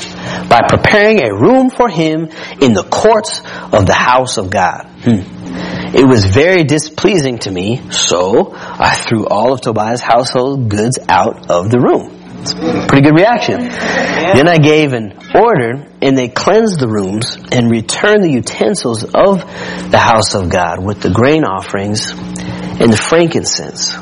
by 0.49 0.63
preparing 0.69 1.23
a 1.23 1.35
room 1.35 1.71
for 1.71 1.89
him 1.89 2.29
in 2.61 2.73
the 2.73 2.87
courts 2.89 3.41
of 3.73 3.87
the 3.87 3.95
house 3.95 4.39
of 4.39 4.51
God. 4.51 4.87
Hmm. 5.03 5.37
It 5.95 6.07
was 6.07 6.25
very 6.27 6.65
displeasing 6.65 7.39
to 7.41 7.51
me, 7.51 7.91
so 7.91 8.53
I 8.55 8.95
threw 8.95 9.27
all 9.27 9.53
of 9.53 9.61
Tobiah's 9.61 10.01
household 10.01 10.69
goods 10.69 10.99
out 11.09 11.51
of 11.51 11.71
the 11.71 11.79
room. 11.79 12.13
It's 12.41 12.53
a 12.53 12.87
Pretty 12.87 13.03
good 13.03 13.15
reaction. 13.15 13.61
Then 13.61 14.49
I 14.49 14.59
gave 14.59 14.93
an 14.93 15.19
order, 15.35 15.87
and 16.03 16.17
they 16.19 16.29
cleansed 16.29 16.79
the 16.79 16.89
rooms 16.89 17.37
and 17.51 17.71
returned 17.71 18.23
the 18.23 18.31
utensils 18.31 19.05
of 19.05 19.41
the 19.91 19.99
house 19.99 20.35
of 20.35 20.51
God 20.51 20.85
with 20.85 21.01
the 21.01 21.11
grain 21.11 21.45
offerings 21.45 22.13
and 22.81 22.93
the 22.93 22.97
frankincense. 22.97 23.95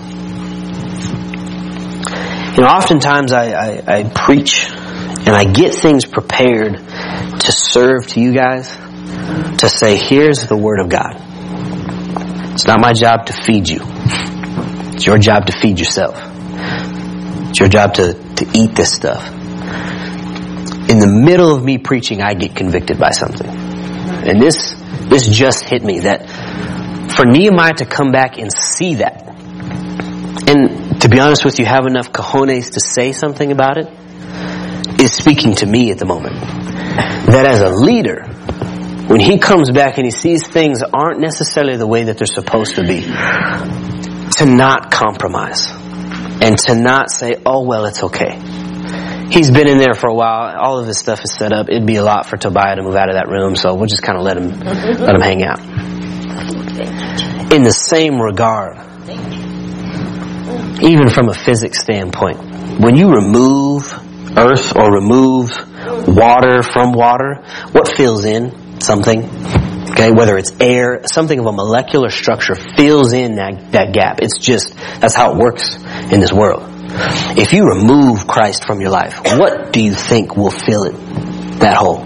You 2.57 2.63
know, 2.63 2.69
oftentimes 2.69 3.33
I, 3.33 3.53
I, 3.53 3.83
I 3.99 4.13
preach 4.15 4.67
and 4.67 5.31
I 5.31 5.45
get 5.45 5.75
things 5.75 6.05
prepared 6.05 6.77
to 6.77 7.53
serve 7.53 8.07
to 8.09 8.21
you 8.21 8.33
guys, 8.33 8.69
to 9.59 9.69
say, 9.69 9.97
here's 9.97 10.47
the 10.47 10.57
Word 10.57 10.81
of 10.81 10.89
God. 10.89 11.17
It's 12.53 12.67
not 12.67 12.81
my 12.81 12.93
job 12.93 13.27
to 13.27 13.33
feed 13.33 13.69
you. 13.69 13.81
It's 13.83 15.07
your 15.07 15.19
job 15.19 15.47
to 15.47 15.53
feed 15.53 15.79
yourself. 15.79 16.17
It's 17.51 17.59
your 17.59 17.69
job 17.69 17.95
to, 17.95 18.15
to 18.15 18.51
eat 18.55 18.75
this 18.75 18.93
stuff. 18.93 19.27
In 20.89 20.99
the 20.99 21.07
middle 21.07 21.55
of 21.55 21.65
me 21.65 21.79
preaching, 21.79 22.23
I 22.23 22.35
get 22.35 22.55
convicted 22.55 22.99
by 22.99 23.11
something. 23.11 23.49
And 23.49 24.41
this, 24.41 24.75
this 25.09 25.27
just 25.27 25.65
hit 25.65 25.83
me 25.83 26.01
that 26.01 26.29
for 27.15 27.25
Nehemiah 27.25 27.75
to 27.75 27.87
come 27.87 28.13
back 28.13 28.39
and 28.39 28.53
see 28.53 28.97
that, 28.97 29.23
and 30.49 31.01
to 31.01 31.09
be 31.09 31.21
honest 31.21 31.45
with 31.45 31.59
you, 31.59 31.65
have 31.65 31.87
enough 31.87 32.13
cojones 32.13 32.73
to 32.73 32.81
say 32.81 33.13
something 33.13 33.53
about 33.53 33.79
it, 33.79 33.89
is 35.01 35.13
speaking 35.13 35.55
to 35.57 35.67
me 35.67 35.91
at 35.91 35.99
the 35.99 36.07
moment. 36.07 36.35
That 37.27 37.47
as 37.47 37.61
a 37.61 37.71
leader, 37.71 38.25
when 39.07 39.21
he 39.21 39.39
comes 39.39 39.71
back 39.71 39.99
and 39.99 40.07
he 40.07 40.11
sees 40.11 40.47
things 40.47 40.83
aren't 40.83 41.21
necessarily 41.21 41.77
the 41.77 41.87
way 41.87 42.05
that 42.05 42.19
they're 42.19 42.27
supposed 42.27 42.77
to 42.77 42.83
be, 42.83 43.03
to 43.03 44.47
not 44.47 44.91
compromise 44.91 45.71
and 46.41 46.59
to 46.59 46.75
not 46.75 47.11
say, 47.11 47.37
oh 47.47 47.63
well, 47.65 47.85
it's 47.87 48.03
okay. 48.03 48.41
He's 49.31 49.51
been 49.51 49.69
in 49.69 49.79
there 49.79 49.95
for 49.95 50.09
a 50.09 50.15
while. 50.15 50.57
All 50.59 50.79
of 50.79 50.87
his 50.87 50.99
stuff 50.99 51.25
is 51.25 51.33
set 51.35 51.53
up. 51.53 51.69
It'd 51.69 51.87
be 51.87 51.97
a 51.97 52.05
lot 52.05 52.27
for 52.27 52.37
Tobiah 52.37 52.77
to 52.77 52.83
move 52.83 52.97
out 52.97 53.09
of 53.09 53.17
that 53.17 53.29
room, 53.29 53.57
so 53.57 53.75
we'll 53.75 53.87
just 53.87 54.03
kind 54.03 54.19
of 54.19 54.25
let 54.25 54.37
him 54.37 54.61
let 54.61 55.15
him 55.15 55.21
hang 55.21 55.43
out. 55.43 55.61
In 57.55 57.63
the 57.63 57.71
same 57.71 58.21
regard, 58.21 58.79
even 60.83 61.09
from 61.09 61.29
a 61.29 61.35
physics 61.35 61.79
standpoint, 61.79 62.39
when 62.81 62.97
you 62.97 63.15
remove 63.15 63.93
earth 64.37 64.75
or 64.75 64.93
remove 64.93 65.53
water 66.09 66.65
from 66.65 66.91
water, 66.91 67.45
what 67.71 67.87
fills 67.97 68.25
in 68.25 68.81
something? 68.81 69.23
Okay, 69.93 70.11
whether 70.11 70.37
it's 70.37 70.51
air, 70.59 71.03
something 71.07 71.39
of 71.39 71.47
a 71.47 71.53
molecular 71.53 72.11
structure 72.11 72.57
fills 72.57 73.13
in 73.13 73.37
that, 73.37 73.71
that 73.71 73.93
gap. 73.93 74.19
It's 74.21 74.37
just, 74.41 74.75
that's 74.75 75.15
how 75.15 75.31
it 75.31 75.39
works 75.39 75.77
in 76.11 76.19
this 76.19 76.33
world. 76.33 76.65
If 77.39 77.53
you 77.53 77.69
remove 77.69 78.27
Christ 78.27 78.67
from 78.67 78.81
your 78.81 78.91
life, 78.91 79.21
what 79.39 79.73
do 79.73 79.81
you 79.81 79.95
think 79.95 80.37
will 80.37 80.51
fill 80.51 80.87
it, 80.87 80.97
that 81.61 81.77
hole? 81.77 82.03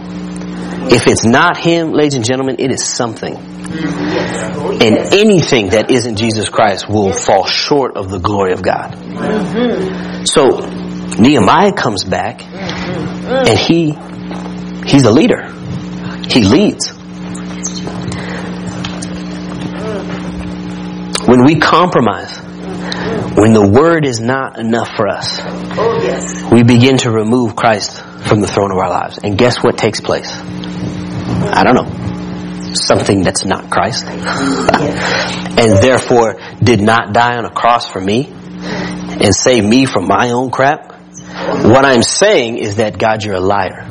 If 0.93 1.07
it's 1.07 1.25
not 1.25 1.57
Him, 1.57 1.93
ladies 1.93 2.17
and 2.17 2.25
gentlemen, 2.25 2.57
it 2.59 2.71
is 2.71 2.85
something. 2.85 3.58
And 3.71 5.13
anything 5.13 5.71
that 5.71 5.91
isn't 5.91 6.17
Jesus 6.17 6.49
Christ 6.49 6.89
will 6.89 7.13
fall 7.13 7.47
short 7.47 7.97
of 7.97 8.11
the 8.11 8.19
glory 8.19 8.53
of 8.53 8.63
God. 8.63 8.95
So, 10.27 10.61
Nehemiah 11.19 11.73
comes 11.73 12.05
back 12.05 12.43
and 12.43 13.59
he, 13.59 13.93
he's 14.87 15.03
a 15.05 15.11
leader. 15.11 15.53
He 16.29 16.43
leads. 16.45 16.93
When 21.27 21.45
we 21.45 21.57
compromise, 21.57 22.39
when 23.37 23.53
the 23.53 23.69
word 23.69 24.07
is 24.07 24.21
not 24.21 24.59
enough 24.59 24.89
for 24.97 25.09
us, 25.09 25.43
we 26.51 26.63
begin 26.63 26.97
to 26.99 27.11
remove 27.11 27.55
Christ 27.55 28.01
from 28.01 28.41
the 28.41 28.47
throne 28.47 28.73
of 28.73 28.79
our 28.79 28.89
lives. 28.89 29.19
And 29.23 29.37
guess 29.37 29.63
what 29.63 29.77
takes 29.77 30.01
place? 30.01 30.31
I 30.33 31.65
don't 31.65 31.75
know. 31.75 32.09
Something 32.75 33.23
that's 33.23 33.45
not 33.45 33.71
Christ. 33.71 34.05
and 35.59 35.83
therefore 35.83 36.41
did 36.63 36.81
not 36.81 37.13
die 37.13 37.37
on 37.37 37.45
a 37.45 37.51
cross 37.51 37.89
for 37.89 38.01
me 38.01 38.27
and 38.29 39.35
save 39.35 39.65
me 39.65 39.87
from 39.87 40.07
my 40.07 40.31
own 40.31 40.51
crap. 40.51 40.93
What 41.65 41.85
I'm 41.85 42.03
saying 42.03 42.59
is 42.59 42.77
that 42.77 42.99
God, 42.99 43.25
you're 43.25 43.35
a 43.35 43.41
liar. 43.41 43.85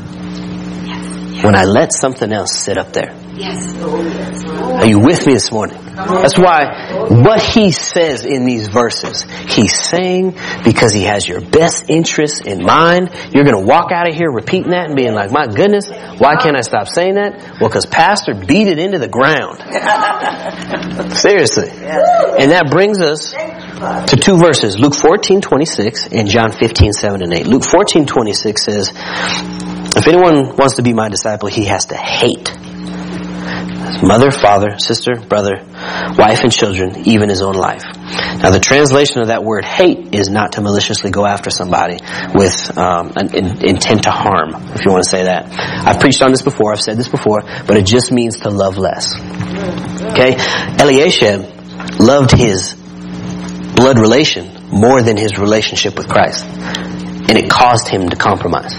When 1.44 1.56
I 1.56 1.66
let 1.66 1.94
something 1.94 2.32
else 2.32 2.54
sit 2.54 2.78
up 2.78 2.94
there. 2.94 3.14
Are 3.38 4.86
you 4.88 5.00
with 5.00 5.28
me 5.28 5.34
this 5.34 5.52
morning? 5.52 5.78
That's 5.96 6.38
why 6.38 7.08
what 7.10 7.42
he 7.42 7.72
says 7.72 8.26
in 8.26 8.46
these 8.46 8.68
verses, 8.68 9.24
he's 9.48 9.74
saying 9.78 10.38
because 10.64 10.92
he 10.92 11.04
has 11.04 11.28
your 11.28 11.42
best 11.42 11.90
interests 11.90 12.42
in 12.42 12.64
mind. 12.64 13.10
You're 13.34 13.44
going 13.44 13.60
to 13.60 13.66
walk 13.66 13.92
out 13.92 14.08
of 14.10 14.16
here 14.16 14.32
repeating 14.32 14.72
that 14.72 14.88
and 14.88 14.96
being 14.96 15.14
like, 15.14 15.32
my 15.32 15.48
goodness, 15.48 15.90
why 16.18 16.36
can't 16.36 16.56
I 16.56 16.62
stop 16.62 16.88
saying 16.88 17.16
that? 17.16 17.58
Well, 17.60 17.70
because 17.70 17.86
pastor 17.86 18.34
beat 18.34 18.68
it 18.68 18.80
into 18.80 19.00
the 19.00 19.08
ground. 19.08 19.60
Seriously. 21.18 21.70
And 21.70 22.52
that 22.52 22.70
brings 22.72 23.00
us 23.00 23.34
to 23.34 24.16
two 24.16 24.38
verses, 24.38 24.80
Luke 24.80 24.96
14, 24.96 25.42
26 25.42 26.08
and 26.08 26.28
John 26.28 26.52
15, 26.52 26.94
7 26.94 27.22
and 27.22 27.34
8. 27.34 27.48
Luke 27.48 27.64
14, 27.64 28.06
26 28.06 28.64
says, 28.64 28.94
if 28.94 30.08
anyone 30.08 30.56
wants 30.56 30.76
to 30.76 30.84
be 30.84 30.94
my 30.94 31.10
disciple, 31.10 31.50
he 31.50 31.66
has 31.66 31.88
to 31.88 31.96
hate 31.96 32.56
mother, 34.02 34.32
father, 34.32 34.78
sister, 34.78 35.14
brother, 35.16 35.64
wife, 36.18 36.44
and 36.44 36.52
children, 36.52 37.08
even 37.08 37.30
his 37.30 37.42
own 37.42 37.56
life. 37.56 37.84
Now, 38.42 38.52
the 38.52 38.60
translation 38.60 39.22
of 39.22 39.28
that 39.28 39.44
word 39.44 39.66
hate 39.66 40.14
is 40.14 40.30
not 40.30 40.54
to 40.54 40.62
maliciously 40.62 41.12
go 41.12 41.26
after 41.26 41.50
somebody 41.50 42.00
with 42.34 42.78
um, 42.78 43.14
an 43.16 43.36
in, 43.36 43.66
intent 43.66 44.04
to 44.04 44.12
harm, 44.12 44.56
if 44.74 44.86
you 44.86 44.92
want 44.92 45.04
to 45.04 45.10
say 45.10 45.24
that. 45.24 45.48
I've 45.52 46.00
preached 46.00 46.22
on 46.22 46.32
this 46.32 46.42
before, 46.42 46.72
I've 46.72 46.82
said 46.82 46.98
this 46.98 47.10
before, 47.10 47.42
but 47.42 47.78
it 47.78 47.86
just 47.86 48.12
means 48.12 48.42
to 48.42 48.50
love 48.50 48.78
less. 48.78 49.16
Okay? 50.12 50.36
Eliashib 50.80 52.00
loved 52.00 52.32
his 52.32 52.74
blood 53.76 54.00
relation 54.00 54.70
more 54.72 55.02
than 55.02 55.18
his 55.18 55.38
relationship 55.38 55.98
with 55.98 56.08
Christ. 56.08 56.46
And 56.46 57.38
it 57.38 57.50
caused 57.50 57.88
him 57.88 58.10
to 58.10 58.16
compromise. 58.16 58.74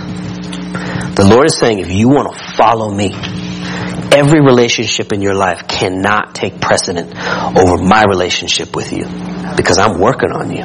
The 1.15 1.27
Lord 1.29 1.47
is 1.47 1.59
saying, 1.59 1.81
if 1.81 1.91
you 1.91 2.09
want 2.09 2.33
to 2.33 2.55
follow 2.55 2.91
me, 2.91 3.11
every 4.13 4.41
relationship 4.41 5.13
in 5.13 5.23
your 5.23 5.35
life 5.35 5.69
cannot 5.69 6.35
take 6.35 6.61
precedent 6.61 7.15
over 7.57 7.83
my 7.83 8.05
relationship 8.09 8.75
with 8.75 8.93
you 8.93 9.05
because 9.57 9.79
I'm 9.79 9.99
working 9.99 10.31
on 10.33 10.51
you. 10.51 10.65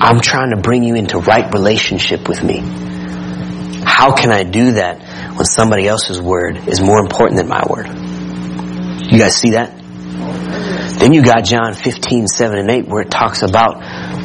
I'm 0.00 0.20
trying 0.20 0.50
to 0.50 0.60
bring 0.60 0.84
you 0.84 0.94
into 0.94 1.18
right 1.18 1.52
relationship 1.52 2.28
with 2.28 2.42
me. 2.42 2.58
How 3.84 4.14
can 4.14 4.30
I 4.30 4.44
do 4.44 4.72
that 4.72 5.00
when 5.36 5.44
somebody 5.46 5.86
else's 5.86 6.20
word 6.20 6.68
is 6.68 6.80
more 6.80 7.00
important 7.00 7.38
than 7.38 7.48
my 7.48 7.64
word? 7.68 7.86
You 9.10 9.18
guys 9.18 9.36
see 9.36 9.50
that? 9.50 9.72
Then 10.98 11.12
you 11.12 11.22
got 11.22 11.44
John 11.44 11.74
15, 11.74 12.26
7 12.26 12.58
and 12.58 12.70
8 12.70 12.88
where 12.88 13.02
it 13.02 13.10
talks 13.10 13.42
about 13.42 13.80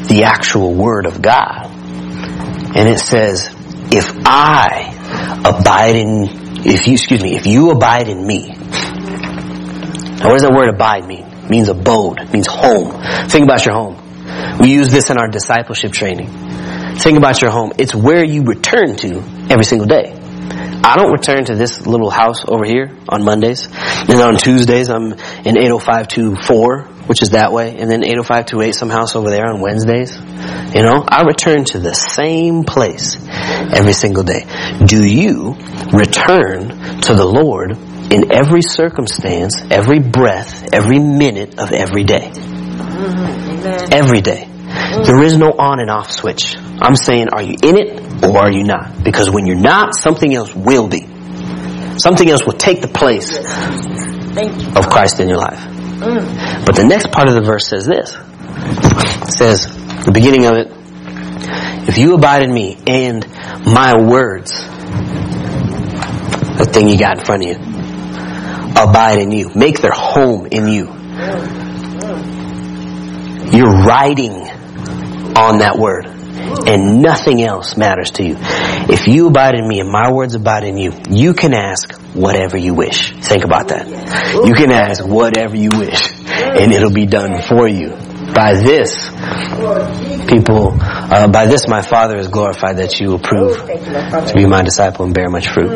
the 0.07 0.23
actual 0.25 0.73
word 0.73 1.05
of 1.05 1.21
God. 1.21 1.67
And 2.75 2.87
it 2.87 2.99
says, 2.99 3.49
if 3.91 4.11
I 4.25 4.91
abide 5.45 5.95
in 5.95 6.40
if 6.65 6.87
you, 6.87 6.93
excuse 6.93 7.23
me, 7.23 7.35
if 7.35 7.45
you 7.45 7.71
abide 7.71 8.07
in 8.07 8.25
me. 8.25 8.47
Now 10.21 10.27
what 10.27 10.33
does 10.33 10.43
that 10.43 10.53
word 10.53 10.69
abide 10.69 11.05
mean? 11.07 11.25
It 11.25 11.49
means 11.49 11.69
abode, 11.69 12.19
it 12.19 12.31
means 12.31 12.47
home. 12.47 12.91
Think 13.27 13.43
about 13.45 13.65
your 13.65 13.75
home. 13.75 13.97
We 14.59 14.71
use 14.71 14.91
this 14.91 15.09
in 15.09 15.17
our 15.17 15.27
discipleship 15.27 15.91
training. 15.91 16.29
Think 16.97 17.17
about 17.17 17.41
your 17.41 17.51
home. 17.51 17.73
It's 17.77 17.95
where 17.95 18.23
you 18.23 18.43
return 18.43 18.95
to 18.97 19.17
every 19.49 19.63
single 19.63 19.87
day. 19.87 20.17
I 20.83 20.95
don't 20.97 21.11
return 21.11 21.45
to 21.45 21.55
this 21.55 21.85
little 21.85 22.09
house 22.09 22.43
over 22.47 22.65
here 22.65 22.97
on 23.07 23.23
Mondays. 23.23 23.67
And 24.09 24.19
on 24.19 24.35
Tuesdays, 24.37 24.89
I'm 24.89 25.13
in 25.13 25.57
80524, 25.57 27.00
which 27.07 27.21
is 27.21 27.31
that 27.31 27.51
way. 27.51 27.77
And 27.77 27.89
then 27.89 28.03
80528, 28.03 28.75
some 28.75 28.89
house 28.89 29.15
over 29.15 29.29
there 29.29 29.47
on 29.47 29.61
Wednesdays. 29.61 30.15
You 30.75 30.83
know, 30.83 31.03
I 31.07 31.23
return 31.27 31.65
to 31.65 31.79
the 31.79 31.93
same 31.93 32.63
place 32.63 33.17
every 33.29 33.93
single 33.93 34.23
day. 34.23 34.45
Do 34.85 35.03
you 35.03 35.55
return 35.91 36.69
to 37.01 37.13
the 37.13 37.25
Lord 37.25 37.77
in 38.11 38.33
every 38.33 38.61
circumstance, 38.61 39.61
every 39.69 39.99
breath, 39.99 40.69
every 40.73 40.99
minute 40.99 41.59
of 41.59 41.71
every 41.71 42.03
day? 42.03 42.31
Mm-hmm. 42.31 43.93
Every 43.93 44.21
day. 44.21 44.47
Mm-hmm. 44.47 45.03
There 45.03 45.23
is 45.23 45.37
no 45.37 45.51
on 45.51 45.79
and 45.79 45.89
off 45.89 46.11
switch. 46.11 46.55
I'm 46.57 46.95
saying, 46.95 47.29
are 47.31 47.41
you 47.41 47.55
in 47.61 47.77
it 47.77 48.23
or 48.23 48.37
are 48.37 48.51
you 48.51 48.63
not? 48.63 49.03
Because 49.03 49.29
when 49.29 49.45
you're 49.45 49.55
not, 49.55 49.95
something 49.95 50.33
else 50.33 50.53
will 50.55 50.87
be. 50.87 51.07
Something 51.97 52.29
else 52.29 52.45
will 52.45 52.53
take 52.53 52.81
the 52.81 52.87
place 52.87 53.37
of 53.37 54.89
Christ 54.89 55.19
in 55.19 55.27
your 55.27 55.37
life. 55.37 55.70
But 56.01 56.75
the 56.75 56.83
next 56.83 57.11
part 57.11 57.27
of 57.27 57.35
the 57.35 57.41
verse 57.41 57.67
says 57.67 57.85
this. 57.85 58.15
It 58.15 59.33
says, 59.33 59.67
the 60.05 60.11
beginning 60.11 60.45
of 60.45 60.53
it, 60.53 60.71
if 61.87 61.97
you 61.97 62.15
abide 62.15 62.43
in 62.43 62.53
me 62.53 62.77
and 62.87 63.25
my 63.65 64.01
words, 64.01 64.51
the 66.57 66.65
thing 66.71 66.89
you 66.89 66.97
got 66.97 67.19
in 67.19 67.25
front 67.25 67.43
of 67.43 67.49
you, 67.49 67.55
abide 68.81 69.19
in 69.19 69.31
you, 69.31 69.51
make 69.55 69.79
their 69.79 69.93
home 69.93 70.47
in 70.47 70.67
you. 70.67 70.85
You're 73.55 73.83
riding 73.83 74.31
on 75.35 75.59
that 75.59 75.77
word 75.77 76.20
and 76.67 77.01
nothing 77.01 77.41
else 77.41 77.77
matters 77.77 78.11
to 78.11 78.23
you. 78.23 78.35
If 78.39 79.07
you 79.07 79.27
abide 79.27 79.55
in 79.55 79.67
me 79.67 79.79
and 79.79 79.89
my 79.89 80.11
words 80.11 80.35
abide 80.35 80.63
in 80.63 80.77
you, 80.77 80.93
you 81.09 81.33
can 81.33 81.53
ask 81.53 81.93
whatever 82.13 82.57
you 82.57 82.73
wish. 82.73 83.11
Think 83.11 83.45
about 83.45 83.69
that. 83.69 83.87
You 84.45 84.53
can 84.53 84.71
ask 84.71 85.05
whatever 85.05 85.55
you 85.55 85.69
wish 85.71 86.09
and 86.27 86.71
it'll 86.71 86.93
be 86.93 87.05
done 87.05 87.41
for 87.41 87.67
you. 87.67 87.95
By 88.33 88.53
this, 88.53 89.09
people, 90.29 90.77
uh, 90.79 91.27
by 91.27 91.47
this 91.47 91.67
my 91.67 91.81
Father 91.81 92.17
is 92.17 92.27
glorified 92.29 92.77
that 92.77 92.99
you 92.99 93.09
will 93.09 93.19
prove 93.19 93.57
to 93.57 94.33
be 94.35 94.45
my 94.45 94.61
disciple 94.61 95.05
and 95.05 95.13
bear 95.13 95.29
much 95.29 95.49
fruit. 95.49 95.71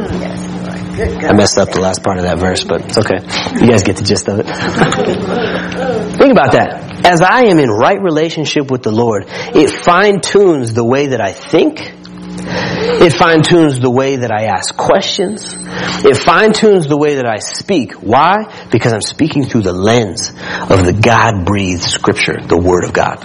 I 0.96 1.34
messed 1.34 1.58
up 1.58 1.72
the 1.72 1.82
last 1.82 2.04
part 2.04 2.20
of 2.20 2.24
that 2.24 2.40
verse, 2.40 2.64
but 2.64 2.86
it's 2.86 2.98
okay. 2.98 3.18
You 3.60 3.68
guys 3.70 3.84
get 3.84 3.98
the 3.98 4.04
gist 4.04 4.30
of 4.30 4.40
it. 4.40 4.46
Think 6.18 6.32
about 6.32 6.54
that. 6.54 6.95
As 7.06 7.22
I 7.22 7.46
am 7.46 7.60
in 7.60 7.70
right 7.70 8.02
relationship 8.02 8.72
with 8.72 8.82
the 8.82 8.92
Lord, 8.92 9.26
it 9.28 9.70
fine 9.70 10.22
tunes 10.22 10.74
the 10.74 10.84
way 10.84 11.08
that 11.08 11.22
I 11.22 11.34
think. 11.34 11.80
It 11.80 13.14
fine 13.14 13.44
tunes 13.44 13.80
the 13.80 13.92
way 13.92 14.16
that 14.16 14.32
I 14.32 14.46
ask 14.46 14.76
questions. 14.76 15.56
It 16.04 16.18
fine 16.18 16.52
tunes 16.52 16.88
the 16.88 16.98
way 16.98 17.18
that 17.18 17.28
I 17.28 17.38
speak. 17.38 17.94
Why? 17.94 18.68
Because 18.72 18.92
I'm 18.92 19.02
speaking 19.02 19.44
through 19.44 19.62
the 19.62 19.72
lens 19.72 20.30
of 20.30 20.84
the 20.84 21.00
God 21.00 21.46
breathed 21.46 21.84
scripture, 21.84 22.42
the 22.42 22.58
Word 22.58 22.86
of 22.86 22.94
God. 22.94 23.24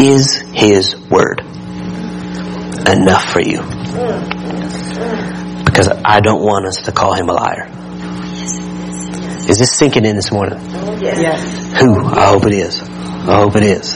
Is 0.00 0.40
His 0.52 0.96
Word 1.08 1.42
enough 2.88 3.24
for 3.32 3.40
you? 3.40 3.62
Because 5.64 5.88
I 6.04 6.18
don't 6.18 6.42
want 6.42 6.66
us 6.66 6.82
to 6.86 6.92
call 6.92 7.14
Him 7.14 7.28
a 7.28 7.34
liar. 7.34 7.85
Is 9.48 9.58
this 9.58 9.72
sinking 9.72 10.04
in 10.04 10.16
this 10.16 10.32
morning? 10.32 10.58
Yes. 11.00 11.80
Who? 11.80 12.04
I 12.04 12.30
hope 12.30 12.44
it 12.46 12.52
is. 12.52 12.82
I 12.82 13.40
hope 13.40 13.54
it 13.54 13.62
is. 13.62 13.94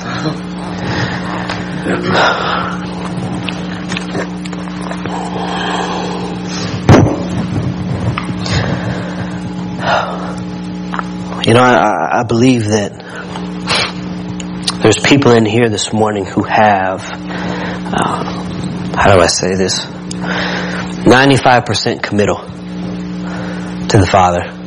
You 11.46 11.54
know, 11.54 11.62
I, 11.62 12.20
I 12.20 12.22
believe 12.22 12.68
that 12.68 12.92
there's 14.82 14.98
people 14.98 15.32
in 15.32 15.44
here 15.44 15.68
this 15.68 15.92
morning 15.92 16.24
who 16.26 16.44
have, 16.44 17.10
uh, 17.10 18.22
how 18.94 19.14
do 19.14 19.20
I 19.20 19.26
say 19.26 19.56
this? 19.56 19.84
95% 19.84 22.02
committal 22.04 22.36
to 22.36 23.98
the 23.98 24.06
Father. 24.06 24.59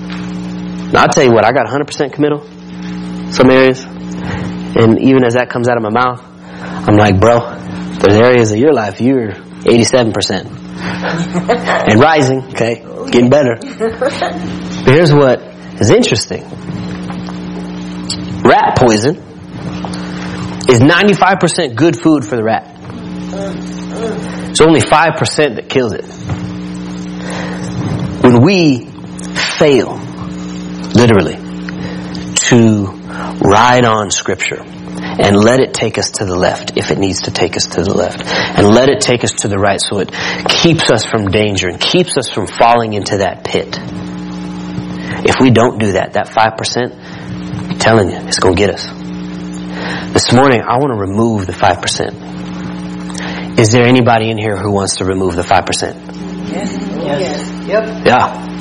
I'll 0.96 1.10
tell 1.10 1.24
you 1.24 1.32
what, 1.32 1.46
I 1.46 1.52
got 1.52 1.66
100% 1.68 2.14
committal 2.14 2.41
some 3.34 3.50
areas. 3.50 3.84
And 3.84 5.00
even 5.02 5.26
as 5.26 5.34
that 5.34 5.50
comes 5.50 5.68
out 5.68 5.78
of 5.78 5.84
my 5.84 5.89
mouth, 5.89 6.22
I'm 6.88 6.96
like, 6.96 7.20
bro, 7.20 7.39
there's 8.00 8.18
areas 8.18 8.52
of 8.52 8.58
your 8.58 8.74
life 8.74 9.02
you're 9.02 9.32
87%. 9.32 10.62
and 11.91 12.00
rising, 12.00 12.44
okay? 12.50 12.84
Getting 13.12 13.30
better. 13.30 13.56
But 13.60 14.94
here's 14.94 15.14
what 15.14 15.39
is 15.80 15.89
interesting. 15.89 16.44
Rat 18.44 18.78
poison 18.78 19.16
is 20.70 20.80
95% 20.80 21.76
good 21.76 21.98
food 21.98 22.26
for 22.26 22.36
the 22.36 22.44
rat. 22.44 22.70
It's 24.50 24.62
only 24.62 24.82
5% 24.82 25.56
that 25.56 25.70
kills 25.70 25.94
it. 25.94 26.06
When 28.24 28.44
we 28.44 28.86
fail, 29.58 29.98
literally, 31.04 31.36
to 32.36 32.86
ride 33.43 33.84
on 33.84 34.10
scripture 34.10 34.62
and 34.64 35.36
let 35.36 35.60
it 35.60 35.74
take 35.74 35.97
us 35.97 36.12
to 36.12 36.24
the 36.24 36.36
left 36.36 36.78
if 36.78 36.91
it 36.91 36.97
needs 36.97 37.24
to 37.24 37.32
take 37.32 37.58
us 37.58 37.66
to 37.66 37.84
the 37.84 37.93
left 37.93 38.24
and 38.26 38.66
let 38.66 38.88
it 38.88 39.01
take 39.01 39.26
us 39.26 39.34
to 39.34 39.49
the 39.49 39.58
right 39.58 39.82
so 39.82 39.99
it 39.99 40.10
keeps 40.47 40.89
us 40.89 41.06
from 41.06 41.28
danger 41.28 41.68
and 41.68 41.82
keeps 41.82 42.16
us 42.18 42.32
from 42.32 42.47
falling 42.47 42.93
into 42.93 43.18
that 43.18 43.43
pit. 43.43 43.78
If 45.26 45.41
we 45.41 45.51
don't 45.51 45.78
do 45.78 45.91
that, 45.93 46.14
that 46.14 46.28
5%, 46.28 47.70
I'm 47.70 47.80
telling 47.80 48.10
you, 48.10 48.16
it's 48.28 48.39
going 48.39 48.56
to 48.56 48.60
get 48.60 48.70
us. 48.74 48.86
This 50.14 50.32
morning, 50.32 50.62
I 50.62 50.78
want 50.78 50.93
to 50.93 50.99
remove 50.99 51.47
the 51.47 51.51
5%. 51.51 53.60
Is 53.60 53.72
there 53.72 53.86
anybody 53.86 54.30
in 54.30 54.38
here 54.38 54.56
who 54.58 54.72
wants 54.72 54.95
to 54.97 55.06
remove 55.06 55.36
the 55.36 55.41
5%? 55.41 55.95
Yes. 56.49 56.72
Yep. 57.68 58.06
Yeah. 58.06 58.53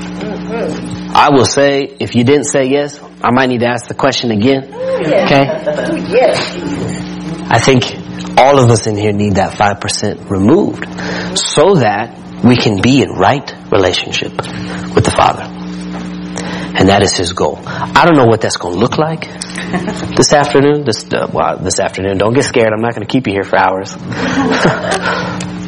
I 1.15 1.29
will 1.31 1.45
say, 1.45 1.85
if 2.01 2.15
you 2.15 2.25
didn't 2.25 2.45
say 2.45 2.65
yes, 2.67 3.01
I 3.23 3.31
might 3.31 3.49
need 3.49 3.61
to 3.61 3.67
ask 3.67 3.87
the 3.87 3.95
question 3.95 4.31
again. 4.31 4.65
Okay? 4.73 5.45
Yes. 6.11 6.57
I 7.51 7.59
think 7.59 7.85
all 8.39 8.59
of 8.59 8.71
us 8.71 8.87
in 8.87 8.97
here 8.97 9.13
need 9.13 9.35
that 9.35 9.59
5% 9.59 10.31
removed 10.31 10.87
so 11.39 11.75
that 11.77 12.19
we 12.45 12.57
can 12.57 12.81
be 12.81 13.03
in 13.03 13.11
right 13.11 13.55
relationship 13.71 14.33
with 14.95 15.05
the 15.05 15.13
Father. 15.17 15.43
And 16.75 16.89
that 16.89 17.03
is 17.03 17.17
His 17.17 17.33
goal. 17.35 17.61
I 17.65 18.05
don't 18.07 18.17
know 18.17 18.27
what 18.27 18.41
that's 18.41 18.57
going 18.57 18.75
to 18.75 18.81
look 18.81 18.97
like 18.99 19.21
this 20.17 20.33
afternoon. 20.33 20.85
This, 20.85 21.05
uh, 21.13 21.29
well, 21.33 21.59
this 21.59 21.79
afternoon. 21.79 22.17
Don't 22.19 22.33
get 22.33 22.45
scared. 22.45 22.73
I'm 22.73 22.81
not 22.81 22.95
going 22.95 23.07
to 23.07 23.13
keep 23.13 23.27
you 23.27 23.35
here 23.35 23.45
for 23.45 23.59
hours. 23.59 23.95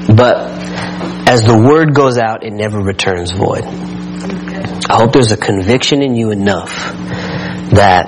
but 0.09 0.36
as 1.28 1.42
the 1.44 1.57
word 1.57 1.94
goes 1.94 2.18
out, 2.18 2.42
it 2.42 2.52
never 2.52 2.80
returns 2.80 3.32
void. 3.32 3.64
I 4.87 4.97
hope 4.97 5.12
there's 5.12 5.32
a 5.32 5.39
conviction 5.39 6.03
in 6.03 6.14
you 6.14 6.30
enough 6.30 6.93
that 7.70 8.07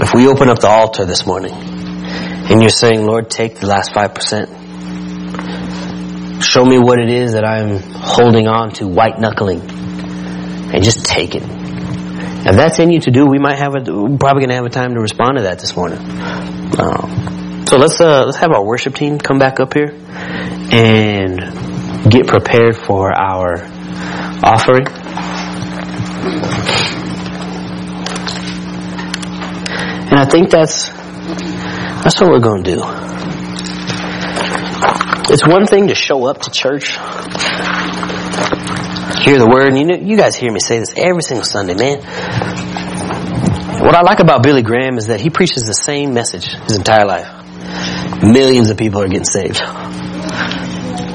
if 0.00 0.14
we 0.14 0.28
open 0.28 0.48
up 0.48 0.60
the 0.60 0.68
altar 0.68 1.04
this 1.04 1.26
morning 1.26 1.52
and 1.52 2.62
you're 2.62 2.70
saying, 2.70 3.04
Lord, 3.04 3.28
take 3.28 3.56
the 3.56 3.66
last 3.66 3.92
5%, 3.92 6.42
show 6.42 6.64
me 6.64 6.78
what 6.78 6.98
it 6.98 7.10
is 7.10 7.34
that 7.34 7.44
I'm 7.44 7.80
holding 7.80 8.48
on 8.48 8.70
to, 8.72 8.88
white 8.88 9.20
knuckling, 9.20 9.60
and 9.60 10.82
just 10.82 11.04
take 11.04 11.34
it. 11.34 11.42
If 11.42 12.56
that's 12.56 12.78
in 12.78 12.90
you 12.90 13.00
to 13.00 13.10
do, 13.10 13.26
we 13.26 13.38
might 13.38 13.58
have 13.58 13.74
a, 13.74 13.80
we're 13.80 14.16
probably 14.16 14.40
going 14.40 14.48
to 14.48 14.54
have 14.54 14.64
a 14.64 14.70
time 14.70 14.94
to 14.94 15.00
respond 15.00 15.36
to 15.36 15.42
that 15.42 15.58
this 15.58 15.76
morning. 15.76 15.98
Um, 16.80 17.66
so 17.66 17.76
let's, 17.76 18.00
uh, 18.00 18.24
let's 18.24 18.38
have 18.38 18.52
our 18.52 18.64
worship 18.64 18.94
team 18.94 19.18
come 19.18 19.38
back 19.38 19.60
up 19.60 19.74
here 19.74 19.94
and 20.72 21.69
get 22.08 22.26
prepared 22.26 22.76
for 22.76 23.12
our 23.12 23.64
offering. 24.42 24.86
And 30.10 30.18
I 30.18 30.24
think 30.24 30.50
that's 30.50 30.88
that's 32.02 32.20
what 32.20 32.30
we're 32.30 32.40
going 32.40 32.64
to 32.64 32.76
do. 32.76 32.82
It's 35.32 35.46
one 35.46 35.66
thing 35.66 35.88
to 35.88 35.94
show 35.94 36.26
up 36.26 36.40
to 36.42 36.50
church, 36.50 36.96
hear 39.22 39.38
the 39.38 39.46
word, 39.48 39.68
and 39.68 39.78
you 39.78 39.84
know 39.84 39.94
you 39.96 40.16
guys 40.16 40.34
hear 40.34 40.50
me 40.50 40.58
say 40.58 40.78
this 40.78 40.94
every 40.96 41.22
single 41.22 41.44
Sunday, 41.44 41.74
man. 41.74 41.98
What 43.84 43.94
I 43.94 44.02
like 44.02 44.20
about 44.20 44.42
Billy 44.42 44.62
Graham 44.62 44.98
is 44.98 45.06
that 45.06 45.20
he 45.20 45.30
preaches 45.30 45.64
the 45.64 45.74
same 45.74 46.12
message 46.12 46.46
his 46.64 46.76
entire 46.76 47.06
life. 47.06 47.28
Millions 48.22 48.70
of 48.70 48.76
people 48.76 49.00
are 49.02 49.08
getting 49.08 49.24
saved. 49.24 49.60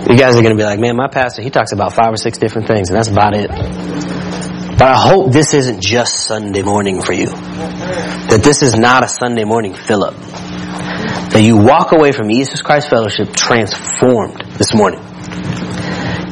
You 0.08 0.18
guys 0.18 0.38
are 0.38 0.41
going 0.43 0.56
to 0.56 0.62
be 0.62 0.64
like, 0.64 0.80
man, 0.80 0.95
my 0.95 1.08
pastor, 1.08 1.41
he 1.41 1.49
talks 1.49 1.72
about 1.72 1.93
five 1.93 2.14
or 2.14 2.18
six 2.18 2.38
different 2.38 2.68
things, 2.68 2.89
and 2.89 2.97
that's 2.97 3.10
about 3.10 3.36
it. 3.36 3.49
But 3.49 4.89
I 4.89 4.97
hope 4.97 5.32
this 5.32 5.56
isn't 5.56 5.82
just 5.82 6.26
Sunday 6.26 6.62
morning 6.62 7.01
for 7.01 7.12
you. 7.12 7.28
That 7.28 8.41
this 8.43 8.62
is 8.62 8.76
not 8.78 9.03
a 9.03 9.08
Sunday 9.08 9.45
morning 9.45 9.74
fill 9.74 10.03
up. 10.03 10.16
That 10.16 11.41
you 11.41 11.58
walk 11.58 11.91
away 11.91 12.12
from 12.12 12.30
Jesus 12.30 12.62
Christ 12.62 12.89
Fellowship 12.89 13.34
transformed 13.34 14.41
this 14.58 14.76
morning. 14.76 14.99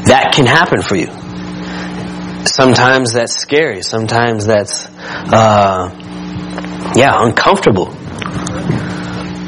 That 0.06 0.34
can 0.36 0.46
happen 0.46 0.82
for 0.84 0.96
you. 0.96 1.08
Sometimes 2.46 3.14
that's 3.14 3.36
scary. 3.40 3.82
Sometimes 3.82 4.46
that's, 4.46 4.86
uh, 4.86 5.90
yeah, 6.96 7.24
uncomfortable. 7.26 7.88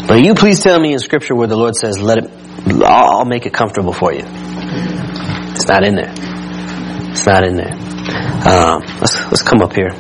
But 0.08 0.24
you 0.24 0.36
please 0.36 0.60
tell 0.62 0.80
me 0.80 0.94
in 0.94 1.00
scripture 1.00 1.36
where 1.36 1.48
the 1.48 1.56
Lord 1.58 1.76
says, 1.76 2.00
let 2.00 2.20
it, 2.20 2.30
I'll 2.84 3.26
make 3.26 3.46
it 3.46 3.54
comfortable 3.54 3.92
for 3.94 4.14
you. 4.14 4.24
It's 4.24 5.68
not 5.68 5.84
in 5.84 5.96
there. 5.96 6.14
It's 7.12 7.26
not 7.26 7.44
in 7.44 7.56
there. 7.56 7.74
Um, 7.74 8.84
let's, 9.02 9.16
let's 9.26 9.42
come 9.42 9.62
up 9.62 9.74
here. 9.74 9.92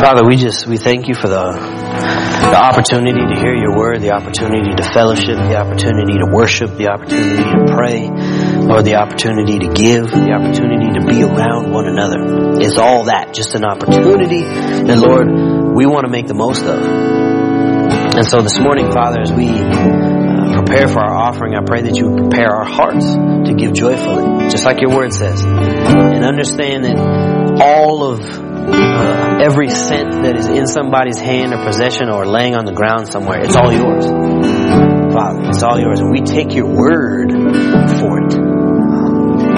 Father, 0.00 0.24
we 0.26 0.36
just, 0.36 0.66
we 0.66 0.76
thank 0.76 1.08
you 1.08 1.14
for 1.14 1.28
the 1.28 1.52
The 2.44 2.56
opportunity 2.60 3.20
to 3.20 3.40
hear 3.40 3.54
your 3.54 3.76
word, 3.76 4.00
the 4.00 4.12
opportunity 4.12 4.74
to 4.76 4.82
fellowship, 4.82 5.36
the 5.36 5.56
opportunity 5.56 6.18
to 6.18 6.26
worship, 6.30 6.76
the 6.76 6.88
opportunity 6.88 7.42
to 7.42 7.72
pray, 7.72 8.08
Lord, 8.74 8.86
the 8.86 8.96
opportunity 8.96 9.60
to 9.60 9.72
give, 9.72 10.10
the 10.10 10.32
opportunity 10.34 10.98
to 10.98 11.06
be 11.06 11.22
around 11.22 11.70
one 11.70 11.86
another. 11.86 12.58
Is 12.60 12.76
all 12.76 13.04
that 13.04 13.32
just 13.32 13.54
an 13.54 13.64
opportunity 13.64 14.42
that, 14.42 14.98
Lord, 14.98 15.30
we 15.76 15.86
want 15.86 16.06
to 16.06 16.10
make 16.10 16.26
the 16.26 16.34
most 16.34 16.66
of. 16.66 16.82
And 16.82 18.26
so 18.26 18.42
this 18.42 18.58
morning, 18.58 18.90
Father, 18.90 19.20
as 19.20 19.32
we 19.32 19.46
uh, 19.46 20.54
prepare 20.58 20.88
for 20.88 20.98
our 20.98 21.14
offering, 21.14 21.54
I 21.54 21.62
pray 21.64 21.82
that 21.82 21.94
you 21.94 22.16
prepare 22.16 22.50
our 22.50 22.64
hearts 22.64 23.14
to 23.14 23.54
give 23.56 23.74
joyfully, 23.74 24.50
just 24.50 24.64
like 24.64 24.80
your 24.80 24.90
word 24.90 25.12
says. 25.12 25.44
And 25.44 26.24
understand 26.24 26.84
that 26.84 26.98
all 27.62 28.02
of 28.02 28.22
uh, 28.26 29.38
every 29.40 29.70
cent 29.70 30.24
that 30.24 30.36
is 30.36 30.48
in 30.48 30.66
somebody's 30.66 31.18
hand 31.18 31.54
or 31.54 31.64
possession 31.64 32.10
or 32.10 32.26
laying 32.26 32.56
on 32.56 32.64
the 32.64 32.72
ground 32.72 33.06
somewhere, 33.06 33.38
it's 33.38 33.54
all 33.54 33.72
yours. 33.72 34.04
Father, 35.14 35.48
it's 35.48 35.62
all 35.62 35.78
yours. 35.78 36.00
And 36.00 36.10
we 36.10 36.22
take 36.22 36.52
your 36.56 36.66
word 36.66 37.30
for 38.00 38.18
it. 38.18 38.23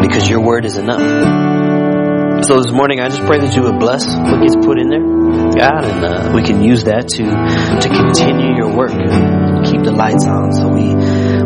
Because 0.06 0.28
your 0.28 0.40
word 0.40 0.64
is 0.64 0.76
enough. 0.76 1.00
So 2.46 2.62
this 2.62 2.70
morning, 2.70 3.00
I 3.00 3.08
just 3.08 3.22
pray 3.22 3.40
that 3.40 3.56
you 3.56 3.62
would 3.62 3.80
bless 3.80 4.06
what 4.06 4.40
gets 4.40 4.54
put 4.54 4.78
in 4.78 4.88
there, 4.88 5.00
God, 5.00 5.84
and 5.84 6.04
uh, 6.04 6.30
we 6.34 6.42
can 6.42 6.62
use 6.62 6.84
that 6.84 7.08
to 7.08 7.24
to 7.80 7.88
continue 7.88 8.54
your 8.56 8.76
work, 8.76 8.92
keep 9.64 9.82
the 9.82 9.90
lights 9.90 10.26
on. 10.26 10.52
So 10.52 10.68
we 10.68 10.94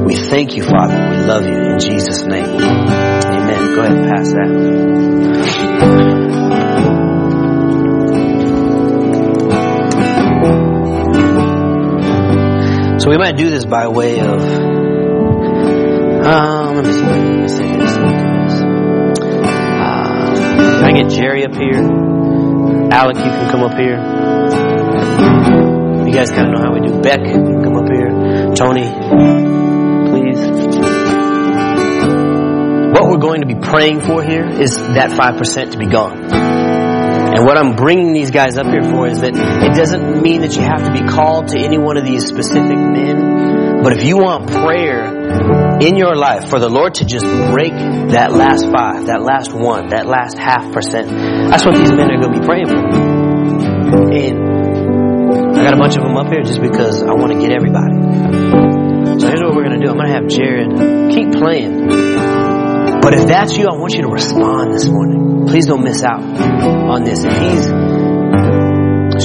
we 0.05 0.15
thank 0.15 0.57
you, 0.57 0.65
Father. 0.65 0.95
We 0.95 1.17
love 1.25 1.47
you 1.47 1.55
in 1.55 1.79
Jesus' 1.79 2.27
name. 2.27 2.45
Amen. 2.45 3.75
Go 3.75 3.83
ahead 3.83 3.97
and 3.97 4.11
pass 4.11 4.33
that. 4.33 4.51
So 13.01 13.09
we 13.11 13.17
might 13.17 13.37
do 13.37 13.49
this 13.49 13.65
by 13.65 13.89
way 13.89 14.21
of. 14.21 14.43
Um, 16.23 16.77
let 16.77 16.85
me 16.85 16.93
see. 16.93 17.01
Let 17.01 17.41
me 17.41 17.49
see 17.49 17.73
this. 17.79 18.40
Can 20.81 20.97
I 20.97 21.03
get 21.03 21.11
Jerry 21.11 21.45
up 21.45 21.53
here? 21.53 21.77
Alec, 21.77 23.19
you 23.19 23.23
can 23.23 23.51
come 23.51 23.63
up 23.63 23.77
here. 23.77 23.99
You 26.09 26.15
guys 26.15 26.31
kind 26.31 26.49
of 26.49 26.55
know 26.55 26.63
how 26.63 26.73
we 26.73 26.81
do. 26.81 27.03
Beck, 27.03 27.21
come 27.21 27.77
up 27.77 27.87
here. 27.87 28.09
Tony, 28.55 28.89
please. 30.09 30.41
What 32.95 33.11
we're 33.11 33.19
going 33.19 33.43
to 33.43 33.47
be 33.47 33.57
praying 33.57 34.01
for 34.01 34.23
here 34.23 34.49
is 34.49 34.79
that 34.79 35.11
5% 35.11 35.73
to 35.73 35.79
be 35.79 35.87
gone. 35.87 36.17
And 36.33 37.45
what 37.45 37.59
I'm 37.59 37.77
bringing 37.77 38.15
these 38.15 38.31
guys 38.31 38.57
up 38.57 38.65
here 38.65 38.83
for 38.83 39.07
is 39.07 39.21
that 39.21 39.35
it 39.35 39.77
doesn't 39.77 40.23
mean 40.23 40.41
that 40.41 40.57
you 40.57 40.63
have 40.63 40.87
to 40.87 40.93
be 40.93 41.07
called 41.07 41.49
to 41.49 41.59
any 41.59 41.77
one 41.77 41.99
of 41.99 42.07
these 42.07 42.27
specific 42.27 42.79
men. 42.79 43.83
But 43.83 43.99
if 43.99 44.03
you 44.03 44.17
want 44.17 44.51
prayer 44.51 45.60
in 45.81 45.97
your 45.97 46.15
life 46.15 46.49
for 46.49 46.59
the 46.59 46.69
Lord 46.69 46.95
to 46.97 47.05
just 47.05 47.25
break 47.25 47.73
that 47.73 48.33
last 48.33 48.65
five, 48.71 49.07
that 49.07 49.23
last 49.23 49.53
one, 49.53 49.89
that 49.89 50.07
last 50.07 50.39
half 50.39 50.73
percent, 50.73 51.09
that's 51.11 51.65
what 51.65 51.77
these 51.77 51.93
men 51.93 52.11
are 52.11 52.21
going 52.21 52.33
to 52.35 52.41
be 52.41 52.47
praying 52.47 52.67
for. 52.67 52.77
And 54.13 55.57
I 55.57 55.65
got 55.65 55.75
a 55.75 55.79
bunch 55.79 55.97
of 55.97 56.03
them 56.03 56.17
up 56.17 56.29
here 56.29 56.43
just 56.43 56.61
because 56.61 57.03
I 57.03 57.13
want 57.13 57.33
to 57.33 57.39
get 57.39 57.51
everybody. 57.53 57.97
So 59.21 59.27
here's 59.27 59.41
what 59.41 59.55
we're 59.55 59.65
going 59.65 59.79
to 59.81 59.85
do. 59.85 59.91
I'm 59.91 59.97
going 59.97 60.09
to 60.09 60.15
have 60.15 60.29
Jared 60.29 60.71
keep 61.13 61.33
playing. 61.33 61.89
But 63.01 63.15
if 63.15 63.27
that's 63.27 63.57
you, 63.57 63.67
I 63.67 63.77
want 63.77 63.95
you 63.95 64.03
to 64.03 64.09
respond 64.09 64.73
this 64.75 64.89
morning. 64.89 65.47
Please 65.47 65.67
don't 65.67 65.83
miss 65.83 66.03
out 66.05 66.23
on 66.23 67.05
this. 67.05 67.25
If 67.25 67.33
he's 67.33 67.65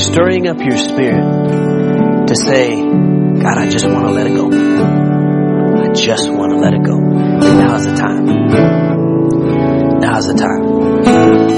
stirring 0.07 0.47
up 0.47 0.57
your 0.59 0.77
spirit 0.77 2.27
to 2.27 2.35
say, 2.35 2.75
God, 2.75 3.57
I 3.57 3.69
just 3.69 3.85
want 3.85 4.05
to 4.07 4.11
let 4.11 4.27
it 4.27 4.35
go. 4.35 4.49
I 4.49 5.93
just 5.93 6.29
want 6.31 6.44
let 6.65 6.73
it 6.73 6.83
go. 6.83 6.97
Now's 6.97 7.85
the 7.85 7.93
time. 7.93 8.25
Now's 10.01 10.25
the 10.25 10.33
time. 10.33 10.63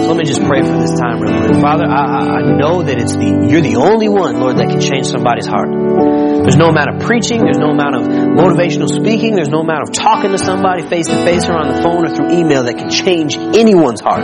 So 0.03 0.07
let 0.11 0.17
me 0.17 0.25
just 0.25 0.43
pray 0.43 0.61
for 0.63 0.75
this 0.75 0.99
time 0.99 1.21
real 1.21 1.31
quick. 1.39 1.61
Father, 1.61 1.85
I, 1.85 2.43
I 2.43 2.57
know 2.57 2.83
that 2.83 2.99
it's 2.99 3.15
the 3.15 3.47
you're 3.49 3.61
the 3.61 3.77
only 3.77 4.09
one, 4.09 4.37
Lord, 4.41 4.57
that 4.57 4.67
can 4.67 4.81
change 4.81 5.07
somebody's 5.07 5.47
heart. 5.47 5.71
There's 5.71 6.57
no 6.57 6.67
amount 6.67 6.95
of 6.95 7.07
preaching, 7.07 7.39
there's 7.39 7.57
no 7.57 7.71
amount 7.71 7.95
of 7.95 8.03
motivational 8.03 8.89
speaking, 8.89 9.35
there's 9.35 9.49
no 9.49 9.61
amount 9.61 9.87
of 9.87 9.95
talking 9.95 10.31
to 10.31 10.37
somebody 10.37 10.85
face 10.87 11.07
to 11.07 11.15
face 11.23 11.47
or 11.47 11.53
on 11.53 11.73
the 11.73 11.81
phone 11.81 12.05
or 12.05 12.13
through 12.13 12.37
email 12.37 12.63
that 12.63 12.77
can 12.77 12.89
change 12.89 13.37
anyone's 13.37 14.01
heart. 14.01 14.23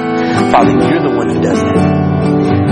Father, 0.51 0.71
you're 0.71 1.03
the 1.03 1.15
one 1.15 1.29
who 1.29 1.41
does 1.41 1.59
that. 1.59 2.02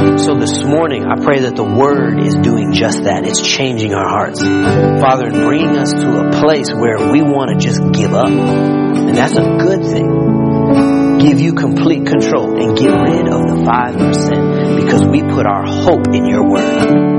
So 0.02 0.34
this 0.34 0.64
morning, 0.64 1.06
I 1.06 1.16
pray 1.24 1.42
that 1.42 1.56
the 1.56 1.64
Word 1.64 2.20
is 2.20 2.34
doing 2.34 2.74
just 2.74 3.04
that. 3.04 3.24
It's 3.24 3.40
changing 3.40 3.94
our 3.94 4.08
hearts. 4.08 4.42
Father, 4.42 5.28
and 5.28 5.36
bringing 5.36 5.78
us 5.78 5.94
to 5.94 6.26
a 6.26 6.32
place 6.42 6.74
where 6.74 7.12
we 7.12 7.22
want 7.22 7.52
to 7.52 7.58
just 7.64 7.80
give 7.94 8.14
up. 8.14 8.28
And 8.28 9.16
that's 9.16 9.38
a 9.38 9.44
good 9.44 9.84
thing. 9.86 11.20
Give 11.20 11.40
you 11.40 11.54
complete 11.54 12.08
control 12.08 12.60
and 12.60 12.76
get 12.76 12.90
rid 12.90 13.28
of 13.28 13.46
the 13.48 13.62
5% 13.62 14.82
because 14.82 15.06
we 15.06 15.22
put 15.22 15.46
our 15.46 15.68
hope 15.68 16.08
in 16.08 16.26
your 16.26 16.50
Word. 16.50 17.12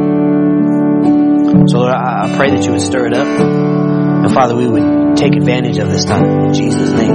So 1.70 1.78
Lord, 1.78 1.94
I, 1.94 2.34
pray 2.36 2.50
that 2.50 2.64
you 2.64 2.72
would 2.72 2.80
stir 2.80 3.06
it 3.06 3.14
up. 3.14 3.26
And 3.28 4.34
Father, 4.34 4.56
we 4.56 4.66
would 4.66 5.16
take 5.16 5.36
advantage 5.36 5.78
of 5.78 5.88
this 5.88 6.04
time. 6.04 6.24
In 6.46 6.52
Jesus' 6.52 6.90
name, 6.90 7.14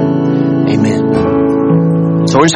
amen. 0.69 2.27
So 2.27 2.39
we're 2.39 2.45
just 2.45 2.55